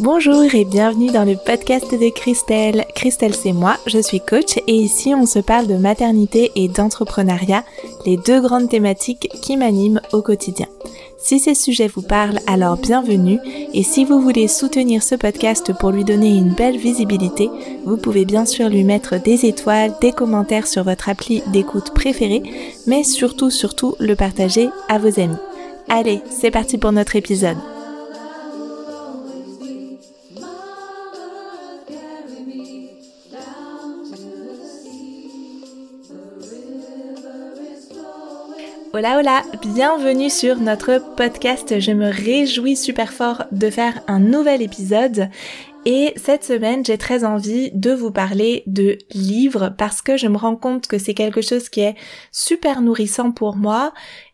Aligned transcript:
Bonjour 0.00 0.54
et 0.54 0.64
bienvenue 0.64 1.10
dans 1.10 1.24
le 1.24 1.34
podcast 1.34 1.90
de 1.90 2.08
Christelle. 2.10 2.84
Christelle 2.94 3.34
c'est 3.34 3.52
moi, 3.52 3.76
je 3.88 3.98
suis 3.98 4.20
coach 4.20 4.56
et 4.68 4.74
ici 4.74 5.12
on 5.12 5.26
se 5.26 5.40
parle 5.40 5.66
de 5.66 5.74
maternité 5.74 6.52
et 6.54 6.68
d'entrepreneuriat, 6.68 7.64
les 8.06 8.16
deux 8.16 8.40
grandes 8.40 8.68
thématiques 8.68 9.28
qui 9.42 9.56
m'animent 9.56 10.00
au 10.12 10.22
quotidien. 10.22 10.66
Si 11.18 11.40
ces 11.40 11.56
sujets 11.56 11.88
vous 11.88 12.02
parlent, 12.02 12.38
alors 12.46 12.76
bienvenue 12.76 13.40
et 13.74 13.82
si 13.82 14.04
vous 14.04 14.20
voulez 14.20 14.46
soutenir 14.46 15.02
ce 15.02 15.16
podcast 15.16 15.72
pour 15.80 15.90
lui 15.90 16.04
donner 16.04 16.28
une 16.28 16.54
belle 16.54 16.76
visibilité, 16.76 17.50
vous 17.84 17.96
pouvez 17.96 18.24
bien 18.24 18.46
sûr 18.46 18.68
lui 18.68 18.84
mettre 18.84 19.20
des 19.20 19.46
étoiles, 19.46 19.94
des 20.00 20.12
commentaires 20.12 20.68
sur 20.68 20.84
votre 20.84 21.08
appli 21.08 21.42
d'écoute 21.48 21.92
préférée, 21.92 22.44
mais 22.86 23.02
surtout 23.02 23.50
surtout 23.50 23.96
le 23.98 24.14
partager 24.14 24.68
à 24.88 24.98
vos 24.98 25.18
amis. 25.18 25.34
Allez, 25.88 26.20
c'est 26.30 26.52
parti 26.52 26.78
pour 26.78 26.92
notre 26.92 27.16
épisode. 27.16 27.56
Hola 38.98 39.18
hola, 39.18 39.42
bienvenue 39.62 40.28
sur 40.28 40.56
notre 40.56 41.14
podcast. 41.14 41.78
Je 41.78 41.92
me 41.92 42.10
réjouis 42.10 42.74
super 42.74 43.12
fort 43.12 43.44
de 43.52 43.70
faire 43.70 44.00
un 44.08 44.18
nouvel 44.18 44.60
épisode 44.60 45.30
et 45.86 46.12
cette 46.16 46.42
semaine, 46.42 46.84
j'ai 46.84 46.98
très 46.98 47.22
envie 47.22 47.70
de 47.74 47.92
vous 47.92 48.10
parler 48.10 48.64
de 48.66 48.98
livres 49.12 49.72
parce 49.78 50.02
que 50.02 50.16
je 50.16 50.26
me 50.26 50.36
rends 50.36 50.56
compte 50.56 50.88
que 50.88 50.98
c'est 50.98 51.14
quelque 51.14 51.42
chose 51.42 51.68
qui 51.68 51.82
est 51.82 51.94
super 52.32 52.80
nourrissant 52.80 53.30
pour 53.30 53.54
moi 53.54 53.92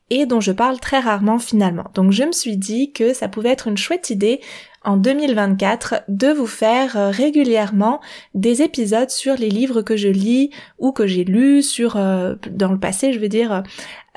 et 0.09 0.25
dont 0.25 0.41
je 0.41 0.53
parle 0.53 0.81
très 0.81 0.99
rarement 0.99 1.39
finalement. 1.39 1.91
Donc 1.93 2.13
je 2.13 2.25
me 2.25 2.33
suis 2.33 2.57
dit 2.57 2.91
que 2.91 3.13
ça 3.13 3.29
pouvait 3.29 3.51
être 3.51 3.69
une 3.69 3.77
chouette 3.77 4.09
idée 4.09 4.41
en 4.85 4.97
2024 4.97 6.05
de 6.09 6.29
vous 6.29 6.47
faire 6.47 6.97
euh, 6.97 7.11
régulièrement 7.11 8.01
des 8.35 8.63
épisodes 8.63 9.11
sur 9.11 9.35
les 9.37 9.49
livres 9.49 9.83
que 9.83 9.97
je 9.97 10.09
lis 10.09 10.51
ou 10.79 10.93
que 10.93 11.07
j'ai 11.07 11.25
lus 11.25 11.63
sur 11.63 11.97
euh, 11.97 12.35
dans 12.51 12.71
le 12.71 12.79
passé 12.79 13.13
je 13.13 13.19
veux 13.19 13.29
dire 13.29 13.63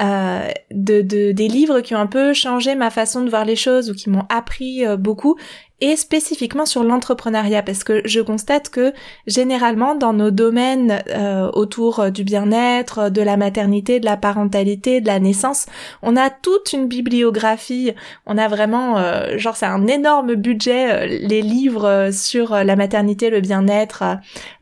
euh, 0.02 0.48
de, 0.72 1.02
de, 1.02 1.32
des 1.32 1.48
livres 1.48 1.82
qui 1.82 1.96
ont 1.96 2.00
un 2.00 2.08
peu 2.08 2.34
changé 2.34 2.76
ma 2.76 2.90
façon 2.90 3.24
de 3.24 3.30
voir 3.30 3.46
les 3.46 3.56
choses 3.56 3.90
ou 3.90 3.94
qui 3.94 4.10
m'ont 4.10 4.26
appris 4.30 4.84
beaucoup 4.98 5.38
et 5.80 5.96
spécifiquement 5.96 6.66
sur 6.66 6.84
l'entrepreneuriat 6.84 7.62
parce 7.62 7.84
que 7.84 8.02
je 8.06 8.20
constate 8.20 8.70
que 8.70 8.94
généralement 9.28 9.94
dans 9.94 10.14
nos 10.14 10.32
domaines 10.32 11.04
euh, 11.10 11.52
autour 11.54 12.10
du 12.10 12.24
bien-être, 12.24 13.10
de 13.10 13.22
la 13.22 13.38
maternité, 13.38 14.00
de 14.00 14.06
la 14.06 14.18
parentalité, 14.18 15.02
de 15.02 15.08
la 15.08 15.20
naissance, 15.20 15.68
on 16.02 16.16
a 16.18 16.30
toute 16.30 16.74
une 16.74 16.88
bibliographie, 16.88 17.94
on 18.26 18.38
a 18.38 18.48
vraiment 18.48 18.98
euh, 18.98 19.38
genre 19.38 19.56
c'est 19.56 19.68
un 19.68 19.86
énorme 19.88 20.34
budget 20.34 20.92
euh, 20.92 21.06
les 21.06 21.42
livres 21.42 22.10
sur 22.12 22.56
la 22.56 22.76
maternité, 22.76 23.30
le 23.30 23.42
bien-être, 23.42 24.04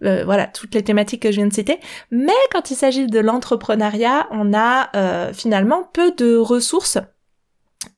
voilà, 0.01 0.47
toutes 0.47 0.73
les 0.75 0.83
thématiques 0.83 1.21
que 1.21 1.31
je 1.31 1.37
viens 1.37 1.47
de 1.47 1.53
citer, 1.53 1.79
mais 2.11 2.33
quand 2.51 2.71
il 2.71 2.75
s'agit 2.75 3.07
de 3.07 3.19
l'entrepreneuriat, 3.19 4.27
on 4.31 4.53
a 4.53 5.33
finalement 5.33 5.89
peu 5.93 6.11
de 6.11 6.37
ressources 6.37 6.97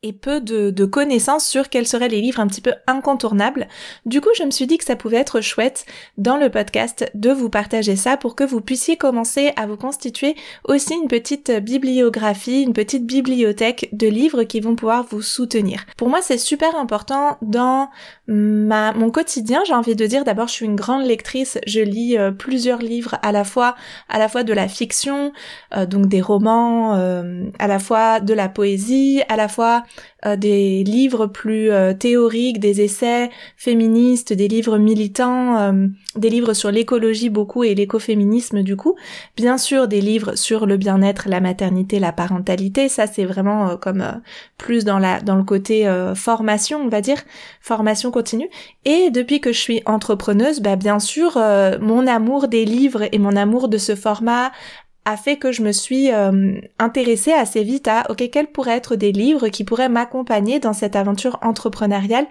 et 0.04 0.14
peu 0.14 0.42
de, 0.42 0.86
connaissances 0.86 1.46
sur 1.46 1.70
quels 1.70 1.88
seraient 1.88 2.08
les 2.08 2.22
livres 2.22 2.40
un 2.40 2.48
petit 2.48 2.62
peu 2.62 2.74
incontournables. 2.88 3.68
Du 4.06 4.22
coup, 4.22 4.30
je 4.38 4.44
me 4.44 4.52
suis 4.52 4.68
dit 4.68 4.78
que 4.78 4.84
ça 4.84 4.96
pouvait 4.96 5.18
être 5.18 5.42
chouette 5.42 5.86
dans 6.18 6.38
le 6.38 6.50
podcast 6.50 7.10
de 7.14 7.32
vous 7.32 7.50
partager 7.50 7.96
ça 7.96 8.16
pour 8.18 8.36
que 8.36 8.44
vous 8.44 8.62
puissiez 8.62 8.96
commencer 8.98 9.52
à 9.56 9.68
vous 9.68 9.78
constituer 9.78 10.36
aussi 10.64 10.94
une 10.94 11.08
petite 11.08 11.52
bibliographie, 11.52 12.64
une 12.64 12.74
petite 12.74 13.06
bibliothèque 13.06 13.90
de 13.92 14.08
livres 14.08 14.44
qui 14.44 14.60
vont 14.60 14.76
pouvoir 14.76 15.06
vous 15.10 15.22
soutenir. 15.22 15.86
Pour 15.98 16.10
moi, 16.10 16.22
c'est 16.22 16.38
super 16.38 16.76
important 16.76 17.38
dans 17.42 17.90
ma, 18.28 18.94
mon 18.94 19.10
quotidien, 19.10 19.62
j'ai 19.68 19.74
envie 19.74 19.96
de 19.96 20.06
dire. 20.06 20.24
D'abord, 20.24 20.48
je 20.48 20.54
suis 20.54 20.66
une 20.66 20.76
grande 20.76 21.06
lectrice, 21.06 21.58
je 21.66 21.80
lis 21.80 22.18
euh, 22.18 22.32
plusieurs 22.32 22.80
livres 22.80 23.18
à 23.22 23.32
la 23.32 23.44
fois, 23.44 23.76
à 24.10 24.20
la 24.20 24.28
fois 24.28 24.44
de 24.44 24.54
la 24.54 24.68
fiction, 24.68 25.32
euh, 25.76 25.86
donc 25.86 26.08
des 26.08 26.22
romans, 26.22 26.96
euh, 26.96 27.46
à 27.60 27.68
la 27.68 27.80
fois 27.80 28.20
de 28.20 28.34
la 28.34 28.50
poésie, 28.50 29.22
à 29.30 29.36
la 29.36 29.48
fois 29.48 29.77
euh, 30.26 30.36
des 30.36 30.84
livres 30.84 31.28
plus 31.28 31.72
euh, 31.72 31.94
théoriques, 31.94 32.60
des 32.60 32.82
essais 32.82 33.30
féministes, 33.56 34.34
des 34.34 34.48
livres 34.48 34.78
militants, 34.78 35.58
euh, 35.58 35.88
des 36.16 36.30
livres 36.30 36.54
sur 36.54 36.72
l'écologie 36.72 37.30
beaucoup 37.30 37.64
et 37.64 37.76
l'écoféminisme 37.76 38.64
du 38.64 38.76
coup. 38.76 38.96
Bien 39.36 39.58
sûr, 39.58 39.88
des 39.88 40.02
livres 40.02 40.36
sur 40.36 40.66
le 40.66 40.78
bien-être, 40.78 41.30
la 41.30 41.40
maternité, 41.40 42.00
la 42.00 42.12
parentalité. 42.12 42.90
Ça, 42.90 43.08
c'est 43.08 43.26
vraiment 43.26 43.78
comme 43.78 44.22
plus 44.58 44.86
dans 44.86 45.00
la 45.00 45.22
dans 45.22 45.36
le 45.36 45.44
côté 45.44 45.88
formation, 46.16 46.80
on 46.80 46.90
va 46.90 47.02
dire, 47.02 47.18
formation 47.62 48.12
continue. 48.12 48.50
Et 48.86 49.12
depuis 49.12 49.40
que 49.40 49.52
je 49.52 49.60
suis 49.60 49.82
entrepreneuse, 49.86 50.62
bah 50.62 50.76
bien 50.76 51.00
sûr, 51.00 51.38
mon 51.82 52.08
amour 52.08 52.48
des 52.48 52.66
livres 52.66 53.04
et 53.12 53.20
mon 53.20 53.36
amour 53.36 53.68
de 53.68 53.78
ce 53.78 53.96
format 53.96 54.52
a 55.08 55.16
fait 55.16 55.38
que 55.38 55.54
je 55.54 55.62
me 55.62 55.72
suis 55.72 56.12
euh, 56.12 56.60
intéressée 56.80 57.32
assez 57.32 57.64
vite 57.64 57.88
à 57.88 58.12
ok 58.12 58.30
quels 58.30 58.52
pourraient 58.52 58.76
être 58.76 58.98
des 58.98 59.14
livres 59.14 59.48
qui 59.48 59.64
pourraient 59.64 59.88
m'accompagner 59.88 60.60
dans 60.60 60.74
cette 60.74 60.98
aventure 60.98 61.40
entrepreneuriale. 61.42 62.28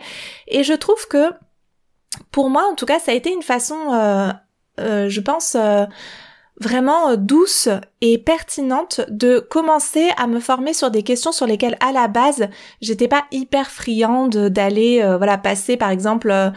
Et 0.46 0.62
je 0.62 0.74
trouve 0.74 1.08
que 1.08 1.30
pour 2.30 2.50
moi 2.50 2.68
en 2.70 2.74
tout 2.74 2.84
cas 2.84 2.98
ça 2.98 3.12
a 3.12 3.14
été 3.14 3.32
une 3.32 3.42
façon 3.42 3.76
euh, 3.94 4.30
euh, 4.78 5.08
je 5.08 5.20
pense 5.22 5.56
vraiment 6.60 7.16
douce 7.16 7.68
et 8.00 8.18
pertinente 8.18 9.02
de 9.08 9.38
commencer 9.38 10.08
à 10.16 10.26
me 10.26 10.40
former 10.40 10.72
sur 10.72 10.90
des 10.90 11.02
questions 11.02 11.32
sur 11.32 11.46
lesquelles 11.46 11.76
à 11.80 11.92
la 11.92 12.08
base 12.08 12.48
j'étais 12.80 13.08
pas 13.08 13.24
hyper 13.30 13.70
friande 13.70 14.36
d'aller 14.36 15.02
euh, 15.02 15.18
voilà 15.18 15.36
passer 15.36 15.76
par 15.76 15.90
exemple 15.90 16.30
euh, 16.30 16.50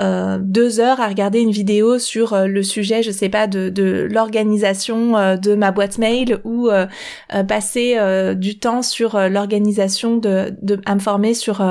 euh, 0.00 0.38
deux 0.40 0.80
heures 0.80 1.00
à 1.00 1.06
regarder 1.06 1.40
une 1.40 1.52
vidéo 1.52 1.98
sur 1.98 2.36
le 2.36 2.62
sujet 2.64 3.02
je 3.02 3.12
sais 3.12 3.28
pas 3.28 3.46
de, 3.46 3.68
de 3.68 4.08
l'organisation 4.10 5.36
de 5.36 5.54
ma 5.54 5.70
boîte 5.70 5.98
mail 5.98 6.40
ou 6.44 6.68
passer 7.48 7.96
du 8.34 8.58
temps 8.58 8.82
sur 8.82 9.16
l'organisation 9.28 10.16
de, 10.16 10.52
de 10.62 10.80
à 10.84 10.96
me 10.96 11.00
former 11.00 11.34
sur 11.34 11.64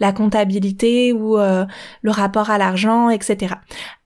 la 0.00 0.12
comptabilité 0.12 1.12
ou 1.12 1.36
le 1.36 2.10
rapport 2.10 2.50
à 2.50 2.58
l'argent 2.58 3.10
etc 3.10 3.54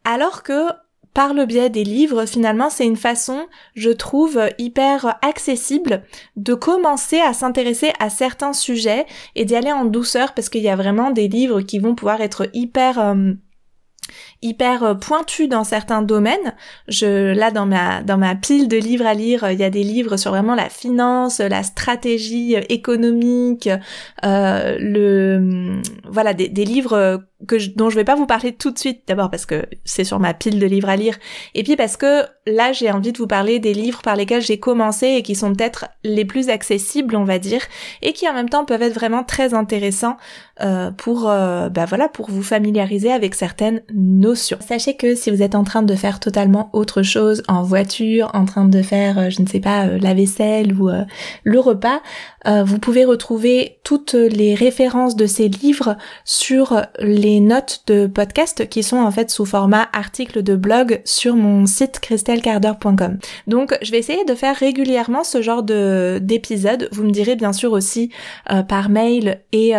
alors 0.04 0.43
que 0.43 0.69
par 1.14 1.34
le 1.34 1.46
biais 1.46 1.70
des 1.70 1.84
livres, 1.84 2.26
finalement, 2.26 2.70
c'est 2.70 2.86
une 2.86 2.96
façon, 2.96 3.46
je 3.74 3.90
trouve, 3.90 4.40
hyper 4.58 5.18
accessible 5.22 6.04
de 6.36 6.54
commencer 6.54 7.20
à 7.20 7.32
s'intéresser 7.32 7.92
à 7.98 8.08
certains 8.08 8.52
sujets 8.52 9.06
et 9.34 9.44
d'y 9.44 9.54
aller 9.54 9.72
en 9.72 9.84
douceur 9.84 10.32
parce 10.34 10.48
qu'il 10.48 10.62
y 10.62 10.68
a 10.68 10.76
vraiment 10.76 11.10
des 11.10 11.28
livres 11.28 11.60
qui 11.60 11.78
vont 11.78 11.94
pouvoir 11.94 12.20
être 12.20 12.48
hyper... 12.52 12.98
Euh, 12.98 13.32
hyper 14.42 14.82
euh, 14.82 14.94
pointu 14.94 15.48
dans 15.48 15.64
certains 15.64 16.02
domaines. 16.02 16.54
Je 16.88 17.32
là 17.32 17.50
dans 17.50 17.66
ma 17.66 18.02
dans 18.02 18.18
ma 18.18 18.34
pile 18.34 18.68
de 18.68 18.76
livres 18.76 19.06
à 19.06 19.14
lire, 19.14 19.50
il 19.50 19.58
y 19.58 19.64
a 19.64 19.70
des 19.70 19.84
livres 19.84 20.16
sur 20.16 20.32
vraiment 20.32 20.54
la 20.54 20.68
finance, 20.68 21.38
la 21.38 21.62
stratégie 21.62 22.54
économique, 22.68 23.68
euh, 24.24 24.76
le 24.78 25.80
voilà 26.04 26.34
des 26.34 26.64
livres 26.64 27.22
que 27.47 27.58
je, 27.58 27.70
dont 27.70 27.91
je 27.91 27.97
vais 27.97 28.04
pas 28.04 28.14
vous 28.14 28.26
parler 28.26 28.53
tout 28.53 28.70
de 28.70 28.78
suite. 28.78 29.03
D'abord 29.06 29.30
parce 29.30 29.47
que 29.47 29.66
c'est 29.84 30.04
sur 30.04 30.19
ma 30.19 30.34
pile 30.34 30.58
de 30.58 30.66
livres 30.66 30.88
à 30.88 30.97
lire, 30.97 31.16
et 31.54 31.62
puis 31.62 31.76
parce 31.76 31.97
que 31.97 32.25
là 32.47 32.72
j'ai 32.72 32.91
envie 32.91 33.12
de 33.12 33.19
vous 33.19 33.26
parler 33.26 33.58
des 33.58 33.75
livres 33.75 34.03
par 34.03 34.16
lesquels 34.16 34.42
j'ai 34.42 34.58
commencé 34.58 35.06
et 35.08 35.22
qui 35.22 35.34
sont 35.34 35.52
peut-être 35.54 35.86
les 36.04 36.25
plus 36.25 36.48
accessibles, 36.48 37.16
on 37.16 37.25
va 37.25 37.38
dire, 37.38 37.62
et 38.02 38.12
qui 38.12 38.28
en 38.28 38.34
même 38.34 38.48
temps 38.48 38.64
peuvent 38.64 38.82
être 38.82 38.94
vraiment 38.94 39.25
très 39.25 39.54
intéressants 39.54 40.16
euh, 40.60 40.91
pour 40.91 41.28
euh, 41.28 41.69
bah 41.69 41.86
voilà 41.86 42.08
pour 42.08 42.31
vous 42.31 42.42
familiariser 42.42 43.10
avec 43.10 43.34
certaines 43.34 43.82
notions 43.92 44.58
Sachez 44.60 44.97
que 44.97 45.14
si 45.14 45.31
vous 45.31 45.42
êtes 45.42 45.54
en 45.54 45.64
train 45.64 45.82
de 45.82 45.94
faire 45.94 46.20
totalement 46.20 46.70
autre 46.72 47.02
chose 47.02 47.42
en 47.48 47.62
voiture, 47.62 48.31
en 48.34 48.44
train 48.44 48.66
de 48.66 48.82
faire, 48.82 49.19
euh, 49.19 49.31
je 49.31 49.42
ne 49.42 49.47
sais 49.47 49.60
pas, 49.60 49.86
la 49.86 50.14
vaisselle 50.14 50.75
ou 50.75 50.91
le 51.44 51.60
repas, 51.60 52.00
vous 52.44 52.78
pouvez 52.78 53.04
retrouver 53.04 53.78
toutes 53.84 54.14
les 54.14 54.55
références 54.55 55.16
de 55.16 55.26
ces 55.26 55.49
livres 55.49 55.96
sur 56.25 56.82
les 56.99 57.40
notes 57.40 57.82
de 57.87 58.06
podcast 58.06 58.69
qui 58.69 58.82
sont 58.82 58.99
en 58.99 59.11
fait 59.11 59.31
sous 59.31 59.44
format 59.44 59.88
article 59.93 60.43
de 60.43 60.56
blog 60.56 61.00
sur 61.05 61.37
mon 61.37 61.66
site 61.66 62.00
christelcarder.com. 62.00 63.19
Donc 63.46 63.76
je 63.82 63.90
vais 63.90 63.99
essayer 63.99 64.25
de 64.25 64.34
faire 64.34 64.56
régulièrement 64.56 65.25
ce 65.25 65.43
genre 65.43 65.62
de 65.62 66.19
d'épisodes. 66.20 66.88
Vous 66.93 67.05
me 67.05 67.11
direz 67.11 67.37
bien 67.37 67.52
sûr 67.52 67.72
aussi 67.72 68.11
par 68.69 68.88
mail 68.88 69.40
et 69.52 69.75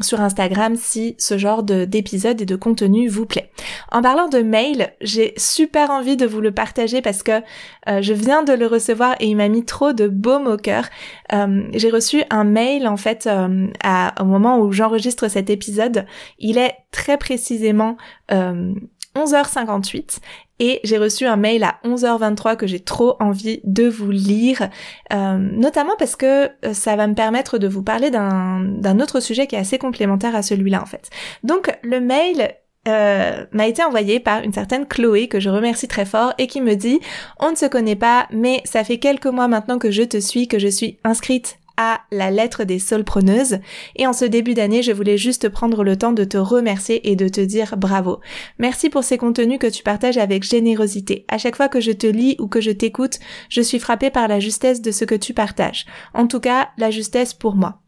sur 0.00 0.20
Instagram 0.20 0.76
si 0.76 1.16
ce 1.18 1.38
genre 1.38 1.62
d'épisode 1.62 2.40
et 2.40 2.46
de 2.46 2.56
contenu 2.56 3.08
vous 3.08 3.26
plaît. 3.26 3.50
En 3.92 4.02
parlant 4.02 4.28
de 4.28 4.38
mail, 4.38 4.92
j'ai 5.00 5.34
super 5.36 5.90
envie 5.90 6.16
de 6.16 6.26
vous 6.26 6.40
le 6.40 6.52
partager 6.52 7.02
parce 7.02 7.22
que 7.22 7.42
euh, 7.88 8.02
je 8.02 8.12
viens 8.12 8.42
de 8.42 8.52
le 8.52 8.66
recevoir 8.66 9.16
et 9.20 9.26
il 9.26 9.36
m'a 9.36 9.48
mis 9.48 9.64
trop 9.64 9.92
de 9.92 10.08
baume 10.08 10.46
au 10.46 10.56
cœur. 10.56 10.84
Euh, 11.32 11.68
j'ai 11.72 11.90
reçu 11.90 12.22
un 12.30 12.44
mail 12.44 12.86
en 12.86 12.96
fait 12.96 13.26
euh, 13.26 13.66
à, 13.82 14.14
au 14.20 14.24
moment 14.24 14.58
où 14.58 14.72
j'enregistre 14.72 15.28
cet 15.28 15.50
épisode. 15.50 16.06
Il 16.38 16.58
est 16.58 16.74
très 16.90 17.16
précisément 17.18 17.96
11h58 18.30 20.18
et 20.58 20.80
j'ai 20.84 20.98
reçu 20.98 21.26
un 21.26 21.36
mail 21.36 21.64
à 21.64 21.78
11h23 21.84 22.56
que 22.56 22.66
j'ai 22.66 22.80
trop 22.80 23.16
envie 23.20 23.60
de 23.64 23.88
vous 23.88 24.10
lire, 24.10 24.70
notamment 25.10 25.94
parce 25.98 26.16
que 26.16 26.50
ça 26.72 26.96
va 26.96 27.06
me 27.06 27.14
permettre 27.14 27.58
de 27.58 27.68
vous 27.68 27.82
parler 27.82 28.10
d'un 28.10 29.00
autre 29.00 29.20
sujet 29.20 29.46
qui 29.46 29.54
est 29.54 29.58
assez 29.58 29.78
complémentaire 29.78 30.34
à 30.34 30.42
celui-là 30.42 30.82
en 30.82 30.86
fait. 30.86 31.10
Donc 31.42 31.78
le 31.82 32.00
mail 32.00 32.54
euh, 32.86 33.44
m'a 33.52 33.66
été 33.66 33.82
envoyé 33.82 34.20
par 34.20 34.42
une 34.42 34.52
certaine 34.52 34.86
Chloé 34.86 35.28
que 35.28 35.40
je 35.40 35.50
remercie 35.50 35.88
très 35.88 36.04
fort 36.04 36.32
et 36.38 36.46
qui 36.46 36.60
me 36.60 36.74
dit 36.74 37.00
on 37.40 37.50
ne 37.50 37.56
se 37.56 37.66
connaît 37.66 37.96
pas 37.96 38.26
mais 38.30 38.62
ça 38.64 38.84
fait 38.84 38.98
quelques 38.98 39.26
mois 39.26 39.48
maintenant 39.48 39.78
que 39.78 39.90
je 39.90 40.02
te 40.02 40.18
suis, 40.18 40.48
que 40.48 40.58
je 40.58 40.68
suis 40.68 40.98
inscrite 41.04 41.58
à 41.76 42.00
la 42.10 42.30
lettre 42.30 42.64
des 42.64 42.78
solpreneuses. 42.78 43.58
Et 43.96 44.06
en 44.06 44.12
ce 44.12 44.24
début 44.24 44.54
d'année, 44.54 44.82
je 44.82 44.92
voulais 44.92 45.18
juste 45.18 45.48
prendre 45.48 45.84
le 45.84 45.96
temps 45.96 46.12
de 46.12 46.24
te 46.24 46.36
remercier 46.36 47.10
et 47.10 47.16
de 47.16 47.28
te 47.28 47.40
dire 47.40 47.76
bravo. 47.76 48.20
Merci 48.58 48.88
pour 48.88 49.04
ces 49.04 49.18
contenus 49.18 49.58
que 49.58 49.66
tu 49.66 49.82
partages 49.82 50.18
avec 50.18 50.42
générosité. 50.42 51.24
À 51.28 51.38
chaque 51.38 51.56
fois 51.56 51.68
que 51.68 51.80
je 51.80 51.92
te 51.92 52.06
lis 52.06 52.36
ou 52.38 52.48
que 52.48 52.60
je 52.60 52.70
t'écoute, 52.70 53.18
je 53.48 53.60
suis 53.60 53.78
frappée 53.78 54.10
par 54.10 54.28
la 54.28 54.40
justesse 54.40 54.80
de 54.80 54.90
ce 54.90 55.04
que 55.04 55.14
tu 55.14 55.34
partages. 55.34 55.86
En 56.14 56.26
tout 56.26 56.40
cas, 56.40 56.70
la 56.78 56.90
justesse 56.90 57.34
pour 57.34 57.54
moi. 57.54 57.80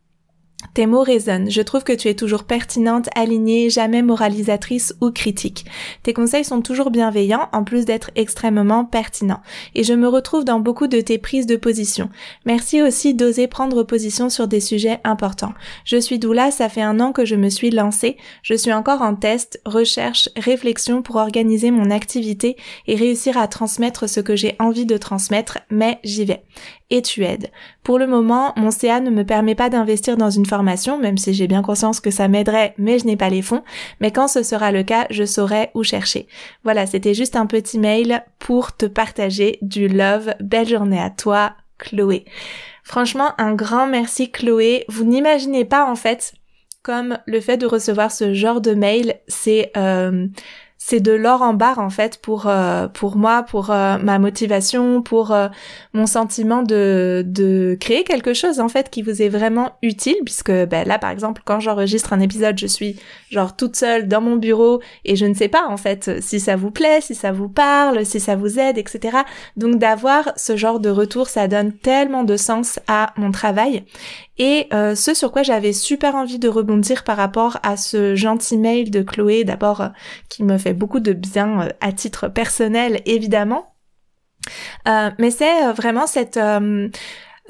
Tes 0.75 0.87
mots 0.87 1.02
résonnent. 1.02 1.50
Je 1.50 1.62
trouve 1.62 1.84
que 1.84 1.93
tu 1.93 2.08
es 2.08 2.14
toujours 2.14 2.43
pertinente, 2.43 3.08
alignée, 3.14 3.70
jamais 3.70 4.02
moralisatrice 4.02 4.93
ou 5.00 5.12
critique. 5.12 5.64
Tes 6.02 6.12
conseils 6.12 6.44
sont 6.44 6.62
toujours 6.62 6.90
bienveillants, 6.90 7.49
en 7.52 7.62
plus 7.62 7.84
d'être 7.84 8.10
extrêmement 8.16 8.84
pertinents. 8.84 9.40
Et 9.76 9.84
je 9.84 9.94
me 9.94 10.08
retrouve 10.08 10.44
dans 10.44 10.58
beaucoup 10.58 10.88
de 10.88 11.00
tes 11.00 11.19
prises 11.19 11.46
de 11.46 11.56
position. 11.56 12.10
Merci 12.44 12.82
aussi 12.82 13.14
d'oser 13.14 13.46
prendre 13.46 13.84
position 13.84 14.31
sur 14.31 14.49
des 14.49 14.60
sujets 14.60 15.00
importants. 15.05 15.55
Je 15.84 15.96
suis 15.96 16.19
doula, 16.19 16.50
ça 16.50 16.69
fait 16.69 16.82
un 16.82 16.99
an 16.99 17.12
que 17.12 17.25
je 17.25 17.37
me 17.37 17.50
suis 17.50 17.70
lancée. 17.70 18.16
Je 18.43 18.54
suis 18.54 18.72
encore 18.72 19.02
en 19.02 19.14
test, 19.14 19.61
recherche, 19.64 20.28
réflexion 20.37 21.02
pour 21.02 21.16
organiser 21.16 21.70
mon 21.70 21.90
activité 21.90 22.56
et 22.88 22.96
réussir 22.96 23.38
à 23.38 23.46
transmettre 23.46 24.08
ce 24.08 24.20
que 24.20 24.34
j'ai 24.34 24.56
envie 24.58 24.87
de 24.87 24.96
transmettre, 24.96 25.58
mais 25.70 26.00
j'y 26.02 26.25
vais 26.25 26.43
et 26.90 27.02
tu 27.02 27.25
aides. 27.25 27.50
Pour 27.88 27.99
le 27.99 28.06
moment, 28.06 28.52
mon 28.56 28.70
CA 28.70 29.00
ne 29.00 29.08
me 29.08 29.25
permet 29.25 29.55
pas 29.55 29.70
d'investir 29.70 30.19
dans 30.19 30.29
une 30.29 30.44
formation, 30.44 30.99
même 30.99 31.17
si 31.17 31.32
j'ai 31.32 31.46
bien 31.46 31.62
conscience 31.62 32.00
que 32.00 32.11
ça 32.11 32.29
m'aiderait, 32.29 32.75
mais 32.76 32.99
je 32.99 33.06
n'ai 33.06 33.17
pas 33.17 33.31
les 33.31 33.40
fonds. 33.40 33.62
Mais 34.00 34.11
quand 34.11 34.29
ce 34.29 34.43
sera 34.43 34.73
le 34.73 34.82
cas, 34.82 35.06
je 35.08 35.25
saurai 35.25 35.70
où 35.73 35.82
chercher. 35.82 36.29
Voilà, 36.64 36.85
c'était 36.85 37.14
juste 37.14 37.35
un 37.35 37.46
petit 37.46 37.79
mail 37.79 38.23
pour 38.40 38.76
te 38.76 38.85
partager 38.85 39.58
du 39.62 39.88
love. 39.88 40.35
Belle 40.38 40.69
journée 40.69 41.00
à 41.00 41.08
toi, 41.08 41.55
Chloé. 41.79 42.26
Franchement, 42.85 43.31
un 43.38 43.55
grand 43.55 43.87
merci 43.87 44.31
Chloé. 44.31 44.85
Vous 44.90 45.05
n'imaginez 45.05 45.64
pas 45.64 45.90
en 45.90 45.96
fait 45.96 46.35
comme 46.82 47.19
le 47.26 47.40
fait 47.40 47.56
de 47.56 47.67
recevoir 47.67 48.12
ce 48.12 48.35
genre 48.35 48.61
de 48.61 48.75
mail, 48.75 49.17
c'est 49.29 49.73
euh, 49.79 50.26
c'est 50.80 51.00
de 51.00 51.10
l'or 51.10 51.42
en 51.42 51.54
barre 51.54 51.80
en 51.80 51.90
fait 51.90 52.19
pour 52.19 52.46
euh, 52.46 52.86
pour 52.86 53.16
moi, 53.16 53.42
pour 53.42 53.70
euh, 53.70 53.98
ma 53.98 54.20
motivation, 54.20 55.02
pour 55.02 55.32
euh, 55.32 55.48
mon 55.92 56.06
sentiment 56.06 56.62
de 56.62 57.25
de 57.26 57.76
créer 57.80 58.04
quelque 58.04 58.32
chose 58.32 58.60
en 58.60 58.69
fait 58.69 58.88
qui 58.88 59.02
vous 59.02 59.20
est 59.20 59.28
vraiment 59.28 59.72
utile 59.82 60.16
puisque 60.25 60.52
ben 60.52 60.86
là 60.86 60.98
par 61.00 61.10
exemple 61.10 61.42
quand 61.44 61.58
j'enregistre 61.58 62.12
un 62.12 62.20
épisode, 62.20 62.56
je 62.58 62.69
suis 62.69 62.96
genre 63.30 63.56
toute 63.56 63.75
seule 63.75 64.06
dans 64.06 64.20
mon 64.20 64.36
bureau 64.36 64.80
et 65.04 65.16
je 65.16 65.26
ne 65.26 65.34
sais 65.34 65.48
pas 65.48 65.66
en 65.69 65.76
fait 65.76 66.22
si 66.22 66.38
ça 66.38 66.54
vous 66.54 66.70
plaît, 66.70 67.00
si 67.00 67.16
ça 67.16 67.32
vous 67.32 67.48
parle, 67.48 68.06
si 68.06 68.20
ça 68.20 68.36
vous 68.36 68.60
aide, 68.60 68.78
etc. 68.78 69.19
Donc 69.56 69.78
d'avoir 69.78 70.32
ce 70.36 70.56
genre 70.56 70.78
de 70.78 70.90
retour, 70.90 71.28
ça 71.28 71.48
donne 71.48 71.72
tellement 71.72 72.22
de 72.22 72.36
sens 72.36 72.78
à 72.86 73.12
mon 73.16 73.32
travail 73.32 73.84
et 74.38 74.69
euh, 74.73 74.94
ce 74.94 75.14
sur 75.14 75.32
quoi 75.32 75.43
j'avais 75.43 75.73
super 75.73 76.14
envie 76.14 76.38
de 76.38 76.49
rebondir 76.49 77.05
par 77.05 77.17
rapport 77.17 77.58
à 77.62 77.76
ce 77.76 78.14
gentil 78.14 78.58
mail 78.58 78.90
de 78.90 79.02
Chloé, 79.02 79.44
d'abord 79.44 79.81
euh, 79.81 79.88
qui 80.29 80.44
me 80.44 80.58
fait 80.58 80.75
beaucoup 80.75 81.00
de 81.00 81.12
bien 81.12 81.62
euh, 81.62 81.69
à 81.81 81.93
titre 81.93 82.29
personnel 82.29 83.02
évidemment, 83.06 83.75
mais 84.87 85.31
c'est 85.31 85.73
vraiment 85.73 86.06
cette 86.06 86.38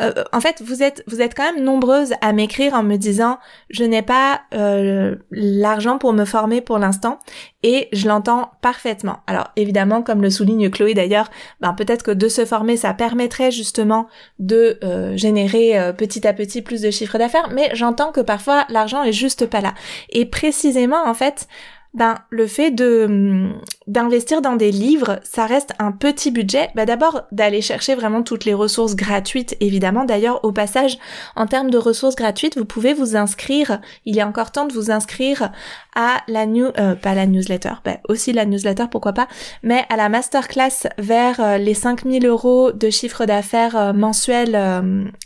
euh, 0.00 0.12
en 0.32 0.40
fait, 0.40 0.62
vous 0.62 0.82
êtes 0.82 1.02
vous 1.06 1.20
êtes 1.20 1.34
quand 1.34 1.52
même 1.52 1.64
nombreuses 1.64 2.12
à 2.20 2.32
m'écrire 2.32 2.74
en 2.74 2.82
me 2.82 2.96
disant 2.96 3.38
je 3.70 3.84
n'ai 3.84 4.02
pas 4.02 4.42
euh, 4.54 5.16
l'argent 5.30 5.98
pour 5.98 6.12
me 6.12 6.24
former 6.24 6.60
pour 6.60 6.78
l'instant 6.78 7.18
et 7.62 7.88
je 7.92 8.06
l'entends 8.06 8.52
parfaitement. 8.60 9.18
Alors 9.26 9.50
évidemment, 9.56 10.02
comme 10.02 10.22
le 10.22 10.30
souligne 10.30 10.70
Chloé 10.70 10.94
d'ailleurs, 10.94 11.30
ben 11.60 11.72
peut-être 11.72 12.04
que 12.04 12.10
de 12.10 12.28
se 12.28 12.44
former 12.44 12.76
ça 12.76 12.94
permettrait 12.94 13.50
justement 13.50 14.06
de 14.38 14.78
euh, 14.84 15.16
générer 15.16 15.92
petit 15.96 16.26
à 16.26 16.32
petit 16.32 16.62
plus 16.62 16.82
de 16.82 16.90
chiffre 16.90 17.18
d'affaires, 17.18 17.50
mais 17.52 17.70
j'entends 17.74 18.12
que 18.12 18.20
parfois 18.20 18.66
l'argent 18.68 19.02
est 19.02 19.12
juste 19.12 19.46
pas 19.46 19.60
là. 19.60 19.74
Et 20.10 20.26
précisément 20.26 21.04
en 21.06 21.14
fait, 21.14 21.48
ben 21.94 22.16
le 22.30 22.46
fait 22.46 22.70
de 22.70 23.04
hum, 23.06 23.60
d'investir 23.86 24.42
dans 24.42 24.56
des 24.56 24.70
livres, 24.70 25.20
ça 25.24 25.46
reste 25.46 25.72
un 25.78 25.92
petit 25.92 26.30
budget. 26.30 26.68
Ben 26.74 26.84
d'abord 26.84 27.22
d'aller 27.32 27.60
chercher 27.60 27.94
vraiment 27.94 28.22
toutes 28.22 28.44
les 28.44 28.54
ressources 28.54 28.94
gratuites, 28.94 29.56
évidemment. 29.60 30.04
D'ailleurs, 30.04 30.44
au 30.44 30.52
passage, 30.52 30.98
en 31.36 31.46
termes 31.46 31.70
de 31.70 31.78
ressources 31.78 32.16
gratuites, 32.16 32.58
vous 32.58 32.64
pouvez 32.64 32.94
vous 32.94 33.16
inscrire. 33.16 33.80
Il 34.04 34.20
a 34.20 34.26
encore 34.26 34.52
temps 34.52 34.66
de 34.66 34.72
vous 34.72 34.90
inscrire 34.90 35.50
à 35.94 36.22
la 36.28 36.46
new, 36.46 36.66
euh, 36.78 36.94
pas 36.94 37.14
la 37.14 37.26
newsletter, 37.26 37.74
ben 37.84 37.98
aussi 38.08 38.32
la 38.32 38.44
newsletter, 38.44 38.84
pourquoi 38.90 39.12
pas, 39.12 39.28
mais 39.62 39.84
à 39.88 39.96
la 39.96 40.08
masterclass 40.08 40.88
vers 40.98 41.40
euh, 41.40 41.58
les 41.58 41.74
5000 41.74 42.26
euros 42.26 42.72
de 42.72 42.90
chiffre 42.90 43.24
d'affaires 43.24 43.76
euh, 43.76 43.92
mensuel 43.92 44.48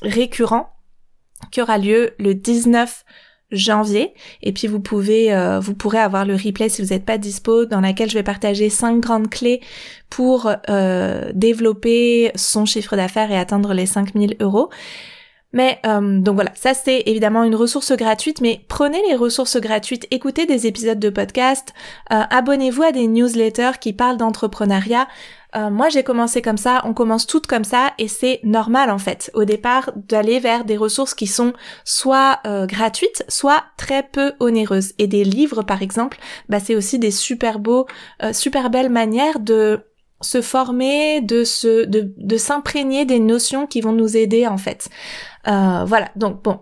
récurrent 0.03 0.73
qui 1.51 1.61
aura 1.61 1.79
lieu 1.79 2.15
le 2.19 2.35
19 2.35 3.05
janvier 3.53 4.15
et 4.43 4.53
puis 4.53 4.67
vous 4.67 4.81
pouvez 4.81 5.33
euh, 5.33 5.61
vous 5.61 5.75
pourrez 5.75 5.99
avoir 5.99 6.25
le 6.25 6.35
replay 6.35 6.69
si 6.69 6.83
vous 6.83 6.89
n'êtes 6.89 7.05
pas 7.05 7.19
dispo 7.19 7.67
dans 7.67 7.81
laquelle 7.81 8.11
je 8.11 8.15
vais 8.15 8.23
partager 8.23 8.71
cinq 8.71 9.01
grandes 9.01 9.29
clés 9.29 9.61
pour 10.11 10.51
euh, 10.69 11.31
développer 11.35 12.33
son 12.35 12.65
chiffre 12.65 12.97
d'affaires 12.97 13.31
et 13.31 13.39
atteindre 13.39 13.73
les 13.75 13.87
5000 13.87 14.37
euros. 14.41 14.71
Mais 15.55 15.79
euh, 15.85 16.19
donc 16.19 16.37
voilà, 16.37 16.51
ça 16.55 16.73
c'est 16.73 17.03
évidemment 17.05 17.45
une 17.45 17.55
ressource 17.55 17.93
gratuite, 17.93 18.41
mais 18.41 18.61
prenez 18.69 19.01
les 19.11 19.17
ressources 19.17 19.61
gratuites, 19.61 20.07
écoutez 20.11 20.47
des 20.47 20.67
épisodes 20.67 20.99
de 20.99 21.11
podcast, 21.11 21.75
abonnez-vous 22.09 22.83
à 22.83 22.93
des 22.93 23.07
newsletters 23.07 23.79
qui 23.79 23.93
parlent 23.93 24.17
d'entrepreneuriat. 24.17 25.07
Euh, 25.55 25.71
moi, 25.71 25.89
j'ai 25.89 26.03
commencé 26.03 26.43
comme 26.43 26.57
ça, 26.57 26.81
on 26.85 26.95
commence 26.95 27.27
toutes 27.27 27.47
comme 27.47 27.65
ça, 27.65 27.93
et 27.99 28.09
c'est 28.09 28.41
normal 28.43 28.91
en 28.91 28.99
fait, 28.99 29.31
au 29.35 29.45
départ, 29.45 29.91
d'aller 29.97 30.41
vers 30.41 30.65
des 30.65 30.77
ressources 30.77 31.15
qui 31.15 31.27
sont 31.27 31.53
soit 31.85 32.41
euh, 32.47 32.67
gratuites, 32.67 33.25
soit 33.29 33.63
très 33.77 34.03
peu 34.03 34.33
onéreuses. 34.41 34.93
Et 34.99 35.07
des 35.07 35.25
livres, 35.25 35.63
par 35.63 35.83
exemple, 35.83 36.19
bah, 36.49 36.61
c'est 36.61 36.75
aussi 36.75 36.99
des 36.99 37.11
super 37.11 37.59
beaux, 37.59 37.87
euh, 38.23 38.33
super 38.33 38.71
belles 38.71 38.91
manières 38.91 39.41
de 39.41 39.81
se 40.21 40.41
former, 40.41 41.21
de 41.21 41.45
se, 41.45 41.85
de, 41.85 42.15
de 42.17 42.37
s'imprégner 42.37 43.05
des 43.05 43.19
notions 43.19 43.67
qui 43.67 43.81
vont 43.81 43.93
nous 43.93 44.17
aider 44.17 44.47
en 44.47 44.57
fait. 44.57 44.89
voilà, 45.45 46.11
donc 46.15 46.43
bon, 46.45 46.61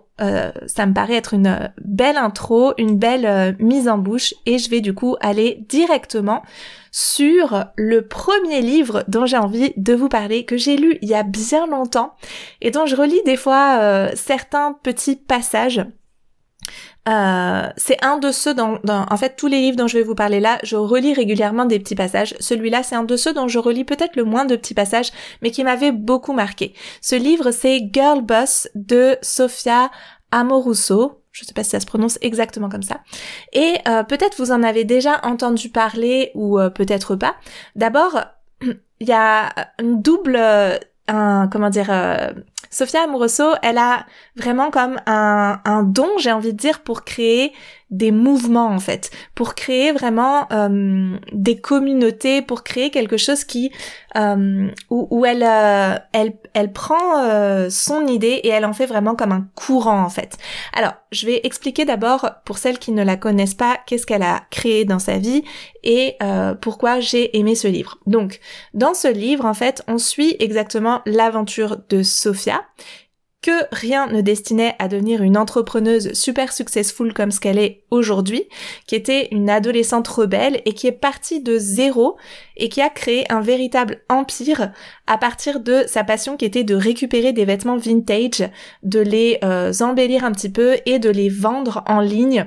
ça 0.66 0.86
me 0.86 0.92
paraît 0.92 1.14
être 1.14 1.34
une 1.34 1.72
belle 1.82 2.16
intro, 2.16 2.74
une 2.76 2.98
belle 2.98 3.56
mise 3.58 3.88
en 3.88 3.98
bouche, 3.98 4.34
et 4.46 4.58
je 4.58 4.68
vais 4.68 4.80
du 4.80 4.94
coup 4.94 5.16
aller 5.20 5.64
directement 5.68 6.42
sur 6.92 7.64
le 7.76 8.06
premier 8.06 8.60
livre 8.60 9.04
dont 9.08 9.26
j'ai 9.26 9.36
envie 9.36 9.72
de 9.76 9.94
vous 9.94 10.08
parler, 10.08 10.44
que 10.44 10.56
j'ai 10.56 10.76
lu 10.76 10.98
il 11.02 11.08
y 11.08 11.14
a 11.14 11.22
bien 11.22 11.66
longtemps 11.66 12.14
et 12.60 12.70
dont 12.70 12.86
je 12.86 12.96
relis 12.96 13.22
des 13.24 13.36
fois 13.36 13.78
euh, 13.80 14.10
certains 14.14 14.72
petits 14.82 15.16
passages. 15.16 15.84
Euh, 17.08 17.66
c'est 17.76 18.04
un 18.04 18.18
de 18.18 18.30
ceux 18.30 18.52
dans, 18.54 18.78
en 18.86 19.16
fait, 19.16 19.34
tous 19.36 19.46
les 19.46 19.60
livres 19.60 19.76
dont 19.76 19.86
je 19.86 19.96
vais 19.96 20.04
vous 20.04 20.14
parler 20.14 20.38
là, 20.38 20.58
je 20.62 20.76
relis 20.76 21.14
régulièrement 21.14 21.64
des 21.64 21.78
petits 21.78 21.94
passages. 21.94 22.34
Celui-là, 22.40 22.82
c'est 22.82 22.94
un 22.94 23.04
de 23.04 23.16
ceux 23.16 23.32
dont 23.32 23.48
je 23.48 23.58
relis 23.58 23.84
peut-être 23.84 24.16
le 24.16 24.24
moins 24.24 24.44
de 24.44 24.54
petits 24.54 24.74
passages, 24.74 25.10
mais 25.42 25.50
qui 25.50 25.64
m'avait 25.64 25.92
beaucoup 25.92 26.34
marqué. 26.34 26.74
Ce 27.00 27.16
livre, 27.16 27.52
c'est 27.52 27.88
Girl 27.92 28.20
Boss 28.20 28.68
de 28.74 29.16
Sophia 29.22 29.90
Amoruso. 30.32 31.22
Je 31.32 31.44
sais 31.44 31.54
pas 31.54 31.62
si 31.62 31.70
ça 31.70 31.80
se 31.80 31.86
prononce 31.86 32.18
exactement 32.22 32.68
comme 32.68 32.82
ça. 32.82 33.00
Et 33.52 33.76
euh, 33.88 34.02
peut-être 34.02 34.36
vous 34.38 34.50
en 34.50 34.62
avez 34.62 34.84
déjà 34.84 35.20
entendu 35.22 35.68
parler 35.68 36.32
ou 36.34 36.58
euh, 36.58 36.70
peut-être 36.70 37.14
pas. 37.14 37.36
D'abord, 37.76 38.20
il 38.62 39.08
y 39.08 39.12
a 39.12 39.52
une 39.80 40.02
double, 40.02 40.38
un, 41.06 41.48
comment 41.48 41.70
dire, 41.70 41.90
euh, 41.90 42.32
Sophia 42.70 43.02
Amoroso, 43.02 43.44
elle 43.62 43.78
a 43.78 44.06
vraiment 44.36 44.70
comme 44.70 45.00
un, 45.06 45.60
un 45.64 45.82
don, 45.82 46.08
j'ai 46.18 46.32
envie 46.32 46.52
de 46.52 46.58
dire, 46.58 46.80
pour 46.80 47.04
créer 47.04 47.52
des 47.90 48.12
mouvements 48.12 48.68
en 48.68 48.78
fait, 48.78 49.10
pour 49.34 49.54
créer 49.54 49.92
vraiment 49.92 50.46
euh, 50.52 51.16
des 51.32 51.60
communautés, 51.60 52.42
pour 52.42 52.62
créer 52.62 52.90
quelque 52.90 53.16
chose 53.16 53.44
qui 53.44 53.72
euh, 54.16 54.68
où, 54.90 55.24
elle, 55.24 55.42
euh, 55.42 55.96
elle 56.12 56.34
elle 56.52 56.72
prend 56.72 57.18
euh, 57.18 57.70
son 57.70 58.06
idée 58.06 58.40
et 58.42 58.48
elle 58.48 58.64
en 58.64 58.72
fait 58.72 58.86
vraiment 58.86 59.14
comme 59.14 59.32
un 59.32 59.46
courant 59.54 60.02
en 60.02 60.08
fait. 60.08 60.36
Alors 60.72 60.94
je 61.12 61.26
vais 61.26 61.40
expliquer 61.44 61.84
d'abord 61.84 62.28
pour 62.44 62.58
celles 62.58 62.78
qui 62.78 62.92
ne 62.92 63.04
la 63.04 63.16
connaissent 63.16 63.54
pas 63.54 63.78
qu'est-ce 63.86 64.06
qu'elle 64.06 64.22
a 64.22 64.42
créé 64.50 64.84
dans 64.84 64.98
sa 64.98 65.18
vie 65.18 65.44
et 65.82 66.16
euh, 66.22 66.54
pourquoi 66.54 67.00
j'ai 67.00 67.38
aimé 67.38 67.54
ce 67.54 67.68
livre. 67.68 67.98
Donc 68.06 68.40
dans 68.74 68.94
ce 68.94 69.08
livre 69.08 69.44
en 69.44 69.54
fait 69.54 69.82
on 69.86 69.98
suit 69.98 70.36
exactement 70.40 71.02
l'aventure 71.06 71.78
de 71.88 72.02
Sophia 72.02 72.62
que 73.42 73.64
rien 73.72 74.06
ne 74.06 74.20
destinait 74.20 74.74
à 74.78 74.88
devenir 74.88 75.22
une 75.22 75.38
entrepreneuse 75.38 76.12
super 76.12 76.52
successful 76.52 77.14
comme 77.14 77.30
ce 77.30 77.40
qu'elle 77.40 77.58
est 77.58 77.84
aujourd'hui, 77.90 78.44
qui 78.86 78.94
était 78.94 79.28
une 79.30 79.48
adolescente 79.48 80.08
rebelle 80.08 80.60
et 80.66 80.74
qui 80.74 80.86
est 80.86 80.92
partie 80.92 81.40
de 81.40 81.56
zéro 81.58 82.16
et 82.56 82.68
qui 82.68 82.82
a 82.82 82.90
créé 82.90 83.30
un 83.32 83.40
véritable 83.40 84.02
empire 84.08 84.72
à 85.06 85.16
partir 85.16 85.60
de 85.60 85.84
sa 85.86 86.04
passion 86.04 86.36
qui 86.36 86.44
était 86.44 86.64
de 86.64 86.74
récupérer 86.74 87.32
des 87.32 87.46
vêtements 87.46 87.78
vintage, 87.78 88.48
de 88.82 89.00
les 89.00 89.38
euh, 89.42 89.72
embellir 89.80 90.24
un 90.24 90.32
petit 90.32 90.50
peu 90.50 90.76
et 90.84 90.98
de 90.98 91.10
les 91.10 91.30
vendre 91.30 91.82
en 91.86 92.00
ligne 92.00 92.46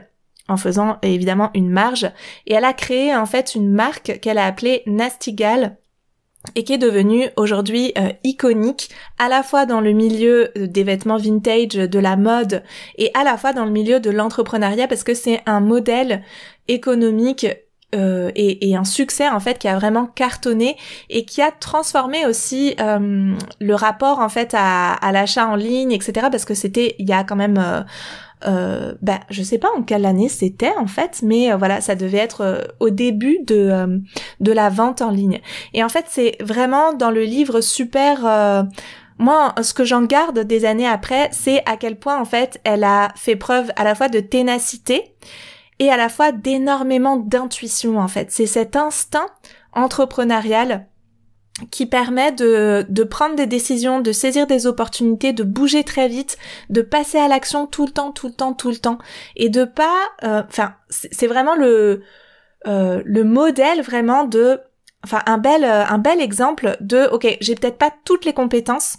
en 0.50 0.58
faisant 0.58 0.98
évidemment 1.02 1.50
une 1.54 1.70
marge. 1.70 2.12
Et 2.48 2.54
elle 2.54 2.66
a 2.66 2.74
créé 2.74 3.16
en 3.16 3.26
fait 3.26 3.56
une 3.56 3.72
marque 3.72 4.20
qu'elle 4.20 4.38
a 4.38 4.46
appelée 4.46 4.84
Nastigal 4.86 5.78
et 6.56 6.64
qui 6.64 6.74
est 6.74 6.78
devenue 6.78 7.30
aujourd'hui 7.38 7.94
euh, 7.98 8.10
iconique 8.24 8.90
à 9.18 9.30
la 9.30 9.44
fois 9.44 9.66
dans 9.66 9.82
le 9.82 9.92
milieu 9.92 10.52
des 10.56 10.84
vêtements 10.84 11.18
vintage, 11.18 11.70
de 11.70 12.00
la 12.00 12.16
mode 12.16 12.64
et 12.98 13.12
à 13.14 13.24
la 13.24 13.38
fois 13.38 13.54
dans 13.54 13.66
le 13.66 13.72
milieu 13.72 14.00
de 14.00 14.10
l'entrepreneuriat 14.10 14.88
parce 14.88 15.04
que 15.04 15.14
c'est 15.14 15.42
un 15.46 15.60
modèle 15.60 16.24
économique 16.68 17.48
euh, 17.96 18.32
et, 18.36 18.76
un 18.76 18.84
succès 18.86 19.30
en 19.30 19.40
fait 19.40 19.60
qui 19.60 19.68
a 19.68 19.76
vraiment 19.78 20.08
cartonné 20.08 20.78
et 21.10 21.26
qui 21.26 21.42
a 21.42 21.52
transformé 21.52 22.26
aussi 22.26 22.76
euh, 22.80 23.36
le 23.60 23.76
rapport 23.76 24.20
en 24.20 24.30
fait 24.30 24.56
à, 24.58 24.94
à 24.94 25.12
l'achat 25.12 25.48
en 25.48 25.56
ligne 25.56 25.92
etc 25.92 26.28
parce 26.32 26.46
que 26.46 26.56
c'était 26.56 26.96
il 26.98 27.08
y 27.08 27.14
a 27.14 27.24
quand 27.24 27.36
même 27.36 27.86
euh, 28.46 28.54
euh, 28.54 28.94
ben 29.02 29.20
je 29.30 29.44
sais 29.44 29.58
pas 29.58 29.70
en 29.78 29.84
quelle 29.84 30.06
année 30.06 30.30
c'était 30.30 30.74
en 30.78 30.88
fait 30.88 31.22
mais 31.24 31.54
voilà 31.56 31.82
ça 31.82 31.96
devait 31.96 32.18
être 32.18 32.68
au 32.80 32.90
début 32.90 33.40
de 33.46 34.02
de 34.40 34.52
la 34.52 34.70
vente 34.70 35.02
en 35.02 35.10
ligne 35.10 35.42
et 35.74 35.84
en 35.84 35.90
fait 35.90 36.06
c'est 36.10 36.38
vraiment 36.42 36.94
dans 36.94 37.12
le 37.12 37.24
livre 37.24 37.62
super 37.62 38.66
moi, 39.20 39.54
ce 39.62 39.76
que 39.76 39.86
j'en 39.86 40.02
garde 40.02 40.40
des 40.40 40.66
années 40.66 40.88
après, 40.88 41.30
c'est 41.32 41.62
à 41.68 41.78
quel 41.78 41.98
point 41.98 42.20
en 42.20 42.26
fait 42.26 42.60
elle 42.64 42.84
a 42.84 43.10
fait 43.16 43.36
preuve 43.36 43.72
à 43.76 43.84
la 43.84 43.94
fois 43.94 44.10
de 44.10 44.20
ténacité, 44.20 45.14
et 45.80 45.90
à 45.90 45.98
la 45.98 46.10
fois 46.10 46.32
d'énormément 46.32 47.18
d'intuition 47.18 48.00
en 48.00 48.08
fait. 48.08 48.32
C'est 48.32 48.46
cet 48.46 48.76
instinct 48.76 49.28
entrepreneurial 49.74 50.88
qui 51.70 51.86
permet 51.86 52.32
de, 52.32 52.86
de 52.90 53.04
prendre 53.04 53.36
des 53.36 53.46
décisions, 53.46 54.00
de 54.00 54.12
saisir 54.12 54.48
des 54.48 54.66
opportunités, 54.66 55.34
de 55.34 55.44
bouger 55.44 55.84
très 55.84 56.08
vite, 56.08 56.38
de 56.70 56.82
passer 56.82 57.20
à 57.20 57.28
l'action 57.28 57.68
tout 57.68 57.86
le 57.86 57.92
temps, 57.92 58.12
tout 58.12 58.28
le 58.28 58.34
temps, 58.34 58.54
tout 58.54 58.70
le 58.70 58.78
temps, 58.78 58.98
et 59.36 59.50
de 59.50 59.64
pas, 59.64 60.00
euh, 60.24 60.42
enfin, 60.48 60.74
c'est 60.90 61.28
vraiment 61.28 61.56
le 61.56 62.02
euh, 62.66 63.02
le 63.06 63.24
modèle 63.24 63.82
vraiment 63.82 64.24
de, 64.24 64.60
enfin 65.04 65.22
un 65.26 65.38
bel 65.38 65.64
un 65.64 65.98
bel 65.98 66.22
exemple 66.22 66.78
de, 66.80 67.08
ok, 67.12 67.38
j'ai 67.42 67.56
peut-être 67.56 67.78
pas 67.78 67.92
toutes 68.04 68.26
les 68.26 68.34
compétences, 68.34 68.98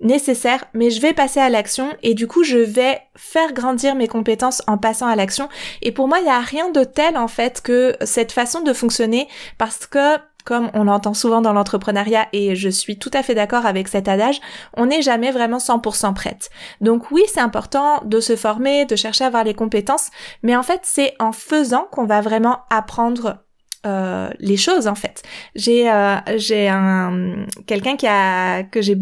nécessaire, 0.00 0.64
mais 0.74 0.90
je 0.90 1.00
vais 1.00 1.12
passer 1.12 1.40
à 1.40 1.48
l'action 1.48 1.88
et 2.02 2.14
du 2.14 2.26
coup 2.26 2.44
je 2.44 2.58
vais 2.58 3.00
faire 3.16 3.52
grandir 3.52 3.94
mes 3.94 4.08
compétences 4.08 4.62
en 4.66 4.76
passant 4.76 5.06
à 5.06 5.16
l'action. 5.16 5.48
Et 5.82 5.92
pour 5.92 6.08
moi, 6.08 6.18
il 6.18 6.24
n'y 6.24 6.30
a 6.30 6.40
rien 6.40 6.70
de 6.70 6.84
tel 6.84 7.16
en 7.16 7.28
fait 7.28 7.60
que 7.62 7.96
cette 8.04 8.32
façon 8.32 8.60
de 8.60 8.72
fonctionner 8.72 9.28
parce 9.56 9.86
que 9.86 10.18
comme 10.44 10.70
on 10.74 10.84
l'entend 10.84 11.14
souvent 11.14 11.40
dans 11.40 11.52
l'entrepreneuriat 11.52 12.28
et 12.32 12.54
je 12.54 12.68
suis 12.68 12.98
tout 12.98 13.10
à 13.14 13.22
fait 13.22 13.34
d'accord 13.34 13.66
avec 13.66 13.88
cet 13.88 14.08
adage, 14.08 14.40
on 14.76 14.86
n'est 14.86 15.02
jamais 15.02 15.30
vraiment 15.30 15.58
100% 15.58 16.14
prête. 16.14 16.50
Donc 16.80 17.10
oui, 17.10 17.22
c'est 17.32 17.40
important 17.40 18.02
de 18.04 18.20
se 18.20 18.36
former, 18.36 18.84
de 18.84 18.96
chercher 18.96 19.24
à 19.24 19.28
avoir 19.28 19.44
les 19.44 19.54
compétences, 19.54 20.10
mais 20.42 20.54
en 20.54 20.62
fait 20.62 20.80
c'est 20.82 21.14
en 21.18 21.32
faisant 21.32 21.88
qu'on 21.90 22.04
va 22.04 22.20
vraiment 22.20 22.60
apprendre 22.70 23.38
euh, 23.86 24.30
les 24.38 24.56
choses 24.56 24.86
en 24.86 24.94
fait. 24.94 25.22
J'ai 25.54 25.90
euh, 25.90 26.16
j'ai 26.36 26.68
un 26.68 27.46
quelqu'un 27.66 27.96
qui 27.96 28.06
a 28.06 28.62
que 28.62 28.80
j'ai 28.82 28.96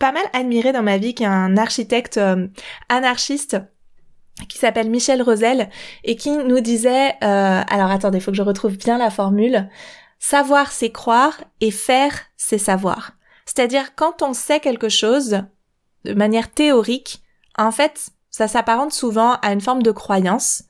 pas 0.00 0.12
mal 0.12 0.24
admiré 0.32 0.72
dans 0.72 0.82
ma 0.82 0.98
vie, 0.98 1.14
qui 1.14 1.22
est 1.22 1.26
un 1.26 1.56
architecte 1.56 2.16
euh, 2.16 2.48
anarchiste 2.88 3.58
qui 4.48 4.58
s'appelle 4.58 4.90
Michel 4.90 5.22
Rosel 5.22 5.68
et 6.04 6.16
qui 6.16 6.30
nous 6.30 6.60
disait, 6.60 7.10
euh, 7.22 7.62
alors 7.68 7.90
attendez, 7.90 8.20
faut 8.20 8.30
que 8.30 8.36
je 8.36 8.42
retrouve 8.42 8.76
bien 8.76 8.98
la 8.98 9.10
formule, 9.10 9.68
savoir 10.20 10.70
c'est 10.70 10.92
croire 10.92 11.42
et 11.60 11.72
faire 11.72 12.12
c'est 12.36 12.58
savoir. 12.58 13.12
C'est-à-dire 13.44 13.96
quand 13.96 14.22
on 14.22 14.32
sait 14.32 14.60
quelque 14.60 14.88
chose 14.88 15.42
de 16.04 16.14
manière 16.14 16.52
théorique, 16.52 17.22
en 17.58 17.72
fait, 17.72 18.10
ça 18.30 18.46
s'apparente 18.46 18.92
souvent 18.92 19.34
à 19.42 19.52
une 19.52 19.60
forme 19.60 19.82
de 19.82 19.90
croyance, 19.90 20.62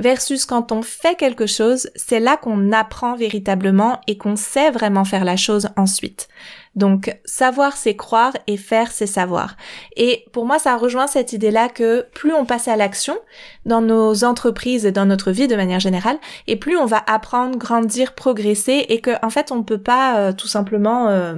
versus 0.00 0.44
quand 0.46 0.72
on 0.72 0.82
fait 0.82 1.14
quelque 1.14 1.46
chose, 1.46 1.88
c'est 1.94 2.18
là 2.18 2.36
qu'on 2.36 2.72
apprend 2.72 3.14
véritablement 3.14 4.00
et 4.08 4.18
qu'on 4.18 4.36
sait 4.36 4.70
vraiment 4.72 5.04
faire 5.04 5.24
la 5.24 5.36
chose 5.36 5.68
ensuite. 5.76 6.28
Donc 6.76 7.16
savoir 7.24 7.76
c'est 7.76 7.96
croire 7.96 8.32
et 8.46 8.56
faire 8.56 8.90
c'est 8.90 9.06
savoir. 9.06 9.56
Et 9.96 10.24
pour 10.32 10.44
moi 10.44 10.58
ça 10.58 10.76
rejoint 10.76 11.06
cette 11.06 11.32
idée-là 11.32 11.68
que 11.68 12.06
plus 12.14 12.32
on 12.32 12.44
passe 12.44 12.68
à 12.68 12.76
l'action 12.76 13.16
dans 13.64 13.80
nos 13.80 14.24
entreprises 14.24 14.84
et 14.86 14.92
dans 14.92 15.06
notre 15.06 15.30
vie 15.30 15.48
de 15.48 15.56
manière 15.56 15.80
générale, 15.80 16.18
et 16.46 16.56
plus 16.56 16.76
on 16.76 16.86
va 16.86 17.02
apprendre, 17.06 17.58
grandir, 17.58 18.14
progresser 18.14 18.86
et 18.88 19.00
que 19.00 19.12
en 19.24 19.30
fait 19.30 19.52
on 19.52 19.56
ne 19.56 19.62
peut 19.62 19.78
pas 19.78 20.18
euh, 20.18 20.32
tout 20.32 20.48
simplement 20.48 21.08
euh, 21.08 21.36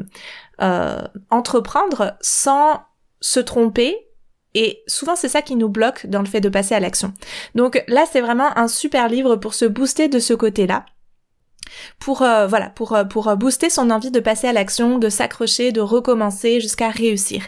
euh, 0.62 1.02
entreprendre 1.30 2.16
sans 2.20 2.80
se 3.20 3.40
tromper 3.40 4.06
et 4.58 4.82
souvent, 4.86 5.16
c'est 5.16 5.28
ça 5.28 5.42
qui 5.42 5.54
nous 5.54 5.68
bloque 5.68 6.06
dans 6.06 6.20
le 6.20 6.26
fait 6.26 6.40
de 6.40 6.48
passer 6.48 6.74
à 6.74 6.80
l'action. 6.80 7.12
Donc 7.54 7.84
là, 7.88 8.06
c'est 8.10 8.22
vraiment 8.22 8.56
un 8.56 8.68
super 8.68 9.10
livre 9.10 9.36
pour 9.36 9.52
se 9.52 9.66
booster 9.66 10.08
de 10.08 10.18
ce 10.18 10.32
côté-là 10.32 10.86
pour 11.98 12.22
euh, 12.22 12.46
voilà 12.46 12.70
pour 12.70 12.94
euh, 12.94 13.04
pour 13.04 13.28
euh, 13.28 13.36
booster 13.36 13.70
son 13.70 13.90
envie 13.90 14.10
de 14.10 14.20
passer 14.20 14.48
à 14.48 14.52
l'action, 14.52 14.98
de 14.98 15.08
s'accrocher, 15.08 15.72
de 15.72 15.80
recommencer 15.80 16.60
jusqu'à 16.60 16.90
réussir. 16.90 17.42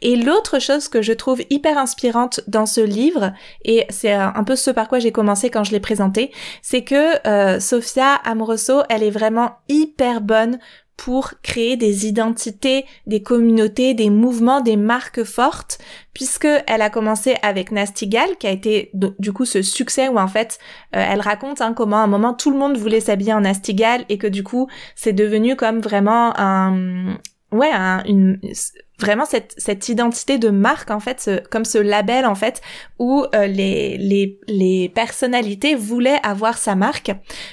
Et 0.00 0.16
l'autre 0.16 0.58
chose 0.58 0.88
que 0.88 1.02
je 1.02 1.12
trouve 1.12 1.42
hyper 1.50 1.78
inspirante 1.78 2.40
dans 2.46 2.66
ce 2.66 2.80
livre 2.80 3.32
et 3.64 3.86
c'est 3.90 4.12
un 4.12 4.44
peu 4.44 4.56
ce 4.56 4.70
par 4.70 4.88
quoi 4.88 4.98
j'ai 4.98 5.12
commencé 5.12 5.50
quand 5.50 5.64
je 5.64 5.72
l'ai 5.72 5.80
présenté, 5.80 6.32
c'est 6.62 6.84
que 6.84 7.58
Sophia 7.60 8.14
Amoroso, 8.14 8.82
elle 8.88 9.02
est 9.02 9.10
vraiment 9.10 9.58
hyper 9.68 10.20
bonne 10.20 10.58
pour 10.96 11.34
créer 11.42 11.76
des 11.76 12.06
identités, 12.06 12.84
des 13.06 13.22
communautés, 13.22 13.94
des 13.94 14.10
mouvements, 14.10 14.60
des 14.60 14.76
marques 14.76 15.24
fortes, 15.24 15.78
puisque 16.14 16.48
elle 16.66 16.82
a 16.82 16.90
commencé 16.90 17.36
avec 17.42 17.72
Nastigal, 17.72 18.28
qui 18.38 18.46
a 18.46 18.50
été 18.50 18.90
du 18.94 19.32
coup 19.32 19.44
ce 19.44 19.62
succès 19.62 20.08
où 20.08 20.18
en 20.18 20.28
fait 20.28 20.58
euh, 20.94 21.04
elle 21.06 21.20
raconte 21.20 21.60
hein, 21.60 21.72
comment 21.72 21.98
à 21.98 22.04
un 22.04 22.06
moment 22.06 22.34
tout 22.34 22.50
le 22.50 22.58
monde 22.58 22.76
voulait 22.76 23.00
s'habiller 23.00 23.32
en 23.32 23.40
Nastigal 23.40 24.04
et 24.08 24.18
que 24.18 24.26
du 24.26 24.44
coup 24.44 24.68
c'est 24.94 25.12
devenu 25.12 25.56
comme 25.56 25.80
vraiment 25.80 26.38
un 26.38 27.16
ouais 27.50 27.72
une 28.06 28.38
vraiment 29.02 29.26
cette, 29.26 29.54
cette 29.58 29.88
identité 29.88 30.38
de 30.38 30.48
marque 30.48 30.90
en 30.90 31.00
fait, 31.00 31.30
comme 31.50 31.64
ce 31.64 31.78
label 31.78 32.24
en 32.24 32.34
fait, 32.34 32.62
où 32.98 33.26
euh, 33.34 33.46
les, 33.46 33.98
les, 33.98 34.38
les 34.48 34.88
personnalités 34.88 35.74
voulaient 35.74 36.20
avoir 36.22 36.56
sa 36.56 36.74
marque 36.74 37.10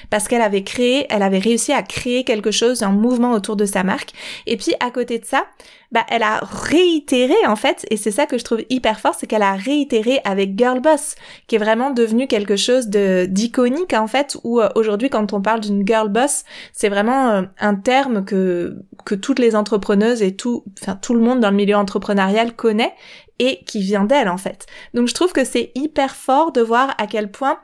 parce 0.08 0.28
qu'elle 0.28 0.40
avait 0.40 0.64
créé, 0.64 1.06
elle 1.10 1.22
avait 1.22 1.38
réussi 1.38 1.72
à 1.72 1.82
créer 1.82 2.24
quelque 2.24 2.50
chose, 2.50 2.82
un 2.82 2.92
mouvement 2.92 3.32
autour 3.32 3.56
de 3.56 3.66
sa 3.66 3.82
marque. 3.82 4.12
Et 4.46 4.56
puis 4.56 4.74
à 4.80 4.90
côté 4.90 5.18
de 5.18 5.26
ça, 5.26 5.44
bah, 5.92 6.04
elle 6.08 6.22
a 6.22 6.40
réitéré 6.42 7.34
en 7.46 7.56
fait, 7.56 7.84
et 7.90 7.96
c'est 7.96 8.10
ça 8.10 8.26
que 8.26 8.38
je 8.38 8.44
trouve 8.44 8.62
hyper 8.70 9.00
fort, 9.00 9.14
c'est 9.18 9.26
qu'elle 9.26 9.42
a 9.42 9.54
réitéré 9.54 10.20
avec 10.24 10.56
Girl 10.56 10.80
Boss, 10.80 11.16
qui 11.46 11.56
est 11.56 11.58
vraiment 11.58 11.90
devenu 11.90 12.28
quelque 12.28 12.56
chose 12.56 12.88
de 12.88 13.26
d'iconique 13.26 13.92
en 13.92 14.06
fait, 14.06 14.36
où 14.44 14.60
euh, 14.60 14.68
aujourd'hui 14.76 15.10
quand 15.10 15.32
on 15.32 15.42
parle 15.42 15.60
d'une 15.60 15.86
Girl 15.86 16.08
Boss, 16.08 16.44
c'est 16.72 16.88
vraiment 16.88 17.30
euh, 17.30 17.42
un 17.58 17.74
terme 17.74 18.24
que 18.24 18.76
que 19.04 19.14
toutes 19.14 19.38
les 19.38 19.56
entrepreneuses 19.56 20.22
et 20.22 20.36
tout, 20.36 20.64
enfin 20.80 20.96
tout 20.96 21.14
le 21.14 21.20
monde 21.20 21.40
dans 21.40 21.50
le 21.50 21.56
milieu 21.56 21.76
entrepreneurial 21.76 22.54
connaît 22.54 22.94
et 23.40 23.64
qui 23.64 23.80
vient 23.80 24.04
d'elle 24.04 24.28
en 24.28 24.36
fait. 24.36 24.66
Donc 24.94 25.08
je 25.08 25.14
trouve 25.14 25.32
que 25.32 25.44
c'est 25.44 25.72
hyper 25.74 26.14
fort 26.14 26.52
de 26.52 26.60
voir 26.60 26.94
à 26.98 27.06
quel 27.06 27.30
point 27.30 27.58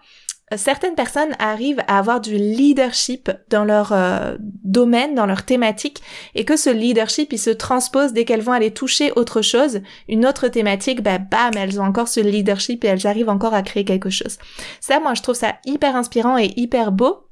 certaines 0.54 0.94
personnes 0.94 1.34
arrivent 1.40 1.82
à 1.88 1.98
avoir 1.98 2.20
du 2.20 2.36
leadership 2.36 3.30
dans 3.50 3.64
leur 3.64 3.92
euh, 3.92 4.36
domaine, 4.40 5.14
dans 5.14 5.26
leur 5.26 5.44
thématique, 5.44 6.02
et 6.34 6.44
que 6.44 6.56
ce 6.56 6.70
leadership, 6.70 7.32
il 7.32 7.38
se 7.38 7.50
transpose 7.50 8.12
dès 8.12 8.24
qu'elles 8.24 8.42
vont 8.42 8.52
aller 8.52 8.70
toucher 8.70 9.10
autre 9.16 9.42
chose, 9.42 9.80
une 10.08 10.24
autre 10.24 10.46
thématique, 10.48 11.02
bah 11.02 11.18
bam, 11.18 11.52
elles 11.56 11.80
ont 11.80 11.84
encore 11.84 12.08
ce 12.08 12.20
leadership 12.20 12.84
et 12.84 12.88
elles 12.88 13.06
arrivent 13.06 13.28
encore 13.28 13.54
à 13.54 13.62
créer 13.62 13.84
quelque 13.84 14.10
chose. 14.10 14.38
Ça, 14.80 15.00
moi, 15.00 15.14
je 15.14 15.22
trouve 15.22 15.34
ça 15.34 15.56
hyper 15.64 15.96
inspirant 15.96 16.38
et 16.38 16.52
hyper 16.56 16.92
beau. 16.92 17.26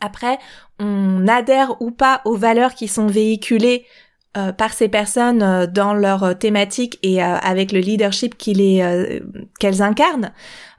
Après, 0.00 0.38
on 0.78 1.26
adhère 1.28 1.80
ou 1.80 1.90
pas 1.90 2.22
aux 2.24 2.36
valeurs 2.36 2.74
qui 2.74 2.88
sont 2.88 3.06
véhiculées 3.06 3.84
euh, 4.38 4.52
par 4.52 4.72
ces 4.72 4.88
personnes 4.88 5.42
euh, 5.42 5.66
dans 5.66 5.94
leur 5.94 6.22
euh, 6.22 6.32
thématique 6.32 6.98
et 7.02 7.20
avec 7.20 7.72
le 7.72 7.80
leadership 7.80 8.36
qu'elles 8.38 9.82
incarnent. 9.82 10.32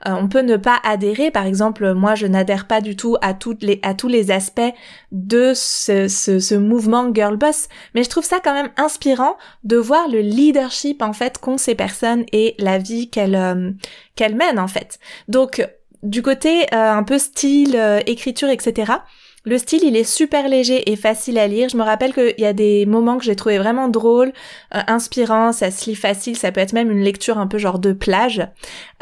on 0.06 0.28
peut 0.28 0.40
ne 0.40 0.56
pas 0.56 0.78
adhérer, 0.82 1.30
par 1.30 1.44
exemple, 1.44 1.92
moi 1.92 2.14
je 2.14 2.26
n'adhère 2.26 2.66
pas 2.66 2.80
du 2.80 2.96
tout 2.96 3.16
à 3.20 3.34
toutes 3.34 3.62
les 3.62 3.78
à 3.82 3.92
tous 3.92 4.08
les 4.08 4.30
aspects 4.30 4.72
de 5.12 5.52
ce, 5.54 6.08
ce, 6.08 6.54
mouvement 6.54 7.12
girl 7.12 7.36
boss, 7.36 7.68
mais 7.94 8.02
je 8.02 8.08
trouve 8.08 8.24
ça 8.24 8.38
quand 8.42 8.54
même 8.54 8.70
inspirant 8.76 9.36
de 9.64 9.76
voir 9.76 10.08
le 10.08 10.20
leadership 10.20 11.02
en 11.02 11.12
fait 11.12 11.38
qu'ont 11.38 11.58
ces 11.58 11.74
personnes 11.74 12.24
et 12.32 12.54
la 12.58 12.78
vie 12.78 13.10
qu'elles 13.10 13.76
qu'elles 14.14 14.36
mènent 14.36 14.58
en 14.60 14.68
fait. 14.68 14.98
Donc 15.28 15.66
du 16.02 16.22
côté 16.22 16.72
un 16.72 17.02
peu 17.02 17.18
style, 17.18 17.78
écriture, 18.06 18.48
etc. 18.48 18.92
Le 19.44 19.56
style, 19.56 19.80
il 19.84 19.96
est 19.96 20.04
super 20.04 20.48
léger 20.48 20.90
et 20.90 20.96
facile 20.96 21.38
à 21.38 21.46
lire. 21.46 21.70
Je 21.70 21.76
me 21.76 21.82
rappelle 21.82 22.12
qu'il 22.12 22.34
y 22.38 22.44
a 22.44 22.52
des 22.52 22.84
moments 22.84 23.16
que 23.16 23.24
j'ai 23.24 23.36
trouvé 23.36 23.58
vraiment 23.58 23.88
drôles, 23.88 24.32
euh, 24.74 24.80
inspirants, 24.86 25.52
ça 25.52 25.70
se 25.70 25.88
lit 25.88 25.96
facile, 25.96 26.36
ça 26.36 26.52
peut 26.52 26.60
être 26.60 26.74
même 26.74 26.90
une 26.90 27.00
lecture 27.00 27.38
un 27.38 27.46
peu 27.46 27.56
genre 27.56 27.78
de 27.78 27.92
plage. 27.92 28.46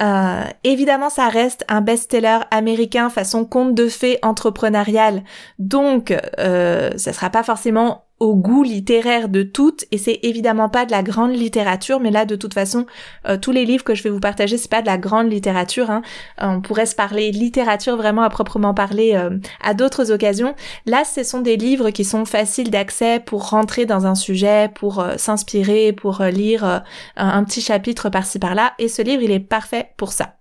Euh, 0.01 0.43
évidemment, 0.63 1.11
ça 1.11 1.29
reste 1.29 1.65
un 1.69 1.81
best-seller 1.81 2.39
américain 2.53 3.11
façon 3.11 3.45
conte 3.45 3.75
de 3.75 3.89
fées 3.89 4.19
entrepreneurial, 4.23 5.25
donc 5.59 6.15
euh, 6.39 6.91
ça 6.97 7.13
sera 7.13 7.31
pas 7.31 7.43
forcément 7.43 8.08
au 8.21 8.35
goût 8.35 8.63
littéraire 8.63 9.29
de 9.29 9.43
toutes 9.43 9.85
et 9.93 9.99
c'est 9.99 10.19
évidemment 10.23 10.69
pas 10.69 10.85
de 10.85 10.91
la 10.91 11.03
grande 11.03 11.35
littérature 11.35 12.01
mais 12.01 12.11
là 12.11 12.25
de 12.25 12.37
toute 12.37 12.55
façon 12.55 12.87
euh, 13.29 13.37
tous 13.37 13.53
les 13.53 13.65
livres 13.65 13.85
que 13.85 13.95
je 13.95 14.03
vais 14.03 14.11
vous 14.11 14.21
partager 14.21 14.59
c'est 14.59 14.71
pas 14.71 14.83
de 14.83 14.87
la 14.87 14.99
grande 14.99 15.31
littérature 15.31 15.91
hein. 15.91 16.03
Euh, 16.43 16.47
on 16.47 16.61
pourrait 16.61 16.87
se 16.87 16.97
parler 16.97 17.31
littérature 17.31 17.97
vraiment 17.97 18.23
à 18.23 18.31
proprement 18.31 18.75
parler 18.75 19.15
euh, 19.15 19.39
à 19.63 19.75
d'autres 19.75 20.11
occasions 20.11 20.55
là 20.87 21.05
ce 21.05 21.23
sont 21.23 21.41
des 21.41 21.57
livres 21.57 21.91
qui 21.91 22.05
sont 22.05 22.25
faciles 22.25 22.71
d'accès 22.71 23.21
pour 23.21 23.51
rentrer 23.51 23.87
dans 23.87 24.07
un 24.07 24.15
sujet 24.15 24.71
pour 24.75 25.05
s'inspirer 25.17 25.93
pour 25.93 26.23
lire 26.23 26.83
un 27.17 27.45
petit 27.45 27.61
chapitre 27.61 28.09
par-ci 28.11 28.39
par-là 28.39 28.73
et 28.79 28.89
ce 28.89 29.03
livre 29.03 29.23
il 29.23 29.31
est 29.31 29.41
parfait 29.41 29.91
pour 29.97 30.13
ça 30.13 30.35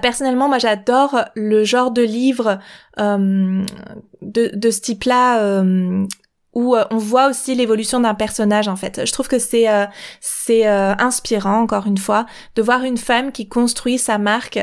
personnellement, 0.00 0.48
moi 0.48 0.58
j'adore 0.58 1.24
le 1.34 1.64
genre 1.64 1.90
de 1.90 2.02
livre 2.02 2.58
de, 2.98 3.66
de 4.22 4.70
ce 4.70 4.80
type-là 4.80 5.62
où 6.54 6.76
euh, 6.76 6.84
on 6.90 6.98
voit 6.98 7.28
aussi 7.28 7.54
l'évolution 7.54 8.00
d'un 8.00 8.14
personnage 8.14 8.68
en 8.68 8.76
fait. 8.76 9.06
Je 9.06 9.12
trouve 9.12 9.28
que 9.28 9.38
c'est 9.38 9.68
euh, 9.68 9.86
c'est 10.20 10.66
euh, 10.66 10.94
inspirant 10.98 11.60
encore 11.60 11.86
une 11.86 11.98
fois 11.98 12.26
de 12.56 12.62
voir 12.62 12.84
une 12.84 12.98
femme 12.98 13.32
qui 13.32 13.48
construit 13.48 13.98
sa 13.98 14.18
marque, 14.18 14.58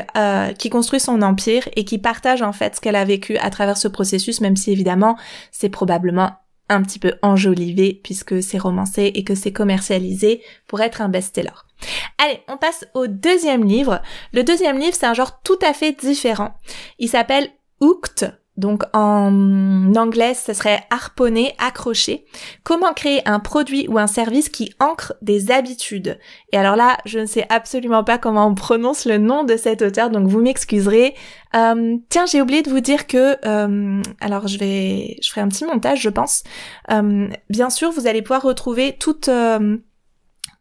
qui 0.58 0.70
construit 0.70 1.00
son 1.00 1.22
empire 1.22 1.68
et 1.76 1.84
qui 1.84 1.98
partage 1.98 2.42
en 2.42 2.52
fait 2.52 2.76
ce 2.76 2.80
qu'elle 2.80 2.96
a 2.96 3.04
vécu 3.04 3.36
à 3.38 3.50
travers 3.50 3.76
ce 3.76 3.88
processus, 3.88 4.40
même 4.40 4.56
si 4.56 4.70
évidemment 4.70 5.16
c'est 5.50 5.68
probablement 5.68 6.32
un 6.68 6.82
petit 6.82 7.00
peu 7.00 7.14
enjolivé 7.22 8.00
puisque 8.02 8.42
c'est 8.42 8.58
romancé 8.58 9.10
et 9.14 9.24
que 9.24 9.34
c'est 9.34 9.52
commercialisé 9.52 10.42
pour 10.68 10.80
être 10.80 11.02
un 11.02 11.08
best-seller. 11.08 11.50
Allez, 12.18 12.40
on 12.48 12.56
passe 12.56 12.86
au 12.94 13.06
deuxième 13.06 13.64
livre. 13.64 14.00
Le 14.32 14.44
deuxième 14.44 14.78
livre, 14.78 14.94
c'est 14.94 15.06
un 15.06 15.14
genre 15.14 15.40
tout 15.42 15.58
à 15.62 15.72
fait 15.72 15.92
différent. 15.92 16.54
Il 16.98 17.08
s'appelle 17.08 17.48
Hooked 17.80 18.38
donc 18.56 18.82
en 18.92 19.94
anglais, 19.96 20.34
ce 20.34 20.52
serait 20.52 20.82
harponner, 20.90 21.54
accrocher. 21.58 22.26
Comment 22.62 22.92
créer 22.92 23.26
un 23.26 23.40
produit 23.40 23.86
ou 23.88 23.98
un 23.98 24.06
service 24.06 24.48
qui 24.48 24.74
ancre 24.80 25.14
des 25.22 25.50
habitudes? 25.50 26.18
Et 26.52 26.58
alors 26.58 26.76
là, 26.76 26.98
je 27.06 27.20
ne 27.20 27.26
sais 27.26 27.46
absolument 27.48 28.04
pas 28.04 28.18
comment 28.18 28.46
on 28.46 28.54
prononce 28.54 29.06
le 29.06 29.18
nom 29.18 29.44
de 29.44 29.56
cet 29.56 29.82
auteur, 29.82 30.10
donc 30.10 30.26
vous 30.28 30.40
m'excuserez. 30.40 31.14
Euh, 31.54 31.96
tiens, 32.10 32.26
j'ai 32.26 32.42
oublié 32.42 32.62
de 32.62 32.70
vous 32.70 32.80
dire 32.80 33.06
que, 33.06 33.36
euh, 33.46 34.02
alors 34.20 34.46
je 34.46 34.58
vais, 34.58 35.16
je 35.22 35.30
ferai 35.30 35.40
un 35.40 35.48
petit 35.48 35.64
montage, 35.64 36.00
je 36.00 36.10
pense. 36.10 36.42
Euh, 36.90 37.28
bien 37.48 37.70
sûr, 37.70 37.90
vous 37.90 38.06
allez 38.06 38.20
pouvoir 38.20 38.42
retrouver 38.42 38.96
toutes 38.98 39.30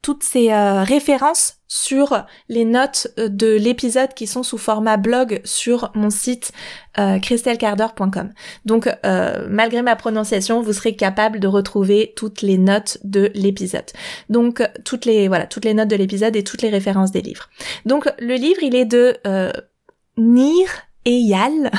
toutes 0.01 0.23
ces 0.23 0.53
références 0.53 1.58
sur 1.69 2.25
les 2.49 2.65
notes 2.65 3.07
euh, 3.17 3.29
de 3.29 3.55
l'épisode 3.55 4.13
qui 4.13 4.27
sont 4.27 4.43
sous 4.43 4.57
format 4.57 4.97
blog 4.97 5.39
sur 5.45 5.91
mon 5.95 6.09
site 6.09 6.51
euh, 6.97 7.19
christelcarder.com. 7.19 8.31
Donc 8.65 8.89
euh, 9.05 9.47
malgré 9.49 9.81
ma 9.81 9.95
prononciation, 9.95 10.61
vous 10.61 10.73
serez 10.73 10.95
capable 10.95 11.39
de 11.39 11.47
retrouver 11.47 12.13
toutes 12.17 12.41
les 12.41 12.57
notes 12.57 12.97
de 13.03 13.31
l'épisode. 13.35 13.85
Donc 14.29 14.67
toutes 14.83 15.05
les 15.05 15.27
voilà, 15.27 15.45
toutes 15.45 15.65
les 15.65 15.75
notes 15.75 15.87
de 15.87 15.95
l'épisode 15.95 16.35
et 16.35 16.43
toutes 16.43 16.63
les 16.63 16.69
références 16.69 17.11
des 17.11 17.21
livres. 17.21 17.49
Donc 17.85 18.11
le 18.19 18.33
livre, 18.33 18.61
il 18.63 18.75
est 18.75 18.85
de 18.85 19.17
euh, 19.27 19.51
Nir 20.17 20.67
Eyal. 21.09 21.71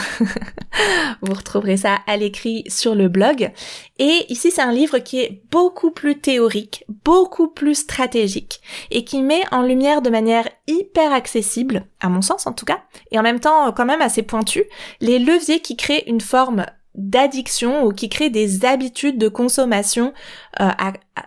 Vous 1.23 1.33
retrouverez 1.33 1.77
ça 1.77 1.99
à 2.07 2.17
l'écrit 2.17 2.65
sur 2.67 2.97
le 2.97 3.09
blog. 3.09 3.53
Et 3.99 4.25
ici, 4.29 4.51
c'est 4.51 4.61
un 4.61 4.73
livre 4.73 4.99
qui 4.99 5.21
est 5.21 5.43
beaucoup 5.51 5.93
plus 5.93 6.19
théorique, 6.19 6.85
beaucoup 7.05 7.49
plus 7.49 7.77
stratégique, 7.77 8.61
et 8.91 9.05
qui 9.05 9.23
met 9.23 9.43
en 9.53 9.63
lumière 9.63 10.03
de 10.03 10.11
manière 10.11 10.49
hyper 10.67 11.13
accessible, 11.13 11.87
à 12.01 12.09
mon 12.09 12.23
sens 12.23 12.47
en 12.47 12.53
tout 12.53 12.65
cas, 12.65 12.83
et 13.13 13.19
en 13.19 13.23
même 13.23 13.41
temps 13.41 13.71
quand 13.73 13.87
même 13.87 14.03
assez 14.03 14.23
pointu, 14.23 14.65
les 15.01 15.21
leviers 15.21 15.61
qui 15.61 15.77
créent 15.77 16.05
une 16.09 16.21
forme 16.21 16.67
d'addiction 17.01 17.85
ou 17.85 17.93
qui 17.93 18.09
créent 18.09 18.31
des 18.31 18.65
habitudes 18.65 19.19
de 19.19 19.29
consommation 19.29 20.13
euh, 20.61 20.69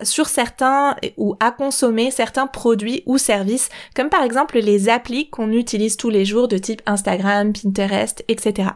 sur 0.01 0.27
certains 0.27 0.95
ou 1.17 1.35
à 1.39 1.51
consommer 1.51 2.11
certains 2.11 2.47
produits 2.47 3.03
ou 3.05 3.17
services, 3.17 3.69
comme 3.95 4.09
par 4.09 4.23
exemple 4.23 4.59
les 4.59 4.89
applis 4.89 5.29
qu'on 5.29 5.51
utilise 5.51 5.97
tous 5.97 6.09
les 6.09 6.25
jours 6.25 6.47
de 6.47 6.57
type 6.57 6.81
Instagram, 6.85 7.53
Pinterest, 7.53 8.23
etc. 8.27 8.69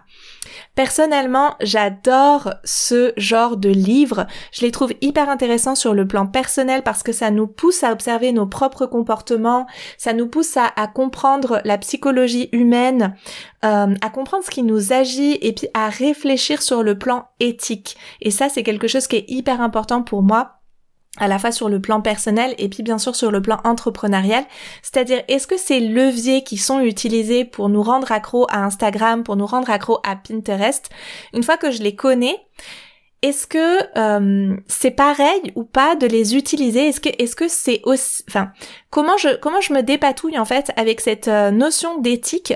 Personnellement, 0.75 1.55
j'adore 1.61 2.53
ce 2.63 3.13
genre 3.17 3.57
de 3.57 3.69
livres. 3.69 4.27
Je 4.51 4.61
les 4.61 4.71
trouve 4.71 4.93
hyper 5.01 5.29
intéressants 5.29 5.75
sur 5.75 5.93
le 5.93 6.07
plan 6.07 6.27
personnel 6.27 6.83
parce 6.83 7.03
que 7.03 7.11
ça 7.11 7.31
nous 7.31 7.47
pousse 7.47 7.83
à 7.83 7.91
observer 7.91 8.31
nos 8.31 8.45
propres 8.45 8.85
comportements, 8.85 9.67
ça 9.97 10.13
nous 10.13 10.27
pousse 10.27 10.57
à, 10.57 10.87
comprendre 10.87 11.61
la 11.65 11.77
psychologie 11.77 12.49
humaine, 12.51 13.15
euh, 13.65 13.93
à 14.01 14.09
comprendre 14.09 14.43
ce 14.43 14.51
qui 14.51 14.63
nous 14.63 14.93
agit 14.93 15.37
et 15.41 15.53
puis 15.53 15.67
à 15.73 15.89
réfléchir 15.89 16.61
sur 16.61 16.83
le 16.83 16.97
plan 16.97 17.27
éthique. 17.39 17.97
Et 18.21 18.31
ça, 18.31 18.49
c'est 18.49 18.63
quelque 18.63 18.87
chose 18.87 19.07
qui 19.07 19.17
est 19.17 19.25
hyper 19.29 19.61
important 19.61 20.01
pour 20.01 20.23
moi 20.23 20.56
à 21.17 21.27
la 21.27 21.39
fois 21.39 21.51
sur 21.51 21.69
le 21.69 21.81
plan 21.81 22.01
personnel 22.01 22.53
et 22.57 22.69
puis 22.69 22.83
bien 22.83 22.97
sûr 22.97 23.15
sur 23.15 23.31
le 23.31 23.41
plan 23.41 23.59
entrepreneurial. 23.63 24.43
C'est-à-dire, 24.81 25.23
est-ce 25.27 25.47
que 25.47 25.57
ces 25.57 25.79
leviers 25.79 26.43
qui 26.43 26.57
sont 26.57 26.79
utilisés 26.79 27.45
pour 27.45 27.69
nous 27.69 27.83
rendre 27.83 28.11
accro 28.11 28.47
à 28.49 28.63
Instagram, 28.63 29.23
pour 29.23 29.35
nous 29.35 29.45
rendre 29.45 29.69
accro 29.69 29.99
à 30.03 30.15
Pinterest, 30.15 30.89
une 31.33 31.43
fois 31.43 31.57
que 31.57 31.71
je 31.71 31.81
les 31.81 31.95
connais, 31.95 32.35
est-ce 33.23 33.47
que 33.47 33.97
euh, 33.97 34.55
c'est 34.67 34.91
pareil 34.91 35.51
ou 35.55 35.63
pas 35.63 35.95
de 35.95 36.05
les 36.05 36.35
utiliser? 36.35 36.87
Est-ce 36.87 37.01
que 37.01 37.09
est-ce 37.17 37.35
que 37.35 37.47
c'est 37.47 37.81
aussi 37.83 38.23
enfin 38.29 38.51
comment 38.91 39.17
je 39.17 39.35
comment 39.37 39.59
je 39.59 39.73
me 39.73 39.81
dépatouille 39.81 40.37
en 40.37 40.45
fait 40.45 40.71
avec 40.75 41.01
cette 41.01 41.27
euh, 41.27 41.49
notion 41.49 41.97
d'éthique? 41.99 42.53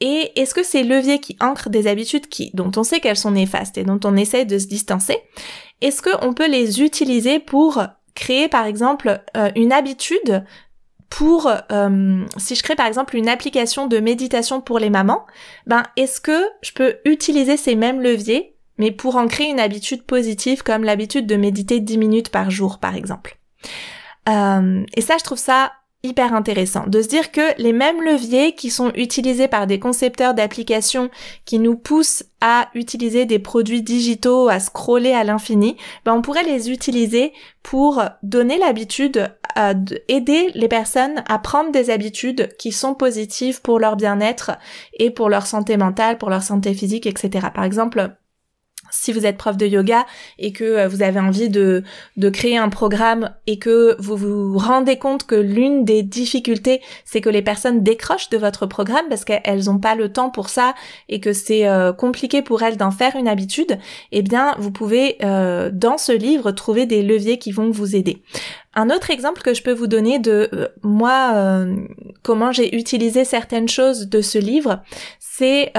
Et 0.00 0.30
est-ce 0.36 0.54
que 0.54 0.62
ces 0.62 0.84
leviers 0.84 1.18
qui 1.18 1.36
ancrent 1.40 1.68
des 1.68 1.88
habitudes 1.88 2.28
qui 2.28 2.52
dont 2.54 2.70
on 2.76 2.84
sait 2.84 3.00
qu'elles 3.00 3.16
sont 3.16 3.32
néfastes 3.32 3.76
et 3.76 3.82
dont 3.82 3.98
on 4.04 4.16
essaie 4.16 4.44
de 4.44 4.58
se 4.58 4.66
distancer, 4.66 5.16
est-ce 5.80 6.00
qu'on 6.00 6.32
peut 6.32 6.48
les 6.48 6.80
utiliser 6.80 7.40
pour 7.40 7.82
créer 8.14 8.48
par 8.48 8.66
exemple 8.66 9.20
euh, 9.36 9.50
une 9.56 9.72
habitude 9.72 10.44
pour 11.10 11.50
euh, 11.70 12.24
si 12.38 12.54
je 12.54 12.62
crée 12.62 12.74
par 12.74 12.86
exemple 12.86 13.16
une 13.16 13.28
application 13.28 13.86
de 13.86 13.98
méditation 13.98 14.60
pour 14.60 14.78
les 14.78 14.90
mamans, 14.90 15.26
ben 15.66 15.84
est-ce 15.96 16.20
que 16.20 16.44
je 16.62 16.72
peux 16.72 16.96
utiliser 17.04 17.56
ces 17.56 17.74
mêmes 17.74 18.00
leviers 18.00 18.56
mais 18.76 18.90
pour 18.90 19.14
en 19.14 19.28
créer 19.28 19.48
une 19.50 19.60
habitude 19.60 20.02
positive 20.02 20.64
comme 20.64 20.82
l'habitude 20.82 21.28
de 21.28 21.36
méditer 21.36 21.78
10 21.78 21.98
minutes 21.98 22.30
par 22.30 22.50
jour 22.50 22.78
par 22.78 22.96
exemple? 22.96 23.38
Euh, 24.28 24.84
et 24.94 25.00
ça 25.00 25.16
je 25.18 25.24
trouve 25.24 25.38
ça 25.38 25.72
hyper 26.04 26.34
intéressant 26.34 26.86
de 26.86 27.02
se 27.02 27.08
dire 27.08 27.32
que 27.32 27.40
les 27.60 27.72
mêmes 27.72 28.02
leviers 28.02 28.54
qui 28.54 28.70
sont 28.70 28.92
utilisés 28.94 29.48
par 29.48 29.66
des 29.66 29.80
concepteurs 29.80 30.34
d'applications 30.34 31.10
qui 31.44 31.58
nous 31.58 31.76
poussent 31.76 32.24
à 32.40 32.68
utiliser 32.74 33.24
des 33.24 33.38
produits 33.38 33.82
digitaux, 33.82 34.48
à 34.48 34.60
scroller 34.60 35.12
à 35.12 35.24
l'infini, 35.24 35.76
ben 36.04 36.12
on 36.12 36.22
pourrait 36.22 36.44
les 36.44 36.70
utiliser 36.70 37.32
pour 37.62 38.02
donner 38.22 38.58
l'habitude 38.58 39.34
à 39.56 39.72
aider 40.08 40.50
les 40.54 40.68
personnes 40.68 41.22
à 41.26 41.38
prendre 41.38 41.72
des 41.72 41.90
habitudes 41.90 42.54
qui 42.58 42.70
sont 42.70 42.94
positives 42.94 43.62
pour 43.62 43.78
leur 43.78 43.96
bien-être 43.96 44.52
et 44.98 45.10
pour 45.10 45.30
leur 45.30 45.46
santé 45.46 45.76
mentale, 45.76 46.18
pour 46.18 46.28
leur 46.28 46.42
santé 46.42 46.74
physique, 46.74 47.06
etc. 47.06 47.48
Par 47.54 47.64
exemple, 47.64 48.14
si 48.94 49.12
vous 49.12 49.26
êtes 49.26 49.36
prof 49.36 49.56
de 49.56 49.66
yoga 49.66 50.06
et 50.38 50.52
que 50.52 50.64
euh, 50.64 50.88
vous 50.88 51.02
avez 51.02 51.18
envie 51.18 51.48
de, 51.48 51.82
de 52.16 52.28
créer 52.30 52.56
un 52.56 52.68
programme 52.68 53.34
et 53.46 53.58
que 53.58 53.96
vous 53.98 54.16
vous 54.16 54.56
rendez 54.56 54.98
compte 54.98 55.26
que 55.26 55.34
l'une 55.34 55.84
des 55.84 56.02
difficultés, 56.02 56.80
c'est 57.04 57.20
que 57.20 57.28
les 57.28 57.42
personnes 57.42 57.82
décrochent 57.82 58.30
de 58.30 58.38
votre 58.38 58.66
programme 58.66 59.04
parce 59.08 59.24
qu'elles 59.24 59.64
n'ont 59.64 59.78
pas 59.78 59.96
le 59.96 60.12
temps 60.12 60.30
pour 60.30 60.48
ça 60.48 60.74
et 61.08 61.20
que 61.20 61.32
c'est 61.32 61.66
euh, 61.66 61.92
compliqué 61.92 62.40
pour 62.40 62.62
elles 62.62 62.76
d'en 62.76 62.92
faire 62.92 63.16
une 63.16 63.26
habitude, 63.26 63.78
eh 64.12 64.22
bien, 64.22 64.54
vous 64.58 64.70
pouvez, 64.70 65.16
euh, 65.24 65.70
dans 65.72 65.98
ce 65.98 66.12
livre, 66.12 66.52
trouver 66.52 66.86
des 66.86 67.02
leviers 67.02 67.38
qui 67.38 67.50
vont 67.50 67.70
vous 67.70 67.96
aider. 67.96 68.22
Un 68.74 68.90
autre 68.90 69.10
exemple 69.10 69.42
que 69.42 69.54
je 69.54 69.62
peux 69.62 69.72
vous 69.72 69.86
donner 69.86 70.18
de 70.18 70.50
moi, 70.82 71.64
comment 72.22 72.50
j'ai 72.50 72.76
utilisé 72.76 73.24
certaines 73.24 73.68
choses 73.68 74.08
de 74.08 74.20
ce 74.20 74.36
livre, 74.38 74.82
c'est 75.20 75.72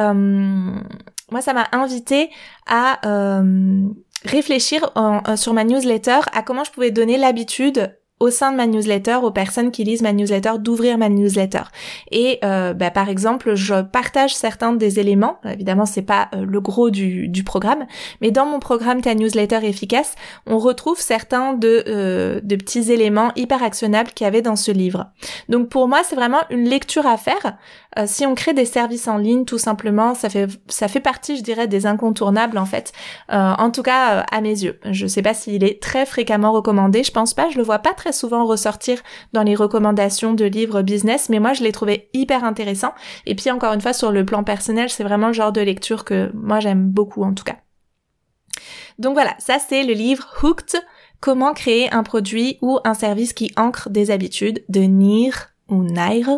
moi, 1.32 1.42
ça 1.42 1.54
m'a 1.54 1.68
invité 1.72 2.30
à 2.68 3.00
euh, 3.08 3.88
réfléchir 4.26 4.92
euh, 4.98 5.36
sur 5.36 5.54
ma 5.54 5.64
newsletter 5.64 6.20
à 6.34 6.44
comment 6.44 6.64
je 6.64 6.72
pouvais 6.72 6.92
donner 6.92 7.18
l'habitude 7.18 7.98
au 8.22 8.30
sein 8.30 8.52
de 8.54 8.58
ma 8.58 8.66
newsletter 8.66 9.18
aux 9.24 9.32
personnes 9.32 9.72
qui 9.72 9.84
lisent 9.84 10.02
ma 10.02 10.14
newsletter 10.14 10.54
d'ouvrir 10.60 10.98
ma 10.98 11.10
newsletter. 11.10 11.64
Et 12.12 12.40
euh, 12.46 12.74
bah, 12.74 12.90
par 12.90 13.10
exemple, 13.10 13.56
je 13.56 13.82
partage 13.82 14.34
certains 14.34 14.72
des 14.72 15.00
éléments. 15.00 15.38
Évidemment, 15.44 15.86
c'est 15.86 16.02
pas 16.02 16.30
euh, 16.34 16.46
le 16.46 16.62
gros 16.62 16.90
du, 16.90 17.28
du, 17.28 17.44
programme, 17.44 17.86
mais 18.22 18.32
dans 18.32 18.46
mon 18.46 18.60
programme 18.60 19.02
Ta 19.02 19.16
newsletter 19.16 19.60
efficace, 19.64 20.16
on 20.48 20.58
retrouve 20.58 21.00
certains 21.00 21.54
de, 21.54 21.84
euh, 21.88 22.40
de 22.42 22.56
petits 22.56 22.92
éléments 22.92 23.32
hyper 23.36 23.62
actionnables 23.62 24.12
qu'il 24.12 24.24
y 24.24 24.28
avait 24.28 24.42
dans 24.42 24.56
ce 24.56 24.72
livre. 24.72 25.08
Donc 25.50 25.68
pour 25.68 25.90
moi, 25.90 26.00
c'est 26.06 26.16
vraiment 26.16 26.42
une 26.50 26.70
lecture 26.70 27.06
à 27.06 27.18
faire. 27.18 27.58
Euh, 28.00 28.06
si 28.08 28.26
on 28.26 28.34
crée 28.34 28.54
des 28.54 28.66
services 28.66 29.10
en 29.10 29.18
ligne, 29.18 29.44
tout 29.44 29.58
simplement, 29.58 30.16
ça 30.16 30.30
fait 30.30 30.48
ça 30.70 30.88
fait 30.88 31.02
partie, 31.02 31.38
je 31.38 31.44
dirais, 31.44 31.68
des 31.68 31.86
incontournables 31.86 32.58
en 32.58 32.66
fait. 32.66 32.94
en 33.30 33.70
tout 33.72 33.84
cas, 33.84 34.26
à 34.32 34.42
mes 34.42 34.64
yeux. 34.64 34.80
Je 34.90 35.06
sais 35.06 35.22
pas 35.22 35.34
s'il 35.34 35.64
est 35.64 35.82
très 35.82 36.06
fréquemment 36.06 36.54
recommandé. 36.54 37.04
Je 37.04 37.12
pense 37.12 37.34
pas. 37.34 37.50
Je 37.50 37.58
le 37.58 37.64
vois 37.64 37.80
pas 37.80 37.94
très 37.94 38.05
souvent 38.12 38.46
ressortir 38.46 39.02
dans 39.34 39.44
les 39.44 39.56
recommandations 39.56 40.34
de 40.34 40.46
livres 40.46 40.82
business, 40.82 41.30
mais 41.30 41.40
moi 41.40 41.54
je 41.54 41.64
l'ai 41.64 41.72
trouvé 41.72 42.10
hyper 42.14 42.44
intéressant. 42.44 42.94
Et 43.26 43.36
puis 43.36 43.52
encore 43.52 43.74
une 43.74 43.82
fois, 43.82 43.94
sur 43.94 44.12
le 44.12 44.26
plan 44.26 44.44
personnel, 44.44 44.90
c'est 44.90 45.04
vraiment 45.04 45.28
le 45.28 45.34
genre 45.34 45.52
de 45.52 45.62
lecture 45.62 46.06
que 46.06 46.32
moi 46.34 46.60
j'aime 46.60 46.90
beaucoup 46.90 47.24
en 47.24 47.34
tout 47.34 47.44
cas. 47.44 47.58
Donc 49.00 49.14
voilà, 49.14 49.36
ça 49.40 49.58
c'est 49.60 49.84
le 49.84 49.94
livre 49.94 50.26
Hooked, 50.42 50.82
comment 51.20 51.54
créer 51.54 51.92
un 51.94 52.04
produit 52.04 52.58
ou 52.62 52.80
un 52.84 52.94
service 52.94 53.34
qui 53.34 53.52
ancre 53.58 53.90
des 53.90 54.12
habitudes 54.12 54.64
de 54.70 54.82
Nir 54.82 55.50
ou 55.68 55.84
Nair 55.84 56.30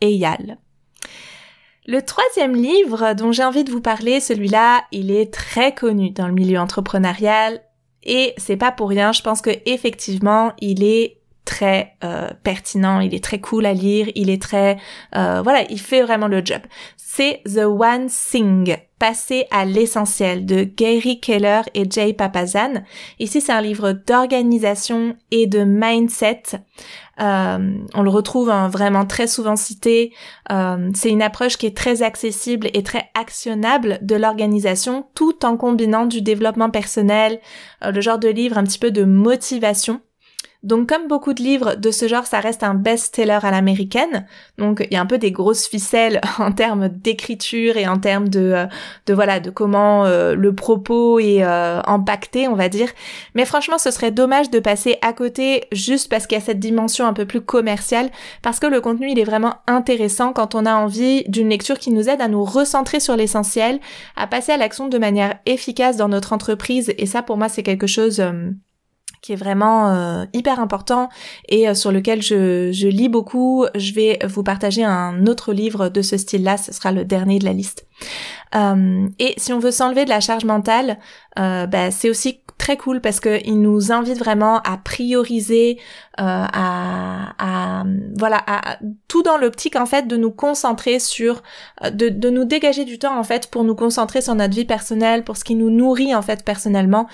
Eyal. 0.00 0.58
Le 1.86 2.02
troisième 2.02 2.54
livre 2.54 3.14
dont 3.14 3.32
j'ai 3.32 3.44
envie 3.44 3.64
de 3.64 3.70
vous 3.70 3.80
parler, 3.80 4.20
celui-là, 4.20 4.82
il 4.92 5.10
est 5.10 5.32
très 5.32 5.74
connu 5.74 6.10
dans 6.10 6.28
le 6.28 6.34
milieu 6.34 6.58
entrepreneurial 6.58 7.62
et 8.08 8.34
c'est 8.38 8.56
pas 8.56 8.72
pour 8.72 8.88
rien. 8.88 9.12
Je 9.12 9.22
pense 9.22 9.40
que 9.40 9.50
effectivement, 9.66 10.52
il 10.60 10.82
est 10.82 11.18
très 11.44 11.94
euh, 12.04 12.28
pertinent, 12.42 13.00
il 13.00 13.14
est 13.14 13.24
très 13.24 13.38
cool 13.40 13.64
à 13.64 13.72
lire, 13.72 14.08
il 14.14 14.28
est 14.28 14.40
très 14.40 14.76
euh, 15.16 15.40
voilà, 15.42 15.64
il 15.70 15.80
fait 15.80 16.02
vraiment 16.02 16.28
le 16.28 16.44
job. 16.44 16.60
C'est 16.96 17.42
The 17.44 17.64
One 17.64 18.08
Thing, 18.08 18.76
passer 18.98 19.46
à 19.50 19.64
l'essentiel 19.64 20.44
de 20.44 20.64
Gary 20.64 21.20
Keller 21.20 21.62
et 21.74 21.90
Jay 21.90 22.12
Papazan. 22.12 22.82
Ici, 23.18 23.40
c'est 23.40 23.52
un 23.52 23.62
livre 23.62 23.92
d'organisation 23.92 25.16
et 25.30 25.46
de 25.46 25.64
mindset. 25.64 26.42
Euh, 27.20 27.78
on 27.94 28.02
le 28.02 28.10
retrouve 28.10 28.50
hein, 28.50 28.68
vraiment 28.68 29.06
très 29.06 29.26
souvent 29.26 29.56
cité. 29.56 30.12
Euh, 30.50 30.90
c'est 30.94 31.10
une 31.10 31.22
approche 31.22 31.56
qui 31.56 31.66
est 31.66 31.76
très 31.76 32.02
accessible 32.02 32.68
et 32.74 32.82
très 32.82 33.10
actionnable 33.14 33.98
de 34.02 34.16
l'organisation, 34.16 35.06
tout 35.14 35.44
en 35.44 35.56
combinant 35.56 36.06
du 36.06 36.22
développement 36.22 36.70
personnel, 36.70 37.40
euh, 37.84 37.90
le 37.90 38.00
genre 38.00 38.18
de 38.18 38.28
livre 38.28 38.58
un 38.58 38.64
petit 38.64 38.78
peu 38.78 38.90
de 38.90 39.04
motivation. 39.04 40.00
Donc 40.64 40.88
comme 40.88 41.06
beaucoup 41.06 41.34
de 41.34 41.42
livres 41.42 41.76
de 41.76 41.92
ce 41.92 42.08
genre, 42.08 42.26
ça 42.26 42.40
reste 42.40 42.64
un 42.64 42.74
best-seller 42.74 43.38
à 43.42 43.52
l'américaine. 43.52 44.26
Donc 44.58 44.84
il 44.90 44.92
y 44.92 44.96
a 44.96 45.00
un 45.00 45.06
peu 45.06 45.18
des 45.18 45.30
grosses 45.30 45.68
ficelles 45.68 46.20
en 46.38 46.50
termes 46.50 46.88
d'écriture 46.88 47.76
et 47.76 47.86
en 47.86 47.98
termes 47.98 48.28
de, 48.28 48.40
euh, 48.40 48.66
de 49.06 49.14
voilà 49.14 49.38
de 49.38 49.50
comment 49.50 50.04
euh, 50.04 50.34
le 50.34 50.52
propos 50.52 51.20
est 51.20 51.44
euh, 51.44 51.80
impacté, 51.84 52.48
on 52.48 52.56
va 52.56 52.68
dire. 52.68 52.88
Mais 53.36 53.44
franchement, 53.44 53.78
ce 53.78 53.92
serait 53.92 54.10
dommage 54.10 54.50
de 54.50 54.58
passer 54.58 54.98
à 55.00 55.12
côté 55.12 55.66
juste 55.70 56.10
parce 56.10 56.26
qu'il 56.26 56.36
y 56.36 56.40
a 56.40 56.44
cette 56.44 56.58
dimension 56.58 57.06
un 57.06 57.12
peu 57.12 57.24
plus 57.24 57.40
commerciale, 57.40 58.10
parce 58.42 58.58
que 58.58 58.66
le 58.66 58.80
contenu 58.80 59.12
il 59.12 59.18
est 59.20 59.24
vraiment 59.24 59.54
intéressant 59.68 60.32
quand 60.32 60.56
on 60.56 60.66
a 60.66 60.74
envie 60.74 61.22
d'une 61.28 61.50
lecture 61.50 61.78
qui 61.78 61.92
nous 61.92 62.08
aide 62.08 62.20
à 62.20 62.26
nous 62.26 62.44
recentrer 62.44 62.98
sur 62.98 63.14
l'essentiel, 63.14 63.78
à 64.16 64.26
passer 64.26 64.50
à 64.50 64.56
l'action 64.56 64.88
de 64.88 64.98
manière 64.98 65.38
efficace 65.46 65.96
dans 65.96 66.08
notre 66.08 66.32
entreprise. 66.32 66.92
Et 66.98 67.06
ça, 67.06 67.22
pour 67.22 67.36
moi, 67.36 67.48
c'est 67.48 67.62
quelque 67.62 67.86
chose 67.86 68.20
qui 69.20 69.32
est 69.32 69.36
vraiment 69.36 69.90
euh, 69.90 70.24
hyper 70.32 70.60
important 70.60 71.08
et 71.48 71.68
euh, 71.68 71.74
sur 71.74 71.92
lequel 71.92 72.22
je, 72.22 72.70
je, 72.72 72.88
lis 72.88 73.08
beaucoup. 73.08 73.66
Je 73.74 73.92
vais 73.92 74.18
vous 74.26 74.42
partager 74.42 74.84
un 74.84 75.26
autre 75.26 75.52
livre 75.52 75.88
de 75.88 76.02
ce 76.02 76.16
style-là, 76.16 76.56
ce 76.56 76.72
sera 76.72 76.92
le 76.92 77.04
dernier 77.04 77.38
de 77.38 77.44
la 77.44 77.52
liste. 77.52 77.87
Euh, 78.54 79.06
et 79.18 79.34
si 79.36 79.52
on 79.52 79.58
veut 79.58 79.70
s'enlever 79.70 80.04
de 80.04 80.10
la 80.10 80.20
charge 80.20 80.44
mentale, 80.44 80.98
bah, 81.36 81.92
c'est 81.92 82.10
aussi 82.10 82.40
très 82.58 82.76
cool 82.76 83.00
parce 83.00 83.20
que 83.20 83.40
il 83.46 83.60
nous 83.60 83.92
invite 83.92 84.18
vraiment 84.18 84.58
à 84.58 84.76
prioriser, 84.76 85.78
euh, 86.20 86.22
à, 86.22 87.84
voilà, 88.16 88.42
à, 88.46 88.78
tout 89.06 89.22
dans 89.22 89.38
l'optique 89.38 89.76
en 89.76 89.86
fait 89.86 90.06
de 90.06 90.16
nous 90.16 90.32
concentrer 90.32 90.98
sur, 90.98 91.42
de, 91.90 92.28
nous 92.28 92.44
dégager 92.44 92.84
du 92.84 92.98
temps 92.98 93.18
en 93.18 93.22
fait 93.22 93.48
pour 93.50 93.64
nous 93.64 93.76
concentrer 93.76 94.20
sur 94.20 94.34
notre 94.34 94.54
vie 94.54 94.64
personnelle, 94.64 95.24
pour 95.24 95.36
ce 95.36 95.44
qui 95.44 95.54
nous 95.54 95.70
nourrit 95.70 96.14
en 96.14 96.22
fait 96.22 96.44
personnellement, 96.44 97.06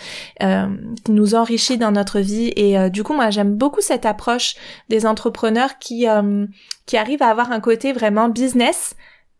euh, 0.42 0.66
qui 1.04 1.12
nous 1.12 1.34
enrichit 1.34 1.78
dans 1.78 1.92
notre 1.92 2.20
vie. 2.20 2.52
Et 2.56 2.78
euh, 2.78 2.88
du 2.88 3.04
coup, 3.04 3.12
moi 3.12 3.30
j'aime 3.30 3.54
beaucoup 3.54 3.82
cette 3.82 4.06
approche 4.06 4.56
des 4.88 5.06
entrepreneurs 5.06 5.78
qui 5.78 6.08
euh, 6.08 6.46
qui 6.86 6.96
arrivent 6.96 7.22
à 7.22 7.28
avoir 7.28 7.52
un 7.52 7.60
côté 7.60 7.92
vraiment 7.92 8.28
business. 8.28 8.96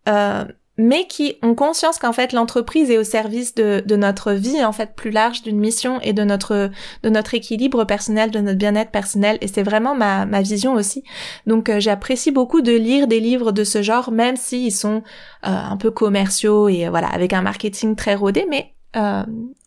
Euh, 0.09 0.44
mais 0.77 1.07
qui 1.07 1.37
ont 1.43 1.55
conscience 1.55 1.99
qu'en 1.99 2.13
fait 2.13 2.33
l'entreprise 2.33 2.91
est 2.91 2.99
au 2.99 3.05
service 3.05 3.55
de, 3.55 3.83
de, 3.87 3.97
notre 3.97 4.33
vie 4.33 4.65
en 4.65 4.73
fait 4.73 4.95
plus 4.95 5.11
large 5.11 5.43
d'une 5.43 5.59
mission 5.59 6.01
et 6.01 6.13
de 6.13 6.25
notre 6.25 6.71
de 7.03 7.09
notre 7.09 7.35
équilibre 7.35 7.85
personnel 7.85 8.31
de 8.31 8.41
notre 8.41 8.59
bien-être 8.59 8.91
personnel 8.91 9.39
et 9.41 9.49
c'est 9.49 9.63
vraiment 9.63 9.95
ma, 9.95 10.27
ma 10.27 10.43
vision 10.43 10.75
aussi 10.75 11.05
donc 11.47 11.69
euh, 11.69 11.79
j'apprécie 11.79 12.33
beaucoup 12.33 12.61
de 12.61 12.73
lire 12.73 13.07
des 13.07 13.21
livres 13.21 13.53
de 13.53 13.63
ce 13.63 13.83
genre 13.83 14.11
même 14.11 14.37
s'ils 14.37 14.73
sont 14.73 15.03
euh, 15.47 15.51
un 15.51 15.77
peu 15.77 15.91
commerciaux 15.91 16.69
et 16.69 16.87
euh, 16.87 16.91
voilà 16.91 17.09
avec 17.09 17.33
un 17.33 17.43
marketing 17.43 17.95
très 17.95 18.15
rodé 18.15 18.47
mais 18.49 18.73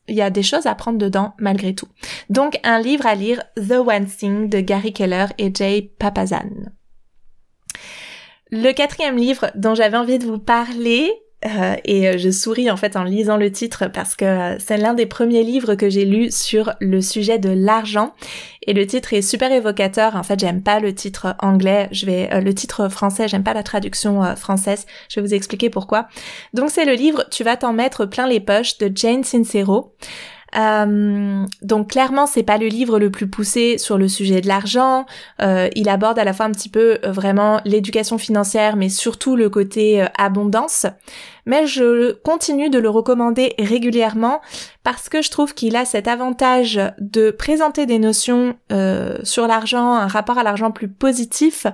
il 0.08 0.16
y 0.16 0.22
a 0.22 0.30
des 0.30 0.44
choses 0.44 0.68
à 0.68 0.76
prendre 0.76 0.98
dedans 0.98 1.34
malgré 1.38 1.76
tout. 1.76 1.90
Donc 2.30 2.60
un 2.64 2.80
livre 2.80 3.06
à 3.06 3.14
lire, 3.14 3.44
The 3.58 3.74
One 3.74 4.06
Thing 4.06 4.48
de 4.48 4.62
Gary 4.62 4.94
Keller 4.94 5.26
et 5.38 5.54
Jay 5.54 5.92
Papazan. 6.00 6.72
Le 8.52 8.72
quatrième 8.72 9.18
livre 9.18 9.52
dont 9.56 9.76
j'avais 9.76 9.98
envie 9.98 10.20
de 10.20 10.26
vous 10.26 10.40
parler, 10.40 11.12
euh, 11.46 11.76
et 11.86 12.08
euh, 12.08 12.18
je 12.18 12.32
souris 12.32 12.72
en 12.72 12.78
fait 12.78 12.96
en 12.96 13.04
lisant 13.04 13.38
le 13.38 13.52
titre 13.52 13.86
parce 13.94 14.16
que 14.16 14.26
euh, 14.26 14.58
c'est 14.60 14.78
l'un 14.78 14.96
des 14.96 15.06
premiers 15.06 15.44
livres 15.44 15.76
que 15.76 15.88
j'ai 15.88 16.04
lu 16.04 16.32
sur 16.32 16.74
le 16.80 17.00
sujet 17.00 17.38
de 17.38 17.50
l'argent 17.50 18.14
et 18.64 18.74
le 18.74 18.88
titre 18.88 19.14
est 19.14 19.22
super 19.22 19.52
évocateur. 19.52 20.16
En 20.16 20.24
fait, 20.24 20.40
j'aime 20.40 20.64
pas 20.64 20.80
le 20.80 20.96
titre 20.96 21.36
anglais, 21.40 21.90
je 21.92 22.08
vais 22.08 22.42
le 22.42 22.54
titre 22.56 22.90
français, 22.90 23.28
j'aime 23.28 23.44
pas 23.44 23.54
la 23.54 23.64
traduction 23.64 24.36
française. 24.36 24.88
Je 25.10 25.20
vais 25.20 25.28
vous 25.28 25.34
expliquer 25.34 25.70
pourquoi. 25.70 26.08
Donc 26.54 26.72
c'est 26.72 26.86
le 26.86 26.94
livre 26.94 27.26
Tu 27.32 27.44
vas 27.44 27.56
t'en 27.56 27.72
mettre 27.72 28.06
plein 28.06 28.28
les 28.28 28.40
poches 28.40 28.78
de 28.80 28.92
Jane 28.94 29.24
Sincero. 29.24 29.94
Euh, 30.58 31.46
donc 31.62 31.92
clairement, 31.92 32.26
c'est 32.26 32.44
pas 32.44 32.58
le 32.58 32.68
livre 32.68 33.00
le 33.00 33.12
plus 33.12 33.28
poussé 33.28 33.78
sur 33.78 33.98
le 33.98 34.08
sujet 34.08 34.42
de 34.42 34.48
l'argent. 34.48 35.06
Euh, 35.42 35.70
il 35.76 35.90
aborde 35.90 36.18
à 36.18 36.24
la 36.24 36.34
fois 36.34 36.46
un 36.46 36.52
petit 36.52 36.70
peu 36.70 36.98
euh, 37.04 37.12
vraiment 37.12 37.62
l'éducation 37.66 38.18
financière, 38.18 38.76
mais 38.76 38.90
surtout 38.90 39.36
le 39.36 39.50
côté 39.50 40.06
abondance. 40.18 40.86
Mais 41.46 41.66
je 41.66 42.12
continue 42.12 42.70
de 42.70 42.80
le 42.80 42.90
recommander 42.90 43.54
régulièrement 43.60 44.42
parce 44.84 45.10
que 45.10 45.22
je 45.22 45.32
trouve 45.32 45.54
qu'il 45.54 45.76
a 45.76 45.86
cet 45.86 46.08
avantage 46.08 46.80
de 47.00 47.32
présenter 47.32 47.86
des 47.86 48.00
notions 48.00 48.56
sur 49.24 49.48
l'argent, 49.48 49.94
un 49.94 50.08
rapport 50.08 50.38
à 50.38 50.44
l'argent 50.44 50.72
plus 50.72 50.90
positif, 50.90 51.66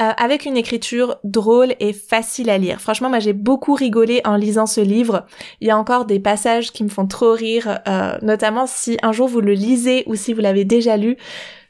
euh, 0.00 0.10
avec 0.16 0.46
une 0.46 0.56
écriture 0.56 1.16
drôle 1.22 1.74
et 1.78 1.92
facile 1.92 2.48
à 2.48 2.56
lire. 2.56 2.80
Franchement, 2.80 3.10
moi 3.10 3.18
j'ai 3.18 3.34
beaucoup 3.34 3.74
rigolé 3.74 4.22
en 4.24 4.36
lisant 4.36 4.64
ce 4.64 4.80
livre. 4.80 5.26
Il 5.60 5.68
y 5.68 5.70
a 5.70 5.76
encore 5.76 6.06
des 6.06 6.18
passages 6.18 6.72
qui 6.72 6.82
me 6.82 6.88
font 6.88 7.06
trop 7.06 7.32
rire, 7.32 7.78
euh, 7.86 8.16
notamment 8.22 8.66
si 8.66 8.96
un 9.02 9.12
jour 9.12 9.28
vous 9.28 9.42
le 9.42 9.52
lisez 9.52 10.04
ou 10.06 10.14
si 10.14 10.32
vous 10.32 10.40
l'avez 10.40 10.64
déjà 10.64 10.96
lu. 10.96 11.18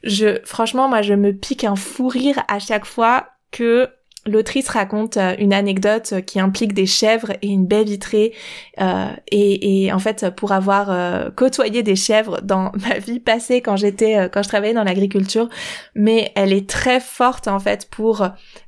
Je, 0.03 0.39
franchement, 0.45 0.87
moi 0.87 1.01
je 1.01 1.13
me 1.13 1.33
pique 1.33 1.65
un 1.65 1.75
fou 1.75 2.07
rire 2.07 2.43
à 2.47 2.59
chaque 2.59 2.85
fois 2.85 3.27
que 3.51 3.89
L'autrice 4.25 4.69
raconte 4.69 5.17
euh, 5.17 5.35
une 5.37 5.53
anecdote 5.53 6.21
qui 6.25 6.39
implique 6.39 6.73
des 6.73 6.85
chèvres 6.85 7.31
et 7.41 7.47
une 7.47 7.65
baie 7.65 7.83
vitrée. 7.83 8.33
Euh, 8.79 9.07
et, 9.31 9.91
en 9.91 9.99
fait, 9.99 10.29
pour 10.35 10.53
avoir 10.53 10.89
euh, 10.89 11.29
côtoyé 11.29 11.83
des 11.83 11.97
chèvres 11.97 12.39
dans 12.41 12.71
ma 12.87 12.99
vie 12.99 13.19
passée 13.19 13.61
quand 13.61 13.75
j'étais, 13.75 14.29
quand 14.31 14.41
je 14.41 14.47
travaillais 14.47 14.73
dans 14.73 14.85
l'agriculture, 14.85 15.49
mais 15.93 16.31
elle 16.35 16.53
est 16.53 16.69
très 16.69 16.99
forte 16.99 17.47
en 17.47 17.59
fait 17.59 17.87
pour 17.89 18.27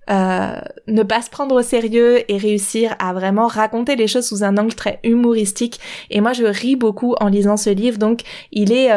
ne 0.09 1.03
pas 1.03 1.21
se 1.21 1.29
prendre 1.29 1.55
au 1.55 1.61
sérieux 1.61 2.29
et 2.31 2.37
réussir 2.37 2.95
à 2.99 3.13
vraiment 3.13 3.47
raconter 3.47 3.95
les 3.95 4.07
choses 4.07 4.27
sous 4.27 4.43
un 4.43 4.57
angle 4.57 4.75
très 4.75 4.99
humoristique. 5.03 5.79
Et 6.09 6.21
moi, 6.21 6.33
je 6.33 6.45
ris 6.45 6.75
beaucoup 6.75 7.15
en 7.19 7.27
lisant 7.27 7.57
ce 7.57 7.69
livre, 7.69 7.97
donc 7.97 8.21
il 8.51 8.71
est 8.71 8.89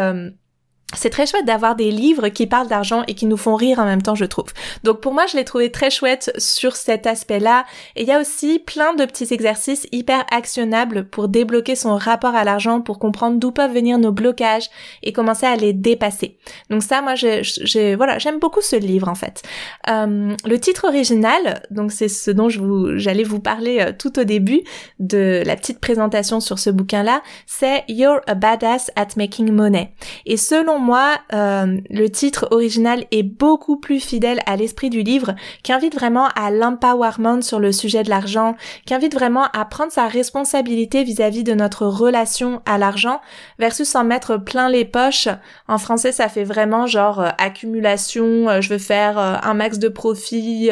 c'est 0.94 1.10
très 1.10 1.26
chouette 1.26 1.44
d'avoir 1.44 1.76
des 1.76 1.90
livres 1.90 2.28
qui 2.28 2.46
parlent 2.46 2.66
d'argent 2.66 3.04
et 3.08 3.14
qui 3.14 3.26
nous 3.26 3.36
font 3.36 3.56
rire 3.56 3.78
en 3.78 3.84
même 3.84 4.00
temps, 4.00 4.14
je 4.14 4.24
trouve. 4.24 4.52
Donc 4.84 5.02
pour 5.02 5.12
moi, 5.12 5.26
je 5.26 5.36
l'ai 5.36 5.44
trouvé 5.44 5.70
très 5.70 5.90
chouette 5.90 6.32
sur 6.38 6.76
cet 6.76 7.06
aspect-là. 7.06 7.66
Et 7.94 8.02
il 8.02 8.08
y 8.08 8.12
a 8.12 8.18
aussi 8.18 8.58
plein 8.58 8.94
de 8.94 9.04
petits 9.04 9.32
exercices 9.32 9.86
hyper 9.92 10.24
actionnables 10.32 11.04
pour 11.04 11.28
débloquer 11.28 11.76
son 11.76 11.94
rapport 11.96 12.34
à 12.34 12.42
l'argent, 12.42 12.80
pour 12.80 12.98
comprendre 12.98 13.38
d'où 13.38 13.52
peuvent 13.52 13.72
venir 13.72 13.98
nos 13.98 14.12
blocages 14.12 14.70
et 15.02 15.12
commencer 15.12 15.44
à 15.44 15.56
les 15.56 15.74
dépasser. 15.74 16.38
Donc 16.70 16.82
ça, 16.82 17.02
moi, 17.02 17.14
j'ai, 17.16 17.94
voilà, 17.94 18.18
j'aime 18.18 18.38
beaucoup 18.38 18.62
ce 18.62 18.76
livre 18.76 19.08
en 19.08 19.14
fait. 19.14 19.42
Euh, 19.90 20.34
le 20.46 20.58
titre 20.58 20.86
original, 20.88 21.62
donc 21.70 21.92
c'est 21.92 22.08
ce 22.08 22.30
dont 22.30 22.48
j'allais 22.48 23.24
vous 23.24 23.40
parler 23.40 23.80
euh, 23.80 23.92
tout 23.96 24.18
au 24.18 24.24
début 24.24 24.62
de 25.00 25.42
la 25.44 25.54
petite 25.56 25.80
présentation 25.80 26.40
sur 26.40 26.58
ce 26.58 26.70
bouquin-là, 26.70 27.20
c'est 27.46 27.84
You're 27.88 28.20
a 28.26 28.34
Badass 28.34 28.90
at 28.96 29.08
Making 29.16 29.52
Money. 29.52 29.92
Et 30.24 30.38
selon 30.38 30.77
moi, 30.78 31.16
euh, 31.32 31.78
le 31.90 32.08
titre 32.08 32.48
original 32.50 33.04
est 33.10 33.22
beaucoup 33.22 33.76
plus 33.76 34.00
fidèle 34.00 34.40
à 34.46 34.56
l'esprit 34.56 34.90
du 34.90 35.02
livre, 35.02 35.34
qui 35.62 35.72
invite 35.72 35.94
vraiment 35.94 36.28
à 36.34 36.50
l'empowerment 36.50 37.42
sur 37.42 37.60
le 37.60 37.72
sujet 37.72 38.02
de 38.02 38.10
l'argent, 38.10 38.56
qui 38.86 38.94
invite 38.94 39.14
vraiment 39.14 39.46
à 39.52 39.64
prendre 39.64 39.92
sa 39.92 40.08
responsabilité 40.08 41.04
vis-à-vis 41.04 41.44
de 41.44 41.54
notre 41.54 41.86
relation 41.86 42.62
à 42.66 42.78
l'argent, 42.78 43.20
versus 43.58 43.88
s'en 43.88 44.04
mettre 44.04 44.36
plein 44.36 44.68
les 44.68 44.84
poches. 44.84 45.28
En 45.68 45.78
français, 45.78 46.12
ça 46.12 46.28
fait 46.28 46.44
vraiment 46.44 46.86
genre 46.86 47.20
euh, 47.20 47.28
accumulation, 47.38 48.48
euh, 48.48 48.60
je 48.60 48.70
veux 48.70 48.78
faire 48.78 49.18
un 49.18 49.54
max 49.54 49.78
de 49.78 49.88
profit, 49.88 50.70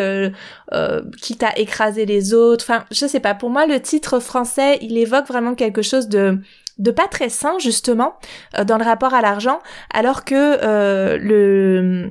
quitte 1.20 1.42
à 1.42 1.58
écraser 1.58 2.06
les 2.06 2.34
autres. 2.34 2.64
Enfin, 2.68 2.84
je 2.90 3.06
sais 3.06 3.20
pas, 3.20 3.34
pour 3.34 3.50
moi, 3.50 3.66
le 3.66 3.80
titre 3.80 4.20
français, 4.20 4.78
il 4.80 4.96
évoque 4.98 5.26
vraiment 5.26 5.54
quelque 5.54 5.82
chose 5.82 6.08
de 6.08 6.38
de 6.78 6.90
pas 6.90 7.08
très 7.08 7.28
sain 7.28 7.58
justement 7.58 8.14
euh, 8.58 8.64
dans 8.64 8.78
le 8.78 8.84
rapport 8.84 9.14
à 9.14 9.22
l'argent, 9.22 9.60
alors 9.92 10.24
que 10.24 10.34
euh, 10.34 11.18
le 11.18 12.10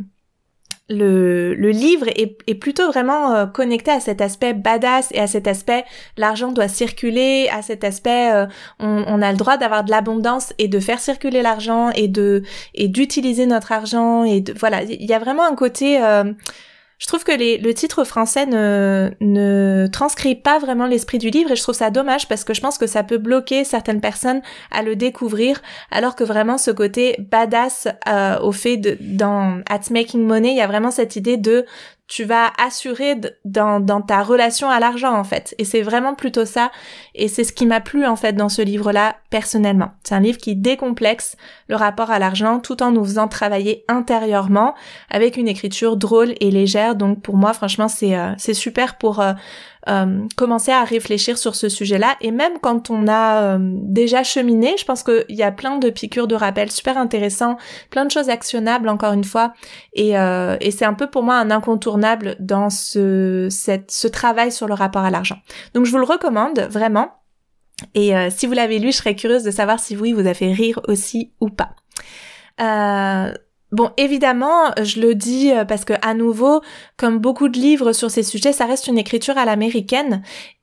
le, 0.87 1.71
livre 1.71 2.05
est, 2.15 2.53
plutôt 2.53 2.85
vraiment 2.91 3.33
euh, 3.33 3.45
connecté 3.47 3.89
à 3.89 3.99
cet 3.99 4.21
aspect 4.21 4.53
badass 4.53 5.09
et 5.13 5.19
à 5.19 5.25
cet 5.25 5.47
aspect 5.47 5.83
l'argent 6.15 6.51
doit 6.51 6.67
circuler, 6.67 7.49
à 7.51 7.63
cet 7.63 7.83
aspect 7.83 8.31
on, 8.79 9.21
a 9.23 9.31
le 9.31 9.37
droit 9.37 9.57
d'avoir 9.57 9.83
de 9.83 9.89
l'abondance 9.89 10.53
et 10.59 10.67
de 10.67 10.79
faire 10.79 10.99
circuler 10.99 11.41
l'argent 11.41 11.89
et 11.89 12.07
de 12.07 12.43
et 12.75 12.87
d'utiliser 12.87 13.47
notre 13.47 13.71
argent 13.71 14.25
et 14.25 14.43
voilà. 14.59 14.83
Il 14.83 15.05
y 15.05 15.13
a 15.13 15.17
vraiment 15.17 15.43
un 15.43 15.55
côté 15.55 15.99
je 16.97 17.07
trouve 17.07 17.23
que 17.23 17.31
le 17.33 17.73
titre 17.73 18.05
français 18.05 18.45
ne, 18.45 19.11
ne 19.19 19.87
transcrit 19.91 20.35
pas 20.35 20.59
vraiment 20.59 20.85
l'esprit 20.85 21.17
du 21.17 21.29
livre 21.29 21.51
et 21.51 21.55
je 21.55 21.61
trouve 21.61 21.75
ça 21.75 21.89
dommage 21.89 22.27
parce 22.27 22.43
que 22.43 22.53
je 22.53 22.61
pense 22.61 22.77
que 22.77 22.87
ça 22.87 23.03
peut 23.03 23.17
bloquer 23.17 23.65
certaines 23.65 23.99
personnes 23.99 24.41
à 24.71 24.81
le 24.81 24.95
découvrir 24.95 25.61
alors 25.91 26.15
que 26.15 26.23
vraiment 26.23 26.57
ce 26.57 26.71
côté 26.71 27.17
badass 27.19 27.89
euh, 28.07 28.39
au 28.39 28.51
fait 28.51 28.77
de 28.77 28.97
dans 29.01 29.61
At 29.69 29.91
Making 29.91 30.25
Money 30.25 30.51
il 30.51 30.57
y 30.57 30.61
a 30.61 30.67
vraiment 30.67 30.91
cette 30.91 31.17
idée 31.17 31.37
de 31.37 31.65
tu 32.07 32.23
vas 32.23 32.51
assurer 32.63 33.19
dans, 33.45 34.01
ta 34.01 34.21
relation 34.21 34.69
à 34.69 34.79
l'argent 34.79 35.17
en 35.17 35.23
fait. 35.23 35.55
Et 35.57 35.65
c'est 35.65 35.81
vraiment 35.81 36.13
plutôt 36.13 36.45
ça. 36.45 36.71
Et 37.15 37.27
c'est 37.27 37.43
ce 37.43 37.51
qui 37.51 37.65
m'a 37.65 37.81
plu 37.81 38.05
en 38.05 38.15
fait 38.15 38.33
dans 38.33 38.49
ce 38.49 38.61
livre-là 38.61 39.15
personnellement. 39.31 39.91
C'est 40.03 40.13
un 40.13 40.19
livre 40.19 40.37
qui 40.37 40.55
décomplexe 40.55 41.35
le 41.67 41.75
rapport 41.75 42.11
à 42.11 42.19
l'argent 42.19 42.59
tout 42.59 42.83
en 42.83 42.91
nous 42.91 43.03
faisant 43.03 43.27
travailler 43.27 43.85
intérieurement 43.87 44.75
avec 45.09 45.35
une 45.35 45.47
écriture 45.47 45.97
drôle 45.97 46.35
et 46.39 46.51
légère. 46.51 46.95
Donc 46.95 47.21
pour 47.23 47.37
moi 47.37 47.53
franchement 47.53 47.87
c'est 47.87 48.15
euh, 48.15 48.35
super 48.37 48.97
pour 48.97 49.19
euh, 49.19 49.33
euh, 49.87 50.27
commencer 50.35 50.71
à 50.71 50.83
réfléchir 50.83 51.37
sur 51.37 51.55
ce 51.55 51.69
sujet-là. 51.69 52.15
Et 52.21 52.31
même 52.31 52.59
quand 52.61 52.89
on 52.89 53.07
a 53.07 53.55
euh, 53.55 53.57
déjà 53.59 54.23
cheminé, 54.23 54.75
je 54.77 54.85
pense 54.85 55.03
qu'il 55.03 55.25
y 55.29 55.43
a 55.43 55.51
plein 55.51 55.77
de 55.77 55.89
piqûres 55.89 56.27
de 56.27 56.35
rappel 56.35 56.71
super 56.71 56.97
intéressants, 56.97 57.57
plein 57.89 58.05
de 58.05 58.11
choses 58.11 58.29
actionnables 58.29 58.89
encore 58.89 59.13
une 59.13 59.23
fois. 59.23 59.53
Et, 59.93 60.17
euh, 60.17 60.57
c'est 60.71 60.85
un 60.85 60.93
peu 60.93 61.07
pour 61.07 61.23
moi 61.23 61.35
un 61.35 61.51
incontournable 61.51 62.35
dans 62.39 62.69
ce, 62.69 63.47
ce 63.49 64.07
travail 64.07 64.51
sur 64.51 64.67
le 64.67 64.73
rapport 64.73 65.03
à 65.03 65.09
l'argent. 65.09 65.37
Donc 65.73 65.85
je 65.85 65.91
vous 65.91 65.99
le 65.99 66.03
recommande 66.03 66.59
vraiment. 66.69 67.11
Et 67.93 68.13
si 68.29 68.45
vous 68.45 68.53
l'avez 68.53 68.79
lu, 68.79 68.91
je 68.91 68.97
serais 68.97 69.15
curieuse 69.15 69.43
de 69.43 69.51
savoir 69.51 69.79
si 69.79 69.97
oui, 69.97 70.13
vous 70.13 70.27
a 70.27 70.33
fait 70.33 70.51
rire 70.51 70.79
aussi 70.87 71.33
ou 71.41 71.49
pas. 71.49 71.75
Euh, 72.61 73.33
Bon, 73.71 73.91
évidemment, 73.97 74.71
je 74.81 75.01
le 75.01 75.15
dis 75.15 75.51
euh, 75.51 75.65
parce 75.65 75.85
que 75.85 75.93
à 76.01 76.13
nouveau, 76.13 76.61
comme 76.97 77.17
beaucoup 77.17 77.49
de 77.49 77.57
livres 77.57 77.93
sur 77.93 78.11
ces 78.11 78.23
sujets, 78.23 78.53
ça 78.53 78.65
reste 78.65 78.87
une 78.87 78.97
écriture 78.97 79.37
à 79.37 79.45
l'américaine 79.45 80.21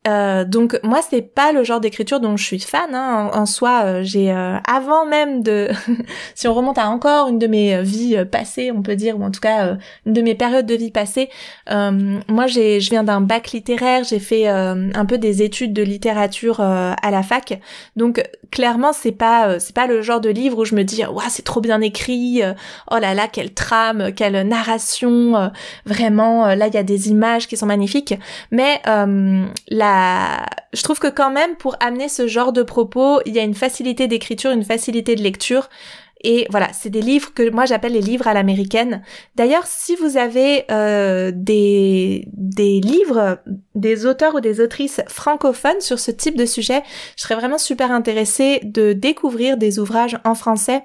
euh, 0.09 0.45
donc 0.45 0.81
moi 0.83 0.99
c'est 1.09 1.23
pas 1.23 1.53
le 1.53 1.63
genre 1.63 1.79
d'écriture 1.79 2.19
dont 2.19 2.37
je 2.37 2.43
suis 2.43 2.59
fan 2.59 2.93
hein. 2.93 3.31
en, 3.33 3.47
soi 3.47 3.83
euh, 3.85 4.01
j'ai 4.03 4.33
euh, 4.33 4.57
avant 4.67 5.07
même 5.07 5.45
de 5.45 5.69
si 6.35 6.49
on 6.49 6.55
remonte 6.55 6.77
à 6.77 6.89
encore 6.89 7.29
une 7.29 7.39
de 7.39 7.47
mes 7.47 7.81
vies 7.83 8.25
passées 8.25 8.73
on 8.75 8.83
peut 8.83 8.97
dire 8.97 9.17
ou 9.17 9.23
en 9.23 9.31
tout 9.31 9.39
cas 9.39 9.77
une 10.05 10.13
de 10.13 10.21
mes 10.21 10.35
périodes 10.35 10.67
de 10.67 10.75
vie 10.75 10.91
passées 10.91 11.31
moi 11.71 12.49
j'ai 12.49 12.81
je 12.81 12.91
viens 12.91 13.05
d'un 13.05 13.21
bac 13.21 13.53
littéraire 13.53 14.03
j'ai 14.03 14.19
fait 14.19 14.49
un 14.49 15.07
peu 15.07 15.19
des 15.19 15.43
études 15.43 15.73
de 15.73 15.83
littérature 15.85 16.61
à 16.61 17.11
la 17.13 17.23
fac 17.23 17.61
donc 17.95 18.29
clairement 18.51 18.93
c'est 18.93 19.13
pas 19.13 19.61
c'est 19.61 19.75
pas 19.75 19.87
le 19.87 20.03
genre 20.03 20.21
de 20.21 20.31
livre 20.31 20.59
où 20.59 20.65
je 20.65 20.75
me 20.75 20.83
dis 20.83 21.05
waouh 21.05 21.23
c'est 21.29 21.45
trop 21.45 21.61
bien 21.61 21.81
écrit 21.81 22.43
oh 22.91 22.97
là 22.99 23.15
là 23.15 23.29
quelle 23.29 23.55
trame 23.55 24.13
quelle 24.13 24.49
narration 24.49 25.53
vraiment 25.87 26.47
là 26.57 26.67
il 26.67 26.75
y 26.75 26.79
a 26.79 26.83
des 26.83 27.09
images 27.09 27.47
qui 27.47 27.57
sont 27.57 27.67
magnifiques 27.67 28.15
mais 28.51 28.83
la 29.69 29.92
je 30.73 30.83
trouve 30.83 30.99
que 30.99 31.09
quand 31.09 31.31
même 31.31 31.57
pour 31.57 31.77
amener 31.81 32.09
ce 32.09 32.27
genre 32.27 32.53
de 32.53 32.63
propos, 32.63 33.21
il 33.27 33.35
y 33.35 33.39
a 33.39 33.43
une 33.43 33.55
facilité 33.55 34.07
d'écriture, 34.07 34.51
une 34.51 34.65
facilité 34.65 35.15
de 35.15 35.23
lecture. 35.23 35.69
Et 36.25 36.47
voilà, 36.51 36.73
c'est 36.73 36.91
des 36.91 37.01
livres 37.01 37.35
que 37.35 37.51
moi 37.51 37.65
j'appelle 37.65 37.93
les 37.93 38.01
livres 38.01 38.29
à 38.29 38.35
l'américaine. 38.35 39.03
D'ailleurs, 39.35 39.67
si 39.67 39.97
vous 39.97 40.17
avez 40.17 40.65
euh, 40.71 41.33
des, 41.35 42.29
des 42.33 42.81
livres, 42.81 43.39
des 43.75 44.07
auteurs 44.07 44.37
ou 44.37 44.41
des 44.41 44.61
autrices 44.61 45.01
francophones 45.09 45.81
sur 45.81 45.99
ce 45.99 46.13
type 46.13 46.37
de 46.37 46.47
sujet, 46.47 46.83
je 47.17 47.25
serais 47.25 47.35
vraiment 47.35 47.59
super 47.59 47.91
intéressée 47.91 48.61
de 48.63 48.93
découvrir 48.93 49.57
des 49.57 49.81
ouvrages 49.81 50.19
en 50.25 50.37
français 50.37 50.85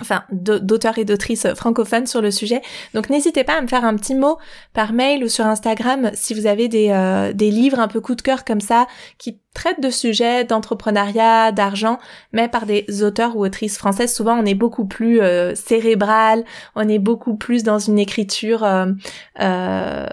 enfin 0.00 0.24
d'auteurs 0.30 0.98
et 0.98 1.04
d'autrices 1.04 1.46
francophones 1.54 2.06
sur 2.06 2.22
le 2.22 2.30
sujet. 2.30 2.62
Donc 2.94 3.10
n'hésitez 3.10 3.44
pas 3.44 3.54
à 3.54 3.60
me 3.60 3.66
faire 3.66 3.84
un 3.84 3.96
petit 3.96 4.14
mot 4.14 4.38
par 4.72 4.92
mail 4.92 5.22
ou 5.24 5.28
sur 5.28 5.46
Instagram 5.46 6.10
si 6.14 6.34
vous 6.34 6.46
avez 6.46 6.68
des, 6.68 6.90
euh, 6.90 7.32
des 7.32 7.50
livres 7.50 7.78
un 7.78 7.88
peu 7.88 8.00
coup 8.00 8.14
de 8.14 8.22
cœur 8.22 8.44
comme 8.44 8.60
ça 8.60 8.86
qui 9.18 9.38
traitent 9.54 9.80
de 9.80 9.90
sujets 9.90 10.44
d'entrepreneuriat, 10.44 11.52
d'argent, 11.52 11.98
mais 12.32 12.48
par 12.48 12.66
des 12.66 13.02
auteurs 13.02 13.36
ou 13.36 13.44
autrices 13.44 13.78
françaises. 13.78 14.14
Souvent 14.14 14.36
on 14.38 14.44
est 14.44 14.54
beaucoup 14.54 14.86
plus 14.86 15.20
euh, 15.20 15.54
cérébral, 15.54 16.44
on 16.74 16.88
est 16.88 16.98
beaucoup 16.98 17.36
plus 17.36 17.62
dans 17.62 17.78
une 17.78 17.98
écriture 17.98 18.64
euh, 18.64 18.86
euh 19.40 20.06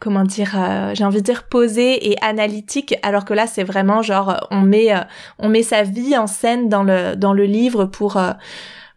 comment 0.00 0.24
dire 0.24 0.56
j'ai 0.94 1.04
envie 1.04 1.20
de 1.20 1.24
dire 1.24 1.44
posée 1.44 2.10
et 2.10 2.16
analytique 2.20 2.96
alors 3.04 3.24
que 3.24 3.32
là 3.32 3.46
c'est 3.46 3.62
vraiment 3.62 4.02
genre 4.02 4.48
on 4.50 4.62
met 4.62 4.88
on 5.38 5.48
met 5.48 5.62
sa 5.62 5.84
vie 5.84 6.16
en 6.16 6.26
scène 6.26 6.68
dans 6.68 6.82
le 6.82 7.14
dans 7.14 7.32
le 7.32 7.44
livre 7.44 7.84
pour 7.84 8.18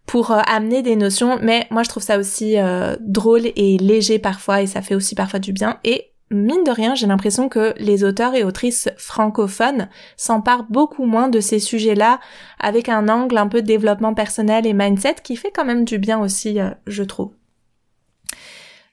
pour 0.09 0.31
euh, 0.31 0.39
amener 0.47 0.81
des 0.81 0.95
notions, 0.95 1.37
mais 1.39 1.67
moi 1.69 1.83
je 1.83 1.89
trouve 1.89 2.01
ça 2.01 2.17
aussi 2.17 2.57
euh, 2.57 2.95
drôle 2.99 3.43
et 3.55 3.77
léger 3.77 4.17
parfois 4.17 4.63
et 4.63 4.65
ça 4.65 4.81
fait 4.81 4.95
aussi 4.95 5.13
parfois 5.13 5.37
du 5.37 5.53
bien. 5.53 5.79
Et 5.83 6.11
mine 6.31 6.63
de 6.63 6.71
rien, 6.71 6.95
j'ai 6.95 7.07
l'impression 7.07 7.49
que 7.49 7.73
les 7.77 8.03
auteurs 8.03 8.35
et 8.35 8.43
autrices 8.43 8.89
francophones 8.97 9.89
s'emparent 10.17 10.65
beaucoup 10.69 11.05
moins 11.05 11.29
de 11.29 11.39
ces 11.39 11.59
sujets-là 11.59 12.19
avec 12.59 12.89
un 12.89 13.09
angle 13.09 13.37
un 13.37 13.47
peu 13.47 13.61
développement 13.61 14.13
personnel 14.13 14.65
et 14.65 14.73
mindset 14.73 15.15
qui 15.23 15.35
fait 15.35 15.51
quand 15.51 15.65
même 15.65 15.85
du 15.85 15.97
bien 15.97 16.19
aussi, 16.19 16.59
euh, 16.59 16.69
je 16.87 17.03
trouve. 17.03 17.38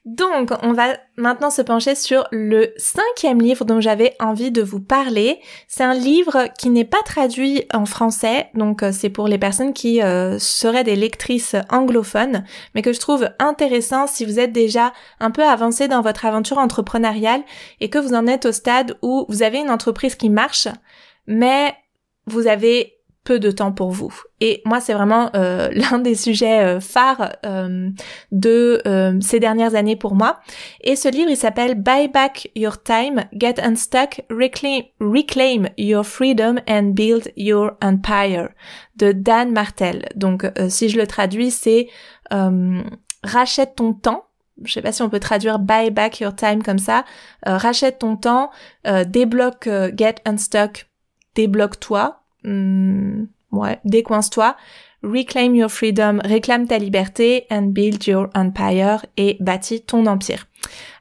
Donc, 0.07 0.53
on 0.63 0.73
va 0.73 0.97
maintenant 1.17 1.51
se 1.51 1.63
pencher 1.63 1.97
sur 1.97 2.29
le 2.31 2.73
cinquième 2.77 3.41
livre 3.41 3.65
dont 3.65 3.81
j'avais 3.81 4.15
envie 4.21 4.53
de 4.53 4.63
vous 4.63 4.79
parler. 4.79 5.41
C'est 5.67 5.83
un 5.83 5.95
livre 5.95 6.47
qui 6.57 6.71
n'est 6.71 6.85
pas 6.85 7.03
traduit 7.05 7.65
en 7.75 7.87
français, 7.87 8.49
donc 8.55 8.85
euh, 8.85 8.93
c'est 8.93 9.11
pour 9.11 9.27
les 9.27 9.37
personnes 9.37 9.73
qui 9.73 10.01
euh, 10.01 10.39
seraient 10.39 10.85
des 10.85 10.95
lectrices 10.95 11.57
anglophones, 11.71 12.45
mais 12.77 12.83
que 12.83 12.93
je 12.93 13.01
trouve 13.01 13.29
intéressant 13.41 14.07
si 14.07 14.25
vous 14.25 14.39
êtes 14.39 14.53
déjà 14.53 14.93
un 15.19 15.33
peu 15.33 15.43
avancé 15.43 15.89
dans 15.89 16.03
votre 16.03 16.25
aventure 16.25 16.59
entrepreneuriale 16.59 17.43
et 17.81 17.91
que 17.91 17.99
vous 17.99 18.15
en 18.15 18.29
êtes 18.29 18.47
au 18.47 18.53
stade 18.53 18.97
où 19.03 19.27
vous 19.29 19.43
avez 19.43 19.59
une 19.59 19.71
entreprise 19.71 20.15
qui 20.15 20.31
marche, 20.31 20.69
mais 21.27 21.75
vous 22.27 22.47
avez 22.47 22.96
peu 23.27 23.41
de 23.41 23.51
temps 23.51 23.73
pour 23.73 23.91
vous. 23.91 24.15
Et 24.41 24.63
moi, 24.65 24.81
c'est 24.81 24.95
vraiment 24.95 25.31
euh, 25.35 25.69
l'un 25.73 25.99
des 25.99 26.15
sujets 26.15 26.65
euh, 26.65 26.81
phares 26.81 27.33
euh, 27.45 27.91
de 28.31 28.81
ces 29.21 29.41
dernières 29.41 29.75
années 29.75 29.97
pour 29.97 30.15
moi. 30.15 30.41
Et 30.81 30.97
ce 30.97 31.09
livre, 31.09 31.31
il 31.31 31.37
s'appelle 31.37 31.75
Buy 31.75 32.09
Back 32.09 32.51
Your 32.55 32.83
Time, 32.83 33.25
Get 33.33 33.61
Unstuck, 33.61 34.23
Reclaim, 34.31 35.69
Your 35.77 36.07
Freedom 36.07 36.57
and 36.69 36.93
Build 36.95 37.33
Your 37.37 37.73
Empire 37.83 38.51
de 38.97 39.13
Dan 39.13 39.53
Martel. 39.53 40.09
Donc, 40.15 40.47
si 40.69 40.89
je 40.89 40.97
le 40.97 41.07
traduis, 41.07 41.51
c'est 41.51 41.89
rachète 43.23 43.75
ton 43.77 43.93
temps 43.93 44.23
je 44.65 44.73
sais 44.73 44.81
pas 44.81 44.91
si 44.91 45.03
on 45.03 45.11
peut 45.11 45.21
traduire 45.21 45.59
buy 45.59 45.91
back 45.91 46.19
your 46.21 46.35
time 46.35 46.63
comme 46.63 46.79
ça, 46.79 47.05
rachète 47.45 47.99
ton 47.99 48.17
temps, 48.17 48.51
débloque, 49.07 49.69
get 49.95 50.15
unstuck, 50.25 50.89
débloque-toi, 51.35 52.23
Hmm, 52.47 53.25
ouais, 53.51 53.81
décoince-toi, 53.85 54.57
reclaim 55.03 55.55
your 55.55 55.71
freedom, 55.71 56.21
réclame 56.25 56.67
ta 56.67 56.79
liberté, 56.79 57.47
and 57.51 57.73
build 57.73 58.07
your 58.07 58.29
empire, 58.35 59.05
et 59.17 59.37
bâtis 59.41 59.83
ton 59.83 60.07
empire. 60.07 60.47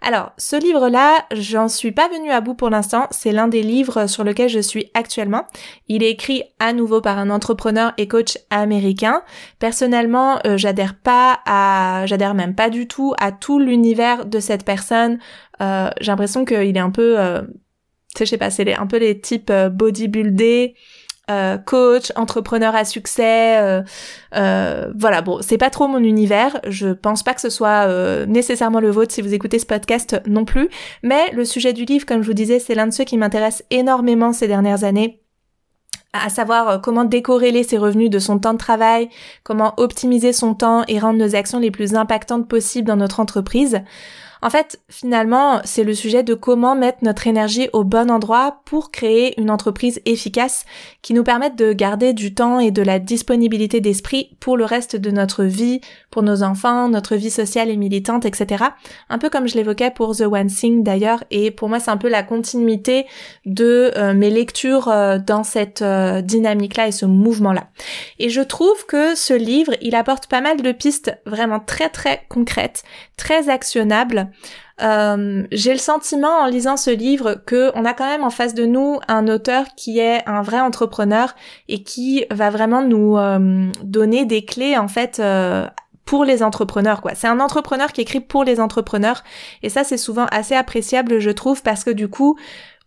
Alors, 0.01 0.31
ce 0.37 0.55
livre-là, 0.55 1.25
j'en 1.31 1.67
suis 1.67 1.91
pas 1.91 2.07
venue 2.09 2.29
à 2.29 2.41
bout 2.41 2.53
pour 2.53 2.69
l'instant, 2.69 3.07
c'est 3.11 3.31
l'un 3.31 3.47
des 3.47 3.63
livres 3.63 4.07
sur 4.07 4.23
lequel 4.23 4.49
je 4.49 4.59
suis 4.59 4.91
actuellement. 4.93 5.45
Il 5.87 6.03
est 6.03 6.11
écrit 6.11 6.43
à 6.59 6.73
nouveau 6.73 7.01
par 7.01 7.17
un 7.17 7.29
entrepreneur 7.29 7.93
et 7.97 8.07
coach 8.07 8.37
américain. 8.49 9.23
Personnellement, 9.59 10.39
euh, 10.45 10.57
j'adhère 10.57 10.95
pas 10.95 11.39
à, 11.45 12.05
j'adhère 12.05 12.35
même 12.35 12.55
pas 12.55 12.69
du 12.69 12.87
tout 12.87 13.13
à 13.19 13.31
tout 13.31 13.59
l'univers 13.59 14.25
de 14.25 14.39
cette 14.39 14.65
personne. 14.65 15.19
Euh, 15.61 15.89
j'ai 15.99 16.11
l'impression 16.11 16.45
qu'il 16.45 16.75
est 16.75 16.79
un 16.79 16.91
peu, 16.91 17.19
euh, 17.19 17.41
je 18.19 18.25
sais 18.25 18.37
pas, 18.37 18.49
c'est 18.49 18.75
un 18.75 18.87
peu 18.87 18.97
les 18.97 19.19
types 19.19 19.49
euh, 19.49 19.69
bodybuildés, 19.69 20.75
euh, 21.31 21.57
coach, 21.57 22.11
entrepreneur 22.15 22.75
à 22.75 22.85
succès, 22.85 23.57
euh, 23.57 23.81
euh, 24.35 24.91
voilà. 24.95 25.21
Bon, 25.21 25.39
c'est 25.41 25.57
pas 25.57 25.69
trop 25.69 25.87
mon 25.87 25.99
univers. 25.99 26.59
Je 26.67 26.89
pense 26.89 27.23
pas 27.23 27.33
que 27.33 27.41
ce 27.41 27.49
soit 27.49 27.87
nécessairement 28.27 28.79
le 28.79 28.91
vôtre 28.91 29.11
si 29.11 29.21
vous 29.21 29.33
écoutez 29.33 29.59
ce 29.59 29.65
podcast 29.65 30.21
non 30.27 30.45
plus. 30.45 30.69
Mais 31.03 31.31
le 31.31 31.45
sujet 31.45 31.73
du 31.73 31.85
livre, 31.85 32.05
comme 32.05 32.21
je 32.21 32.27
vous 32.27 32.33
disais, 32.33 32.59
c'est 32.59 32.75
l'un 32.75 32.87
de 32.87 32.93
ceux 32.93 33.05
qui 33.05 33.17
m'intéresse 33.17 33.63
énormément 33.71 34.33
ces 34.33 34.47
dernières 34.47 34.83
années 34.83 35.21
à 36.13 36.29
savoir 36.29 36.79
comment 36.79 37.03
décorréler 37.03 37.63
ses 37.63 37.77
revenus 37.77 38.09
de 38.09 38.19
son 38.19 38.39
temps 38.39 38.53
de 38.53 38.57
travail, 38.57 39.09
comment 39.43 39.73
optimiser 39.75 40.31
son 40.31 40.53
temps 40.53 40.83
et 40.87 40.97
rendre 40.97 41.19
nos 41.19 41.35
actions 41.35 41.59
les 41.59 41.71
plus 41.71 41.93
impactantes 41.93 42.47
possibles 42.47 42.87
dans 42.87 42.95
notre 42.95 43.19
entreprise. 43.19 43.81
En 44.45 44.51
fait, 44.51 44.79
finalement, 44.89 45.59
c'est 45.63 45.83
le 45.83 45.95
sujet 45.95 46.21
de 46.21 46.35
comment 46.35 46.75
mettre 46.75 46.99
notre 47.01 47.25
énergie 47.25 47.67
au 47.73 47.83
bon 47.83 48.11
endroit 48.11 48.61
pour 48.65 48.91
créer 48.91 49.33
une 49.41 49.49
entreprise 49.49 49.99
efficace 50.05 50.65
qui 51.01 51.15
nous 51.15 51.23
permette 51.23 51.55
de 51.55 51.73
garder 51.73 52.13
du 52.13 52.35
temps 52.35 52.59
et 52.59 52.69
de 52.69 52.83
la 52.83 52.99
disponibilité 52.99 53.81
d'esprit 53.81 54.37
pour 54.39 54.55
le 54.55 54.63
reste 54.63 54.97
de 54.97 55.09
notre 55.09 55.45
vie, 55.45 55.81
pour 56.11 56.21
nos 56.21 56.43
enfants, 56.43 56.89
notre 56.89 57.15
vie 57.15 57.31
sociale 57.31 57.71
et 57.71 57.75
militante, 57.75 58.23
etc. 58.23 58.65
Un 59.09 59.17
peu 59.17 59.31
comme 59.31 59.47
je 59.47 59.55
l'évoquais 59.55 59.89
pour 59.89 60.15
The 60.15 60.27
One 60.31 60.45
Thing 60.45 60.83
d'ailleurs, 60.83 61.23
et 61.31 61.49
pour 61.49 61.67
moi 61.67 61.79
c'est 61.79 61.89
un 61.89 61.97
peu 61.97 62.09
la 62.09 62.21
continuité 62.21 63.07
de 63.47 63.93
euh, 63.97 64.13
mes 64.13 64.29
lectures 64.29 64.89
euh, 64.89 65.17
dans 65.17 65.43
cette 65.43 65.81
euh, 65.81 66.21
dynamique-là 66.21 66.89
et 66.89 66.91
ce 66.91 67.07
mouvement-là. 67.07 67.69
Et 68.19 68.29
je 68.29 68.41
trouve 68.41 68.85
que 68.85 69.15
ce 69.15 69.33
livre, 69.33 69.73
il 69.81 69.95
apporte 69.95 70.27
pas 70.27 70.41
mal 70.41 70.61
de 70.61 70.71
pistes 70.71 71.17
vraiment 71.25 71.59
très 71.59 71.89
très 71.89 72.21
concrètes, 72.29 72.83
très 73.17 73.49
actionnables. 73.49 74.29
Euh, 74.81 75.43
j'ai 75.51 75.71
le 75.71 75.79
sentiment 75.79 76.41
en 76.41 76.47
lisant 76.47 76.75
ce 76.75 76.91
livre 76.91 77.35
que 77.45 77.71
on 77.75 77.85
a 77.85 77.93
quand 77.93 78.07
même 78.07 78.25
en 78.25 78.29
face 78.29 78.53
de 78.53 78.65
nous 78.65 78.99
un 79.07 79.29
auteur 79.29 79.67
qui 79.77 79.99
est 79.99 80.27
un 80.27 80.41
vrai 80.41 80.59
entrepreneur 80.59 81.33
et 81.69 81.81
qui 81.83 82.25
va 82.29 82.49
vraiment 82.49 82.81
nous 82.81 83.17
euh, 83.17 83.71
donner 83.83 84.25
des 84.25 84.43
clés 84.43 84.77
en 84.77 84.89
fait 84.89 85.21
euh, 85.21 85.65
pour 86.03 86.25
les 86.25 86.43
entrepreneurs 86.43 87.01
quoi. 87.01 87.15
C'est 87.15 87.27
un 87.27 87.39
entrepreneur 87.39 87.93
qui 87.93 88.01
écrit 88.01 88.19
pour 88.19 88.43
les 88.43 88.59
entrepreneurs 88.59 89.23
et 89.63 89.69
ça 89.69 89.85
c'est 89.85 89.97
souvent 89.97 90.25
assez 90.29 90.55
appréciable 90.55 91.19
je 91.19 91.31
trouve 91.31 91.63
parce 91.63 91.85
que 91.85 91.91
du 91.91 92.09
coup 92.09 92.37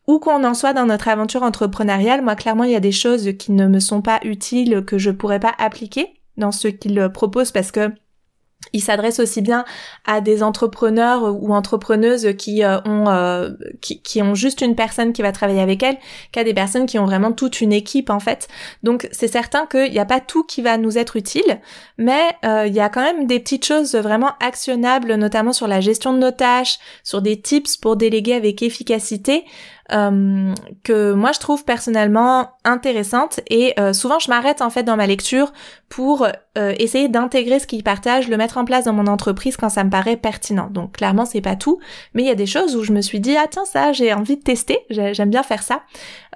où 0.06 0.18
qu'on 0.18 0.44
en 0.44 0.54
soit 0.54 0.74
dans 0.74 0.86
notre 0.86 1.08
aventure 1.08 1.42
entrepreneuriale, 1.42 2.20
moi 2.20 2.36
clairement 2.36 2.64
il 2.64 2.72
y 2.72 2.76
a 2.76 2.80
des 2.80 2.92
choses 2.92 3.30
qui 3.38 3.52
ne 3.52 3.66
me 3.66 3.80
sont 3.80 4.02
pas 4.02 4.20
utiles 4.24 4.84
que 4.84 4.98
je 4.98 5.10
pourrais 5.10 5.40
pas 5.40 5.54
appliquer 5.58 6.20
dans 6.36 6.52
ce 6.52 6.68
qu'il 6.68 7.08
propose 7.14 7.50
parce 7.50 7.72
que 7.72 7.90
il 8.72 8.82
s'adresse 8.82 9.20
aussi 9.20 9.40
bien 9.40 9.64
à 10.04 10.20
des 10.20 10.42
entrepreneurs 10.42 11.22
ou 11.40 11.54
entrepreneuses 11.54 12.34
qui 12.36 12.64
euh, 12.64 12.80
ont 12.84 13.08
euh, 13.08 13.50
qui, 13.80 14.20
ont 14.20 14.34
juste 14.34 14.60
une 14.60 14.74
personne 14.74 15.12
qui 15.12 15.22
va 15.22 15.32
travailler 15.32 15.60
avec 15.60 15.82
elles 15.82 15.98
qu'à 16.32 16.44
des 16.44 16.54
personnes 16.54 16.86
qui 16.86 16.98
ont 16.98 17.04
vraiment 17.04 17.32
toute 17.32 17.60
une 17.60 17.72
équipe 17.72 18.10
en 18.10 18.18
fait. 18.18 18.48
Donc 18.82 19.08
c'est 19.12 19.28
certain 19.28 19.66
qu'il 19.66 19.92
n'y 19.92 19.98
a 19.98 20.04
pas 20.04 20.20
tout 20.20 20.44
qui 20.44 20.60
va 20.60 20.76
nous 20.76 20.98
être 20.98 21.16
utile, 21.16 21.60
mais 21.98 22.20
euh, 22.44 22.66
il 22.66 22.74
y 22.74 22.80
a 22.80 22.88
quand 22.88 23.02
même 23.02 23.26
des 23.26 23.38
petites 23.38 23.64
choses 23.64 23.94
vraiment 23.94 24.32
actionnables, 24.40 25.14
notamment 25.14 25.52
sur 25.52 25.68
la 25.68 25.80
gestion 25.80 26.12
de 26.12 26.18
nos 26.18 26.32
tâches, 26.32 26.78
sur 27.04 27.22
des 27.22 27.40
tips 27.40 27.76
pour 27.76 27.96
déléguer 27.96 28.34
avec 28.34 28.62
efficacité. 28.62 29.44
Euh, 29.90 30.52
que 30.84 31.14
moi 31.14 31.32
je 31.32 31.38
trouve 31.38 31.64
personnellement 31.64 32.50
intéressante 32.64 33.40
et 33.48 33.72
euh, 33.80 33.94
souvent 33.94 34.18
je 34.18 34.28
m'arrête 34.28 34.60
en 34.60 34.68
fait 34.68 34.82
dans 34.82 34.96
ma 34.96 35.06
lecture 35.06 35.50
pour 35.88 36.26
euh, 36.58 36.74
essayer 36.78 37.08
d'intégrer 37.08 37.58
ce 37.58 37.66
qu'il 37.66 37.82
partage, 37.82 38.28
le 38.28 38.36
mettre 38.36 38.58
en 38.58 38.66
place 38.66 38.84
dans 38.84 38.92
mon 38.92 39.06
entreprise 39.06 39.56
quand 39.56 39.70
ça 39.70 39.84
me 39.84 39.88
paraît 39.90 40.18
pertinent. 40.18 40.68
Donc 40.70 40.98
clairement 40.98 41.24
c'est 41.24 41.40
pas 41.40 41.56
tout, 41.56 41.78
mais 42.12 42.22
il 42.22 42.26
y 42.26 42.30
a 42.30 42.34
des 42.34 42.44
choses 42.44 42.76
où 42.76 42.84
je 42.84 42.92
me 42.92 43.00
suis 43.00 43.18
dit 43.18 43.34
ah 43.38 43.46
tiens 43.50 43.64
ça 43.64 43.92
j'ai 43.92 44.12
envie 44.12 44.36
de 44.36 44.42
tester, 44.42 44.78
j'aime 44.90 45.30
bien 45.30 45.42
faire 45.42 45.62
ça. 45.62 45.80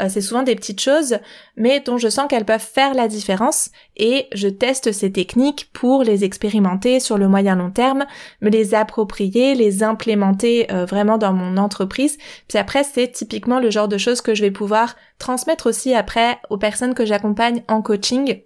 c'est 0.08 0.22
souvent 0.22 0.44
des 0.44 0.54
petites 0.54 0.80
choses 0.80 1.18
mais 1.54 1.80
dont 1.80 1.98
je 1.98 2.08
sens 2.08 2.28
qu'elles 2.30 2.46
peuvent 2.46 2.58
faire 2.58 2.94
la 2.94 3.06
différence 3.06 3.68
et 3.98 4.28
je 4.32 4.48
teste 4.48 4.92
ces 4.92 5.12
techniques 5.12 5.68
pour 5.74 6.04
les 6.04 6.24
expérimenter 6.24 7.00
sur 7.00 7.18
le 7.18 7.28
moyen 7.28 7.56
long 7.56 7.70
terme, 7.70 8.06
me 8.40 8.48
les 8.48 8.74
approprier, 8.74 9.54
les 9.54 9.82
implémenter 9.82 10.68
vraiment 10.88 11.18
dans 11.18 11.34
mon 11.34 11.58
entreprise. 11.58 12.16
Puis 12.48 12.56
après 12.56 12.84
c'est 12.84 13.08
typiquement 13.08 13.41
le 13.48 13.70
genre 13.70 13.88
de 13.88 13.98
choses 13.98 14.20
que 14.20 14.34
je 14.34 14.42
vais 14.42 14.50
pouvoir 14.50 14.96
transmettre 15.18 15.68
aussi 15.68 15.94
après 15.94 16.38
aux 16.50 16.58
personnes 16.58 16.94
que 16.94 17.04
j'accompagne 17.04 17.62
en 17.68 17.82
coaching 17.82 18.42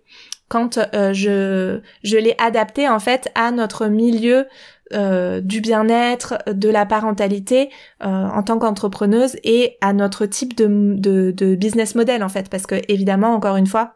quand 0.49 0.79
euh, 0.79 1.13
je, 1.13 1.81
je 2.03 2.17
l'ai 2.17 2.35
adapté 2.39 2.89
en 2.89 3.01
fait 3.01 3.31
à 3.35 3.51
notre 3.51 3.87
milieu 3.87 4.47
euh, 4.93 5.41
du 5.41 5.61
bien-être, 5.61 6.39
de 6.47 6.69
la 6.69 6.87
parentalité 6.87 7.71
euh, 8.05 8.07
en 8.07 8.43
tant 8.45 8.59
qu'entrepreneuse 8.59 9.37
et 9.43 9.77
à 9.81 9.93
notre 9.93 10.27
type 10.27 10.57
de, 10.57 10.95
de, 10.97 11.33
de 11.33 11.57
business 11.57 11.97
model 11.97 12.23
en 12.23 12.29
fait. 12.29 12.49
Parce 12.49 12.67
que 12.67 12.77
évidemment 12.89 13.35
encore 13.35 13.57
une 13.57 13.67
fois 13.67 13.95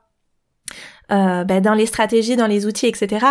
euh, 1.13 1.45
ben, 1.45 1.61
dans 1.61 1.75
les 1.75 1.87
stratégies, 1.87 2.37
dans 2.37 2.47
les 2.47 2.67
outils, 2.67 2.87
etc. 2.87 3.27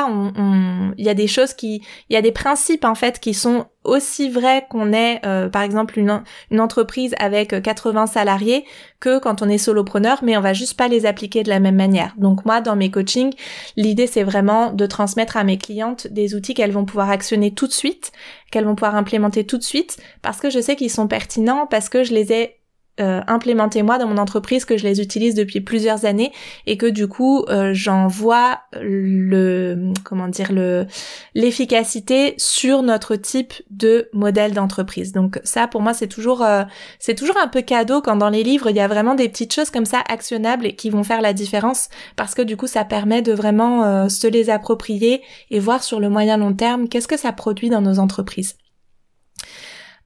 Il 0.97 1.05
y 1.05 1.09
a 1.09 1.13
des 1.13 1.27
choses 1.27 1.53
qui, 1.53 1.81
il 2.09 2.13
y 2.13 2.17
a 2.17 2.21
des 2.21 2.31
principes 2.31 2.85
en 2.85 2.95
fait 2.95 3.19
qui 3.19 3.33
sont 3.33 3.67
aussi 3.85 4.29
vrais 4.29 4.65
qu'on 4.69 4.91
est, 4.91 5.25
euh, 5.25 5.47
par 5.47 5.61
exemple, 5.61 5.97
une, 5.97 6.21
une, 6.51 6.59
entreprise 6.59 7.15
avec 7.19 7.61
80 7.61 8.07
salariés 8.07 8.65
que 8.99 9.19
quand 9.19 9.41
on 9.41 9.49
est 9.49 9.57
solopreneur, 9.57 10.19
mais 10.21 10.37
on 10.37 10.41
va 10.41 10.53
juste 10.53 10.77
pas 10.77 10.89
les 10.89 11.05
appliquer 11.05 11.43
de 11.43 11.49
la 11.49 11.59
même 11.59 11.77
manière. 11.77 12.13
Donc 12.17 12.45
moi, 12.45 12.59
dans 12.59 12.75
mes 12.75 12.91
coachings, 12.91 13.33
l'idée 13.77 14.07
c'est 14.07 14.23
vraiment 14.23 14.73
de 14.73 14.85
transmettre 14.85 15.37
à 15.37 15.43
mes 15.43 15.57
clientes 15.57 16.07
des 16.07 16.35
outils 16.35 16.53
qu'elles 16.53 16.71
vont 16.71 16.85
pouvoir 16.85 17.09
actionner 17.09 17.51
tout 17.53 17.67
de 17.67 17.71
suite, 17.71 18.11
qu'elles 18.51 18.65
vont 18.65 18.75
pouvoir 18.75 18.95
implémenter 18.95 19.45
tout 19.45 19.57
de 19.57 19.63
suite, 19.63 19.97
parce 20.21 20.39
que 20.39 20.49
je 20.49 20.59
sais 20.59 20.75
qu'ils 20.75 20.91
sont 20.91 21.07
pertinents, 21.07 21.65
parce 21.65 21.87
que 21.87 22.03
je 22.03 22.13
les 22.13 22.33
ai 22.33 22.58
euh, 22.99 23.21
implémenter 23.27 23.81
moi 23.83 23.97
dans 23.97 24.07
mon 24.07 24.17
entreprise, 24.17 24.65
que 24.65 24.77
je 24.77 24.83
les 24.83 25.01
utilise 25.01 25.35
depuis 25.35 25.61
plusieurs 25.61 26.05
années 26.05 26.31
et 26.65 26.77
que 26.77 26.85
du 26.85 27.07
coup 27.07 27.45
euh, 27.49 27.71
j'en 27.73 28.07
vois 28.07 28.59
le 28.73 29.93
comment 30.03 30.27
dire 30.27 30.51
le 30.51 30.85
l'efficacité 31.33 32.33
sur 32.37 32.81
notre 32.81 33.15
type 33.15 33.53
de 33.69 34.09
modèle 34.13 34.53
d'entreprise. 34.53 35.11
Donc 35.11 35.39
ça 35.43 35.67
pour 35.67 35.81
moi 35.81 35.93
c'est 35.93 36.07
toujours 36.07 36.43
euh, 36.43 36.63
c'est 36.99 37.15
toujours 37.15 37.37
un 37.37 37.47
peu 37.47 37.61
cadeau 37.61 38.01
quand 38.01 38.15
dans 38.15 38.29
les 38.29 38.43
livres 38.43 38.69
il 38.69 38.75
y 38.75 38.81
a 38.81 38.87
vraiment 38.87 39.15
des 39.15 39.29
petites 39.29 39.53
choses 39.53 39.69
comme 39.69 39.85
ça 39.85 40.03
actionnables 40.09 40.65
et 40.65 40.75
qui 40.75 40.89
vont 40.89 41.03
faire 41.03 41.21
la 41.21 41.33
différence 41.33 41.89
parce 42.15 42.35
que 42.35 42.41
du 42.41 42.57
coup 42.57 42.67
ça 42.67 42.83
permet 42.83 43.21
de 43.21 43.33
vraiment 43.33 44.09
se 44.09 44.27
les 44.27 44.49
approprier 44.49 45.21
et 45.51 45.59
voir 45.59 45.83
sur 45.83 45.99
le 45.99 46.09
moyen 46.09 46.37
long 46.37 46.53
terme 46.53 46.89
qu'est-ce 46.89 47.07
que 47.07 47.17
ça 47.17 47.31
produit 47.31 47.69
dans 47.69 47.81
nos 47.81 47.99
entreprises. 47.99 48.55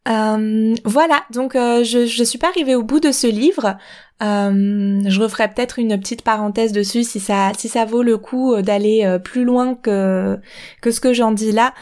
Euh, 0.10 0.76
voilà, 0.84 1.24
donc 1.32 1.56
euh, 1.56 1.84
je, 1.84 2.06
je 2.06 2.24
suis 2.24 2.38
pas 2.38 2.50
arrivée 2.50 2.76
au 2.76 2.84
bout 2.84 3.00
de 3.00 3.12
ce 3.12 3.28
livre. 3.28 3.78
Euh, 4.22 5.02
je 5.06 5.22
referai 5.22 5.48
peut-être 5.50 5.80
une 5.80 5.98
petite 6.00 6.24
parenthèse 6.24 6.72
dessus 6.72 7.04
si 7.04 7.20
ça 7.20 7.52
si 7.58 7.68
ça 7.68 7.86
vaut 7.86 8.04
le 8.04 8.18
coup 8.18 8.56
d'aller 8.62 9.18
plus 9.24 9.44
loin 9.44 9.76
que 9.76 10.40
que 10.82 10.92
ce 10.92 11.02
que 11.02 11.14
j'en 11.14 11.32
dis 11.32 11.52
là 11.52 11.74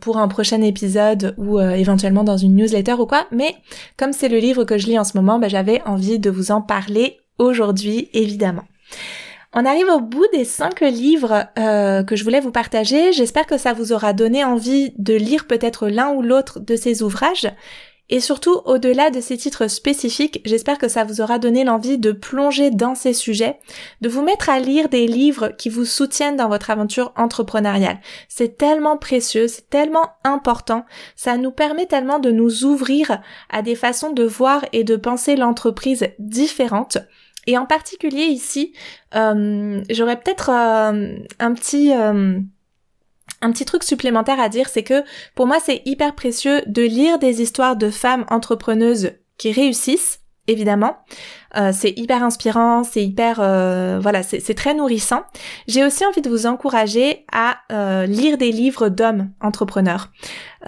pour 0.00 0.16
un 0.16 0.28
prochain 0.28 0.62
épisode 0.62 1.34
ou 1.38 1.60
éventuellement 1.60 2.24
dans 2.24 2.36
une 2.36 2.54
newsletter 2.54 2.94
ou 2.94 3.06
quoi. 3.06 3.26
Mais 3.30 3.56
comme 3.98 4.12
c'est 4.12 4.28
le 4.28 4.38
livre 4.38 4.64
que 4.64 4.78
je 4.78 4.86
lis 4.86 4.98
en 4.98 5.04
ce 5.04 5.18
moment, 5.18 5.38
ben, 5.38 5.50
j'avais 5.50 5.82
envie 5.82 6.18
de 6.18 6.30
vous 6.30 6.50
en 6.50 6.62
parler 6.62 7.18
aujourd'hui 7.38 8.08
évidemment. 8.14 8.64
On 9.54 9.66
arrive 9.66 9.88
au 9.88 10.00
bout 10.00 10.26
des 10.32 10.46
cinq 10.46 10.80
livres 10.80 11.44
euh, 11.58 12.02
que 12.02 12.16
je 12.16 12.24
voulais 12.24 12.40
vous 12.40 12.52
partager. 12.52 13.12
J'espère 13.12 13.46
que 13.46 13.58
ça 13.58 13.74
vous 13.74 13.92
aura 13.92 14.14
donné 14.14 14.44
envie 14.44 14.94
de 14.96 15.14
lire 15.14 15.46
peut-être 15.46 15.88
l'un 15.88 16.10
ou 16.12 16.22
l'autre 16.22 16.58
de 16.58 16.74
ces 16.74 17.02
ouvrages. 17.02 17.48
Et 18.08 18.20
surtout, 18.20 18.60
au-delà 18.64 19.10
de 19.10 19.20
ces 19.20 19.36
titres 19.36 19.68
spécifiques, 19.68 20.42
j'espère 20.44 20.76
que 20.76 20.88
ça 20.88 21.04
vous 21.04 21.20
aura 21.20 21.38
donné 21.38 21.64
l'envie 21.64 21.98
de 21.98 22.12
plonger 22.12 22.70
dans 22.70 22.94
ces 22.94 23.12
sujets, 23.12 23.58
de 24.00 24.08
vous 24.08 24.22
mettre 24.22 24.50
à 24.50 24.58
lire 24.58 24.88
des 24.88 25.06
livres 25.06 25.48
qui 25.56 25.68
vous 25.68 25.86
soutiennent 25.86 26.36
dans 26.36 26.48
votre 26.48 26.70
aventure 26.70 27.12
entrepreneuriale. 27.16 28.00
C'est 28.28 28.58
tellement 28.58 28.98
précieux, 28.98 29.48
c'est 29.48 29.70
tellement 29.70 30.10
important, 30.24 30.84
ça 31.16 31.38
nous 31.38 31.52
permet 31.52 31.86
tellement 31.86 32.18
de 32.18 32.30
nous 32.30 32.64
ouvrir 32.64 33.22
à 33.48 33.62
des 33.62 33.76
façons 33.76 34.12
de 34.12 34.24
voir 34.24 34.64
et 34.72 34.84
de 34.84 34.96
penser 34.96 35.36
l'entreprise 35.36 36.08
différentes. 36.18 36.98
Et 37.46 37.58
en 37.58 37.66
particulier 37.66 38.24
ici, 38.24 38.72
euh, 39.14 39.82
j'aurais 39.90 40.20
peut-être 40.20 40.50
euh, 40.50 41.16
un 41.38 41.54
petit 41.54 41.92
euh, 41.92 42.38
un 43.40 43.52
petit 43.52 43.64
truc 43.64 43.82
supplémentaire 43.82 44.40
à 44.40 44.48
dire, 44.48 44.68
c'est 44.68 44.84
que 44.84 45.02
pour 45.34 45.46
moi 45.46 45.58
c'est 45.60 45.82
hyper 45.84 46.14
précieux 46.14 46.62
de 46.66 46.82
lire 46.82 47.18
des 47.18 47.42
histoires 47.42 47.76
de 47.76 47.90
femmes 47.90 48.24
entrepreneuses 48.30 49.12
qui 49.38 49.50
réussissent, 49.50 50.20
évidemment. 50.48 50.96
c'est 51.72 51.96
hyper 51.98 52.22
inspirant, 52.22 52.84
c'est 52.84 53.04
hyper 53.04 53.36
voilà, 54.00 54.22
c'est 54.22 54.54
très 54.54 54.74
nourrissant. 54.74 55.22
J'ai 55.68 55.84
aussi 55.84 56.04
envie 56.04 56.22
de 56.22 56.30
vous 56.30 56.46
encourager 56.46 57.24
à 57.32 57.58
lire 58.06 58.38
des 58.38 58.52
livres 58.52 58.88
d'hommes 58.88 59.30
entrepreneurs. 59.40 60.10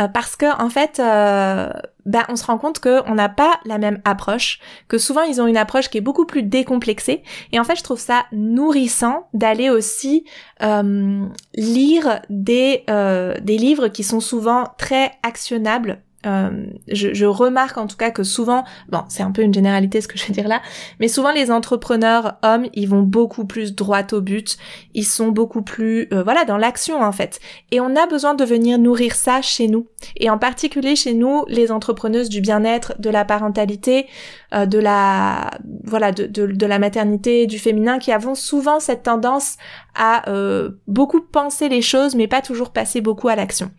Euh, 0.00 0.08
parce 0.08 0.36
que 0.36 0.46
en 0.60 0.70
fait, 0.70 0.98
euh, 0.98 1.70
ben, 2.04 2.22
on 2.28 2.36
se 2.36 2.44
rend 2.44 2.58
compte 2.58 2.80
qu'on 2.80 3.14
n'a 3.14 3.28
pas 3.28 3.60
la 3.64 3.78
même 3.78 4.00
approche, 4.04 4.58
que 4.88 4.98
souvent 4.98 5.22
ils 5.22 5.40
ont 5.40 5.46
une 5.46 5.56
approche 5.56 5.88
qui 5.88 5.98
est 5.98 6.02
beaucoup 6.02 6.26
plus 6.26 6.42
décomplexée. 6.42 7.22
Et 7.52 7.60
en 7.60 7.64
fait, 7.64 7.76
je 7.76 7.82
trouve 7.82 8.00
ça 8.00 8.24
nourrissant 8.32 9.28
d'aller 9.34 9.70
aussi 9.70 10.24
euh, 10.62 11.24
lire 11.54 12.20
des 12.28 12.84
des 12.86 13.58
livres 13.58 13.88
qui 13.88 14.02
sont 14.02 14.20
souvent 14.20 14.64
très 14.78 15.12
actionnables 15.22 16.02
euh, 16.26 16.66
je, 16.88 17.12
je, 17.14 17.26
remarque 17.26 17.78
en 17.78 17.86
tout 17.86 17.96
cas 17.96 18.10
que 18.10 18.22
souvent, 18.22 18.64
bon, 18.88 19.02
c'est 19.08 19.22
un 19.22 19.30
peu 19.30 19.42
une 19.42 19.54
généralité 19.54 20.00
ce 20.00 20.08
que 20.08 20.18
je 20.18 20.26
vais 20.26 20.32
dire 20.32 20.48
là, 20.48 20.62
mais 21.00 21.08
souvent 21.08 21.32
les 21.32 21.50
entrepreneurs 21.50 22.34
hommes, 22.42 22.66
ils 22.74 22.88
vont 22.88 23.02
beaucoup 23.02 23.44
plus 23.44 23.74
droit 23.74 24.02
au 24.12 24.20
but, 24.20 24.56
ils 24.94 25.04
sont 25.04 25.28
beaucoup 25.28 25.62
plus, 25.62 26.08
euh, 26.12 26.22
voilà, 26.22 26.44
dans 26.44 26.56
l'action 26.56 27.00
en 27.02 27.12
fait. 27.12 27.40
Et 27.70 27.80
on 27.80 27.96
a 27.96 28.06
besoin 28.06 28.34
de 28.34 28.44
venir 28.44 28.78
nourrir 28.78 29.14
ça 29.14 29.42
chez 29.42 29.68
nous. 29.68 29.88
Et 30.16 30.30
en 30.30 30.38
particulier 30.38 30.96
chez 30.96 31.14
nous, 31.14 31.44
les 31.48 31.70
entrepreneuses 31.70 32.28
du 32.28 32.40
bien-être, 32.40 32.94
de 32.98 33.10
la 33.10 33.24
parentalité, 33.24 34.06
euh, 34.54 34.66
de 34.66 34.78
la, 34.78 35.50
voilà, 35.84 36.12
de, 36.12 36.26
de, 36.26 36.46
de 36.46 36.66
la 36.66 36.78
maternité, 36.78 37.46
du 37.46 37.58
féminin, 37.58 37.98
qui 37.98 38.12
avons 38.12 38.34
souvent 38.34 38.80
cette 38.80 39.02
tendance 39.02 39.56
à 39.94 40.28
euh, 40.28 40.70
beaucoup 40.86 41.20
penser 41.20 41.68
les 41.68 41.82
choses 41.82 42.14
mais 42.14 42.26
pas 42.26 42.42
toujours 42.42 42.70
passer 42.70 43.00
beaucoup 43.00 43.28
à 43.28 43.36
l'action. 43.36 43.70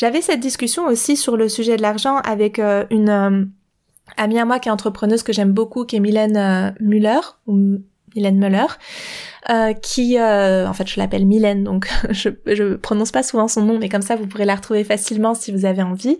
J'avais 0.00 0.22
cette 0.22 0.40
discussion 0.40 0.86
aussi 0.86 1.14
sur 1.14 1.36
le 1.36 1.50
sujet 1.50 1.76
de 1.76 1.82
l'argent 1.82 2.16
avec 2.24 2.58
euh, 2.58 2.86
une 2.88 3.52
amie 4.16 4.38
à 4.38 4.46
moi 4.46 4.58
qui 4.58 4.70
est 4.70 4.72
entrepreneuse 4.72 5.22
que 5.22 5.34
j'aime 5.34 5.52
beaucoup, 5.52 5.84
qui 5.84 5.96
est 5.96 6.00
Mylène 6.00 6.74
Muller, 6.80 7.20
ou 7.46 7.82
Mylène 8.16 8.38
Muller, 8.38 8.64
euh, 9.48 9.72
qui, 9.72 10.18
euh, 10.18 10.68
en 10.68 10.72
fait, 10.72 10.86
je 10.88 11.00
l'appelle 11.00 11.24
Mylène, 11.24 11.64
donc 11.64 11.88
je, 12.10 12.28
je 12.46 12.74
prononce 12.74 13.10
pas 13.10 13.22
souvent 13.22 13.48
son 13.48 13.62
nom, 13.62 13.78
mais 13.78 13.88
comme 13.88 14.02
ça, 14.02 14.16
vous 14.16 14.26
pourrez 14.26 14.44
la 14.44 14.54
retrouver 14.54 14.84
facilement 14.84 15.34
si 15.34 15.52
vous 15.52 15.64
avez 15.64 15.82
envie. 15.82 16.18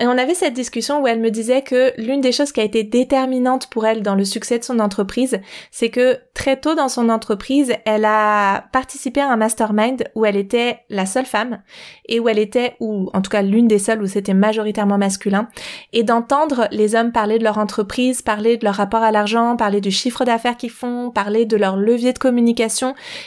Et 0.00 0.06
on 0.06 0.16
avait 0.16 0.34
cette 0.34 0.54
discussion 0.54 1.02
où 1.02 1.08
elle 1.08 1.18
me 1.18 1.30
disait 1.30 1.62
que 1.62 1.92
l'une 1.98 2.20
des 2.20 2.30
choses 2.30 2.52
qui 2.52 2.60
a 2.60 2.64
été 2.64 2.84
déterminante 2.84 3.66
pour 3.68 3.84
elle 3.84 4.02
dans 4.02 4.14
le 4.14 4.24
succès 4.24 4.58
de 4.58 4.64
son 4.64 4.78
entreprise, 4.78 5.40
c'est 5.72 5.90
que 5.90 6.18
très 6.34 6.56
tôt 6.56 6.76
dans 6.76 6.88
son 6.88 7.08
entreprise, 7.08 7.72
elle 7.84 8.04
a 8.04 8.68
participé 8.72 9.20
à 9.20 9.28
un 9.28 9.36
mastermind 9.36 10.04
où 10.14 10.24
elle 10.24 10.36
était 10.36 10.78
la 10.88 11.04
seule 11.04 11.26
femme 11.26 11.62
et 12.08 12.20
où 12.20 12.28
elle 12.28 12.38
était, 12.38 12.76
ou 12.78 13.10
en 13.12 13.22
tout 13.22 13.30
cas 13.30 13.42
l'une 13.42 13.66
des 13.66 13.80
seules 13.80 14.00
où 14.00 14.06
c'était 14.06 14.34
majoritairement 14.34 14.98
masculin, 14.98 15.48
et 15.92 16.04
d'entendre 16.04 16.68
les 16.70 16.94
hommes 16.94 17.10
parler 17.10 17.38
de 17.38 17.44
leur 17.44 17.58
entreprise, 17.58 18.22
parler 18.22 18.56
de 18.56 18.64
leur 18.64 18.74
rapport 18.74 19.02
à 19.02 19.10
l'argent, 19.10 19.56
parler 19.56 19.80
du 19.80 19.90
chiffre 19.90 20.24
d'affaires 20.24 20.56
qu'ils 20.56 20.70
font, 20.70 21.10
parler 21.10 21.44
de 21.44 21.56
leur 21.56 21.76
levier 21.76 22.12
de 22.12 22.18
communication, 22.18 22.47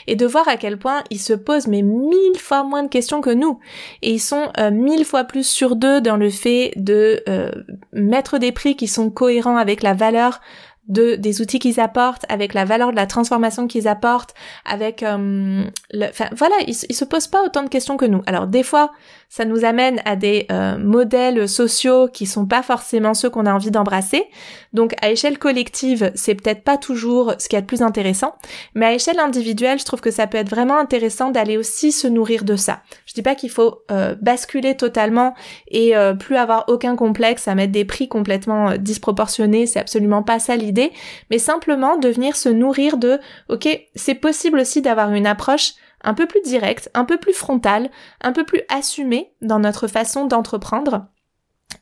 et 0.08 0.16
de 0.16 0.26
voir 0.26 0.48
à 0.48 0.58
quel 0.58 0.78
point 0.78 1.04
ils 1.10 1.20
se 1.20 1.34
posent 1.34 1.68
mais 1.68 1.82
mille 1.82 2.38
fois 2.38 2.64
moins 2.64 2.84
de 2.84 2.90
questions 2.90 3.22
que 3.22 3.30
nous. 3.30 3.60
Et 4.02 4.12
ils 4.14 4.20
sont 4.20 4.52
euh, 4.60 4.72
mille 4.72 5.06
fois 5.06 5.24
plus 5.24 5.48
sur 5.48 5.76
deux 5.76 6.02
dans 6.02 6.18
le 6.18 6.30
fait 6.30 6.74
de 6.76 7.22
euh, 7.28 7.52
mettre 7.94 8.38
des 8.38 8.52
prix 8.52 8.76
qui 8.76 8.88
sont 8.88 9.10
cohérents 9.10 9.58
avec 9.58 9.84
la 9.84 9.94
valeur 9.94 10.42
de 10.88 11.16
des 11.16 11.42
outils 11.42 11.60
qu'ils 11.60 11.80
apportent, 11.80 12.26
avec 12.28 12.54
la 12.54 12.66
valeur 12.66 12.92
de 12.92 12.96
la 12.96 13.06
transformation 13.06 13.68
qu'ils 13.68 13.88
apportent, 13.88 14.34
avec 14.66 15.04
euh, 15.04 15.64
enfin 16.04 16.30
voilà, 16.36 16.56
ils, 16.68 16.76
ils 16.90 16.96
se 16.96 17.06
posent 17.06 17.28
pas 17.28 17.46
autant 17.46 17.64
de 17.64 17.70
questions 17.70 17.98
que 17.98 18.06
nous. 18.06 18.24
Alors 18.26 18.48
des 18.48 18.64
fois, 18.64 18.92
ça 19.32 19.46
nous 19.46 19.64
amène 19.64 20.02
à 20.04 20.18
des 20.18 20.46
euh, 20.52 20.78
modèles 20.78 21.48
sociaux 21.48 22.10
qui 22.10 22.26
sont 22.26 22.46
pas 22.46 22.62
forcément 22.62 23.14
ceux 23.14 23.30
qu'on 23.30 23.46
a 23.46 23.54
envie 23.54 23.72
d'embrasser. 23.72 24.26
Donc 24.74 24.94
à 25.02 25.10
échelle 25.10 25.40
collective, 25.40 26.12
c'est 26.16 26.36
peut-être 26.36 26.66
pas 26.66 26.78
toujours 26.78 27.34
ce 27.40 27.48
qui 27.48 27.56
est 27.56 27.62
le 27.62 27.66
plus 27.66 27.82
intéressant, 27.82 28.36
mais 28.76 28.88
à 28.88 28.94
échelle 28.94 29.22
individuelle, 29.22 29.80
je 29.80 29.86
trouve 29.86 30.02
que 30.02 30.12
ça 30.12 30.28
peut 30.28 30.38
être 30.38 30.50
vraiment 30.50 30.78
intéressant 30.78 31.32
d'aller 31.32 31.56
aussi 31.58 31.94
se 31.94 32.08
nourrir 32.08 32.44
de 32.44 32.58
ça. 32.58 32.82
Je 33.06 33.14
dis 33.14 33.22
pas 33.22 33.36
qu'il 33.36 33.50
faut 33.50 33.84
euh, 33.90 34.16
basculer 34.22 34.76
totalement 34.76 35.34
et 35.70 35.96
euh, 35.96 36.14
plus 36.14 36.36
avoir 36.36 36.66
aucun 36.68 36.98
complexe 36.98 37.48
à 37.48 37.56
mettre 37.56 37.72
des 37.72 37.86
prix 37.86 38.10
complètement 38.10 38.76
disproportionnés, 38.78 39.66
c'est 39.66 39.80
absolument 39.80 40.24
pas 40.24 40.40
ça 40.40 40.58
l'idée, 40.58 40.92
mais 41.30 41.40
simplement 41.40 41.96
de 41.96 42.10
venir 42.10 42.36
se 42.36 42.50
nourrir 42.50 42.98
de 42.98 43.18
OK, 43.48 43.70
c'est 43.96 44.16
possible 44.16 44.60
aussi 44.60 44.82
d'avoir 44.82 45.14
une 45.14 45.26
approche 45.26 45.76
un 46.04 46.14
peu 46.14 46.26
plus 46.26 46.42
direct, 46.42 46.90
un 46.94 47.06
peu 47.06 47.18
plus 47.18 47.34
frontal, 47.34 47.90
un 48.22 48.32
peu 48.32 48.44
plus 48.44 48.62
assumé 48.70 49.34
dans 49.42 49.60
notre 49.60 49.88
façon 49.88 50.26
d'entreprendre 50.26 51.08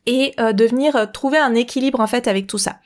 et 0.06 0.34
euh, 0.40 0.54
de 0.54 0.66
venir 0.66 0.96
euh, 0.96 1.06
trouver 1.06 1.38
un 1.38 1.56
équilibre 1.56 2.00
en 2.00 2.08
fait 2.08 2.28
avec 2.28 2.48
tout 2.48 2.58
ça. 2.58 2.78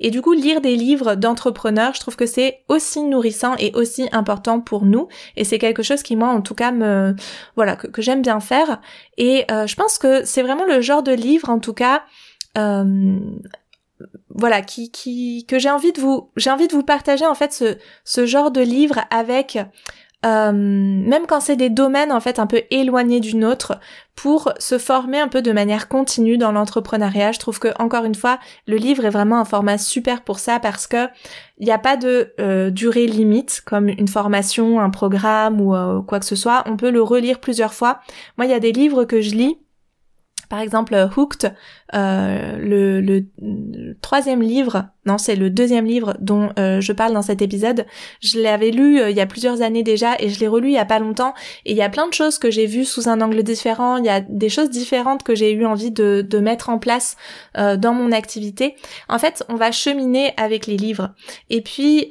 Et 0.00 0.10
du 0.10 0.22
coup, 0.22 0.32
lire 0.32 0.60
des 0.60 0.76
livres 0.76 1.14
d'entrepreneurs, 1.14 1.94
je 1.94 2.00
trouve 2.00 2.16
que 2.16 2.26
c'est 2.26 2.64
aussi 2.68 3.02
nourrissant 3.02 3.54
et 3.58 3.72
aussi 3.74 4.08
important 4.12 4.60
pour 4.60 4.84
nous. 4.84 5.08
Et 5.36 5.44
c'est 5.44 5.58
quelque 5.58 5.82
chose 5.82 6.02
qui 6.02 6.16
moi, 6.16 6.28
en 6.28 6.40
tout 6.40 6.54
cas, 6.54 6.72
me 6.72 7.14
voilà 7.56 7.76
que, 7.76 8.02
j'aime 8.02 8.22
bien 8.22 8.40
faire. 8.40 8.80
Et 9.16 9.44
euh, 9.50 9.66
je 9.66 9.76
pense 9.76 9.98
que 9.98 10.24
c'est 10.24 10.42
vraiment 10.42 10.64
le 10.64 10.80
genre 10.80 11.02
de 11.02 11.12
livre, 11.12 11.50
en 11.50 11.58
tout 11.58 11.74
cas. 11.74 12.02
voilà, 14.34 14.62
qui, 14.62 14.90
qui, 14.90 15.46
que 15.46 15.58
j'ai 15.58 15.70
envie 15.70 15.92
de 15.92 16.00
vous, 16.00 16.30
j'ai 16.36 16.50
envie 16.50 16.66
de 16.66 16.72
vous 16.72 16.82
partager 16.82 17.26
en 17.26 17.34
fait 17.34 17.52
ce, 17.52 17.76
ce 18.04 18.26
genre 18.26 18.50
de 18.50 18.60
livre 18.60 19.00
avec 19.10 19.58
euh, 20.24 20.52
même 20.52 21.26
quand 21.26 21.40
c'est 21.40 21.56
des 21.56 21.70
domaines 21.70 22.12
en 22.12 22.20
fait 22.20 22.38
un 22.38 22.46
peu 22.46 22.62
éloignés 22.70 23.20
d'une 23.20 23.44
autre, 23.44 23.78
pour 24.14 24.52
se 24.58 24.78
former 24.78 25.18
un 25.18 25.28
peu 25.28 25.42
de 25.42 25.52
manière 25.52 25.88
continue 25.88 26.38
dans 26.38 26.52
l'entrepreneuriat. 26.52 27.32
Je 27.32 27.38
trouve 27.38 27.58
que 27.58 27.68
encore 27.78 28.04
une 28.04 28.14
fois, 28.14 28.38
le 28.66 28.76
livre 28.76 29.04
est 29.04 29.10
vraiment 29.10 29.40
un 29.40 29.44
format 29.44 29.78
super 29.78 30.22
pour 30.22 30.38
ça 30.38 30.60
parce 30.60 30.86
que 30.86 31.08
il 31.58 31.66
n'y 31.66 31.72
a 31.72 31.78
pas 31.78 31.96
de 31.96 32.32
euh, 32.40 32.70
durée 32.70 33.06
limite 33.06 33.62
comme 33.64 33.88
une 33.88 34.08
formation, 34.08 34.80
un 34.80 34.90
programme 34.90 35.60
ou 35.60 35.74
euh, 35.74 36.02
quoi 36.02 36.20
que 36.20 36.26
ce 36.26 36.36
soit. 36.36 36.62
On 36.66 36.76
peut 36.76 36.90
le 36.90 37.02
relire 37.02 37.40
plusieurs 37.40 37.74
fois. 37.74 38.00
Moi, 38.36 38.46
il 38.46 38.50
y 38.50 38.54
a 38.54 38.60
des 38.60 38.72
livres 38.72 39.04
que 39.04 39.20
je 39.20 39.34
lis 39.34 39.58
par 40.52 40.60
exemple, 40.60 41.08
Hooked, 41.16 41.54
euh, 41.94 42.58
le, 42.58 43.24
troisième 44.02 44.42
livre, 44.42 44.84
non, 45.06 45.16
c'est 45.16 45.34
le 45.34 45.48
deuxième 45.48 45.86
livre 45.86 46.14
dont 46.20 46.50
euh, 46.58 46.78
je 46.82 46.92
parle 46.92 47.14
dans 47.14 47.22
cet 47.22 47.40
épisode. 47.40 47.86
Je 48.20 48.38
l'avais 48.38 48.70
lu 48.70 49.00
euh, 49.00 49.08
il 49.08 49.16
y 49.16 49.22
a 49.22 49.26
plusieurs 49.26 49.62
années 49.62 49.82
déjà 49.82 50.14
et 50.18 50.28
je 50.28 50.38
l'ai 50.40 50.48
relu 50.48 50.68
il 50.68 50.74
y 50.74 50.78
a 50.78 50.84
pas 50.84 50.98
longtemps. 50.98 51.32
Et 51.64 51.70
il 51.70 51.76
y 51.78 51.80
a 51.80 51.88
plein 51.88 52.06
de 52.06 52.12
choses 52.12 52.36
que 52.36 52.50
j'ai 52.50 52.66
vues 52.66 52.84
sous 52.84 53.08
un 53.08 53.22
angle 53.22 53.42
différent. 53.42 53.96
Il 53.96 54.04
y 54.04 54.10
a 54.10 54.20
des 54.20 54.50
choses 54.50 54.68
différentes 54.68 55.22
que 55.22 55.34
j'ai 55.34 55.52
eu 55.52 55.64
envie 55.64 55.90
de 55.90 56.38
mettre 56.38 56.68
en 56.68 56.78
place 56.78 57.16
dans 57.54 57.94
mon 57.94 58.12
activité. 58.12 58.76
En 59.08 59.18
fait, 59.18 59.46
on 59.48 59.54
va 59.54 59.72
cheminer 59.72 60.34
avec 60.36 60.66
les 60.66 60.76
livres. 60.76 61.14
Et 61.48 61.62
puis, 61.62 62.10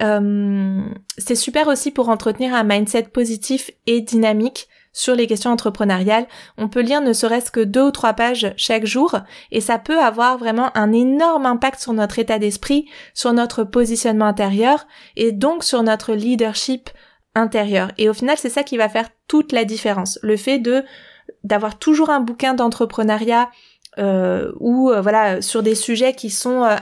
c'est 1.19 1.35
super 1.35 1.67
aussi 1.67 1.91
pour 1.91 2.09
entretenir 2.09 2.55
un 2.55 2.63
mindset 2.63 3.03
positif 3.03 3.69
et 3.85 4.01
dynamique 4.01 4.67
sur 4.93 5.15
les 5.15 5.27
questions 5.27 5.51
entrepreneuriales. 5.51 6.27
On 6.57 6.67
peut 6.67 6.81
lire 6.81 7.01
ne 7.01 7.13
serait-ce 7.13 7.51
que 7.51 7.59
deux 7.59 7.83
ou 7.83 7.91
trois 7.91 8.13
pages 8.13 8.53
chaque 8.57 8.85
jour 8.85 9.17
et 9.51 9.61
ça 9.61 9.79
peut 9.79 9.99
avoir 9.99 10.37
vraiment 10.37 10.75
un 10.75 10.91
énorme 10.91 11.45
impact 11.45 11.79
sur 11.79 11.93
notre 11.93 12.19
état 12.19 12.39
d'esprit, 12.39 12.89
sur 13.13 13.33
notre 13.33 13.63
positionnement 13.63 14.25
intérieur 14.25 14.85
et 15.15 15.31
donc 15.31 15.63
sur 15.63 15.83
notre 15.83 16.13
leadership 16.13 16.89
intérieur. 17.35 17.91
Et 17.97 18.09
au 18.09 18.13
final, 18.13 18.37
c'est 18.37 18.49
ça 18.49 18.63
qui 18.63 18.77
va 18.77 18.89
faire 18.89 19.09
toute 19.27 19.51
la 19.51 19.65
différence. 19.65 20.19
Le 20.21 20.37
fait 20.37 20.59
de 20.59 20.83
d'avoir 21.43 21.79
toujours 21.79 22.09
un 22.09 22.19
bouquin 22.19 22.53
d'entrepreneuriat 22.53 23.49
euh, 23.97 24.53
ou 24.59 24.89
euh, 24.89 25.01
voilà 25.01 25.41
sur 25.41 25.63
des 25.63 25.75
sujets 25.75 26.13
qui 26.13 26.29
sont 26.29 26.63
euh, 26.63 26.77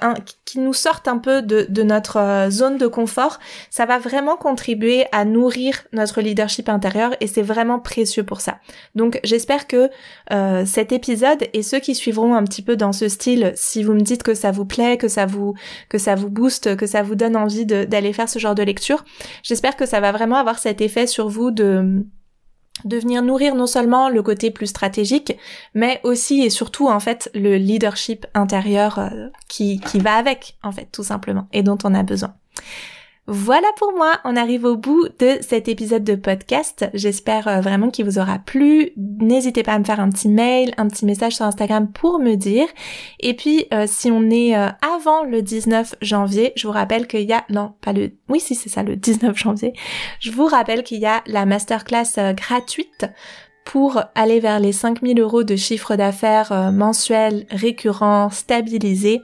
qui 0.46 0.60
nous 0.60 0.74
sortent 0.74 1.08
un 1.08 1.18
peu 1.18 1.42
de, 1.42 1.66
de 1.68 1.82
notre 1.82 2.18
euh, 2.18 2.50
zone 2.52 2.78
de 2.78 2.86
confort, 2.86 3.40
ça 3.72 3.88
va 3.88 3.98
vraiment 3.98 4.38
contribuer 4.38 5.06
à 5.12 5.26
nourrir 5.26 5.86
notre 5.92 6.22
leadership 6.22 6.70
intérieur 6.70 7.16
et 7.20 7.26
c'est 7.26 7.42
vraiment 7.42 7.80
précieux 7.80 8.24
pour 8.24 8.42
ça. 8.42 8.60
Donc 8.94 9.20
j'espère 9.24 9.68
que 9.68 9.90
cet 10.66 10.92
épisode 10.92 11.48
et 11.54 11.64
ceux 11.64 11.80
qui 11.80 11.96
suivront 11.96 12.36
un 12.36 12.44
petit 12.44 12.62
peu 12.62 12.76
dans 12.76 12.94
ce 12.94 13.08
style, 13.08 13.54
si 13.56 13.84
vous 13.84 13.94
me 13.94 14.02
dites 14.02 14.24
que 14.24 14.34
ça 14.34 14.52
vous 14.52 14.66
plaît, 14.66 14.98
que 14.98 15.08
ça 15.08 15.26
vous 15.26 15.56
que 15.90 15.98
ça 15.98 16.16
vous 16.16 16.30
booste, 16.30 16.76
que 16.76 16.86
ça 16.86 17.02
vous 17.02 17.16
donne 17.16 17.36
envie 17.36 17.66
d'aller 17.66 18.14
faire 18.14 18.30
ce 18.30 18.40
genre 18.40 18.56
de 18.56 18.64
lecture, 18.64 19.04
j'espère 19.44 19.76
que 19.76 19.86
ça 19.86 20.00
va 20.00 20.12
vraiment 20.12 20.36
avoir 20.36 20.60
cet 20.60 20.82
effet 20.82 21.08
sur 21.08 21.30
vous 21.30 21.52
de 21.52 22.04
de 22.86 22.98
venir 22.98 23.22
nourrir 23.22 23.56
non 23.56 23.68
seulement 23.68 24.10
le 24.10 24.22
côté 24.24 24.52
plus 24.52 24.68
stratégique, 24.68 25.38
mais 25.74 26.00
aussi 26.04 26.42
et 26.42 26.50
surtout 26.50 26.88
en 26.88 27.00
fait 27.00 27.30
le 27.34 27.58
leadership 27.58 28.26
intérieur 28.34 29.00
euh, 29.00 29.28
qui, 29.48 29.80
qui 29.80 30.00
va 30.00 30.16
avec 30.16 30.58
en 30.64 30.72
fait 30.72 30.88
tout 30.92 31.04
simplement 31.04 31.48
et 31.54 31.64
dont 31.64 31.78
on 31.84 31.94
a 31.94 32.04
besoin. 32.04 32.34
Voilà 33.32 33.68
pour 33.78 33.94
moi, 33.94 34.20
on 34.24 34.36
arrive 34.36 34.66
au 34.66 34.76
bout 34.76 35.08
de 35.20 35.38
cet 35.42 35.68
épisode 35.68 36.04
de 36.04 36.16
podcast. 36.16 36.90
J'espère 36.96 37.48
euh, 37.48 37.62
vraiment 37.62 37.92
qu'il 37.92 38.06
vous 38.06 38.18
aura 38.18 38.40
plu. 38.40 38.90
N'hésitez 38.98 39.62
pas 39.62 39.74
à 39.74 39.80
me 39.80 39.84
faire 39.84 40.00
un 40.00 40.10
petit 40.10 40.30
mail, 40.30 40.74
un 40.78 40.88
petit 40.88 41.06
message 41.06 41.36
sur 41.36 41.46
Instagram 41.46 41.92
pour 41.92 42.18
me 42.18 42.34
dire. 42.34 42.66
Et 43.20 43.36
puis, 43.36 43.68
euh, 43.72 43.86
si 43.88 44.10
on 44.10 44.32
est 44.32 44.58
euh, 44.58 44.70
avant 44.82 45.26
le 45.26 45.44
19 45.44 45.94
janvier, 46.02 46.54
je 46.56 46.66
vous 46.66 46.74
rappelle 46.74 47.06
qu'il 47.06 47.22
y 47.22 47.34
a... 47.34 47.46
Non, 47.52 47.74
pas 47.82 47.94
le... 47.94 48.14
Oui, 48.30 48.40
si, 48.40 48.56
c'est 48.56 48.70
ça, 48.70 48.82
le 48.82 48.96
19 48.96 49.38
janvier. 49.38 49.74
Je 50.20 50.32
vous 50.32 50.48
rappelle 50.48 50.82
qu'il 50.82 51.00
y 51.00 51.06
a 51.06 51.22
la 51.28 51.46
masterclass 51.46 52.34
gratuite 52.36 53.06
pour 53.64 54.02
aller 54.16 54.40
vers 54.40 54.60
les 54.60 54.72
5000 54.72 55.20
euros 55.20 55.44
de 55.44 55.56
chiffre 55.56 55.96
d'affaires 55.96 56.72
mensuel 56.74 57.46
récurrent 57.52 58.32
stabilisé. 58.32 59.22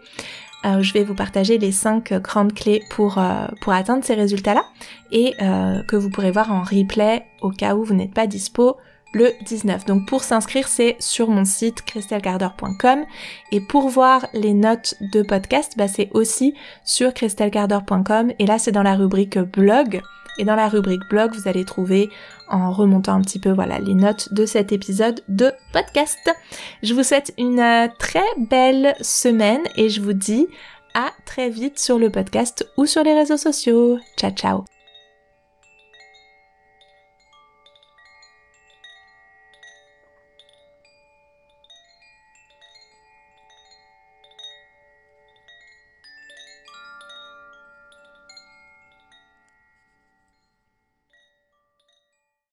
Euh, 0.66 0.82
je 0.82 0.94
vais 0.94 1.04
vous 1.04 1.14
partager 1.14 1.58
les 1.58 1.72
5 1.72 2.14
grandes 2.22 2.54
clés 2.54 2.84
pour, 2.90 3.18
euh, 3.18 3.48
pour 3.62 3.74
atteindre 3.74 4.04
ces 4.04 4.16
résultats-là 4.16 4.66
et 5.12 5.36
euh, 5.42 5.84
que 5.84 5.96
vous 5.96 6.10
pourrez 6.10 6.32
voir 6.32 6.52
en 6.52 6.64
replay 6.64 7.26
au 7.42 7.52
cas 7.52 7.76
où 7.76 7.84
vous 7.84 7.94
n'êtes 7.94 8.14
pas 8.14 8.26
dispo 8.26 8.78
le 9.14 9.32
19. 9.46 9.86
Donc 9.86 10.08
pour 10.08 10.24
s'inscrire, 10.24 10.68
c'est 10.68 10.98
sur 11.00 11.30
mon 11.30 11.46
site 11.46 11.84
christelcarder.com 11.84 13.06
et 13.52 13.62
pour 13.62 13.90
voir 13.90 14.28
les 14.34 14.54
notes 14.54 14.96
de 15.14 15.22
podcast, 15.22 15.74
bah, 15.78 15.88
c'est 15.88 16.10
aussi 16.14 16.56
sur 16.84 17.14
christelcarder.com 17.14 18.34
et 18.40 18.46
là 18.46 18.58
c'est 18.58 18.72
dans 18.72 18.84
la 18.84 18.96
rubrique 18.96 19.38
blog. 19.38 20.02
Et 20.38 20.46
dans 20.46 20.56
la 20.56 20.68
rubrique 20.68 21.08
blog, 21.10 21.34
vous 21.34 21.48
allez 21.48 21.66
trouver 21.66 22.10
en 22.50 22.72
remontant 22.72 23.14
un 23.14 23.22
petit 23.22 23.40
peu 23.40 23.52
voilà 23.52 23.80
les 23.80 23.96
notes 23.96 24.34
de 24.34 24.46
cet 24.46 24.72
épisode 24.72 25.22
de 25.28 25.52
podcast. 25.74 26.30
Je 26.84 26.94
vous 26.94 27.04
souhaite 27.04 27.34
une 27.38 27.60
euh, 27.60 27.88
très 28.00 28.26
belle 28.38 28.96
semaine 29.02 29.62
et 29.76 29.90
je 29.90 30.02
vous 30.02 30.14
dis 30.14 30.48
à 30.94 31.12
très 31.26 31.50
vite 31.50 31.80
sur 31.80 32.00
le 32.00 32.10
podcast 32.10 32.68
ou 32.78 32.86
sur 32.86 33.04
les 33.04 33.14
réseaux 33.14 33.38
sociaux. 33.38 34.00
Ciao 34.18 34.32
ciao 34.32 34.75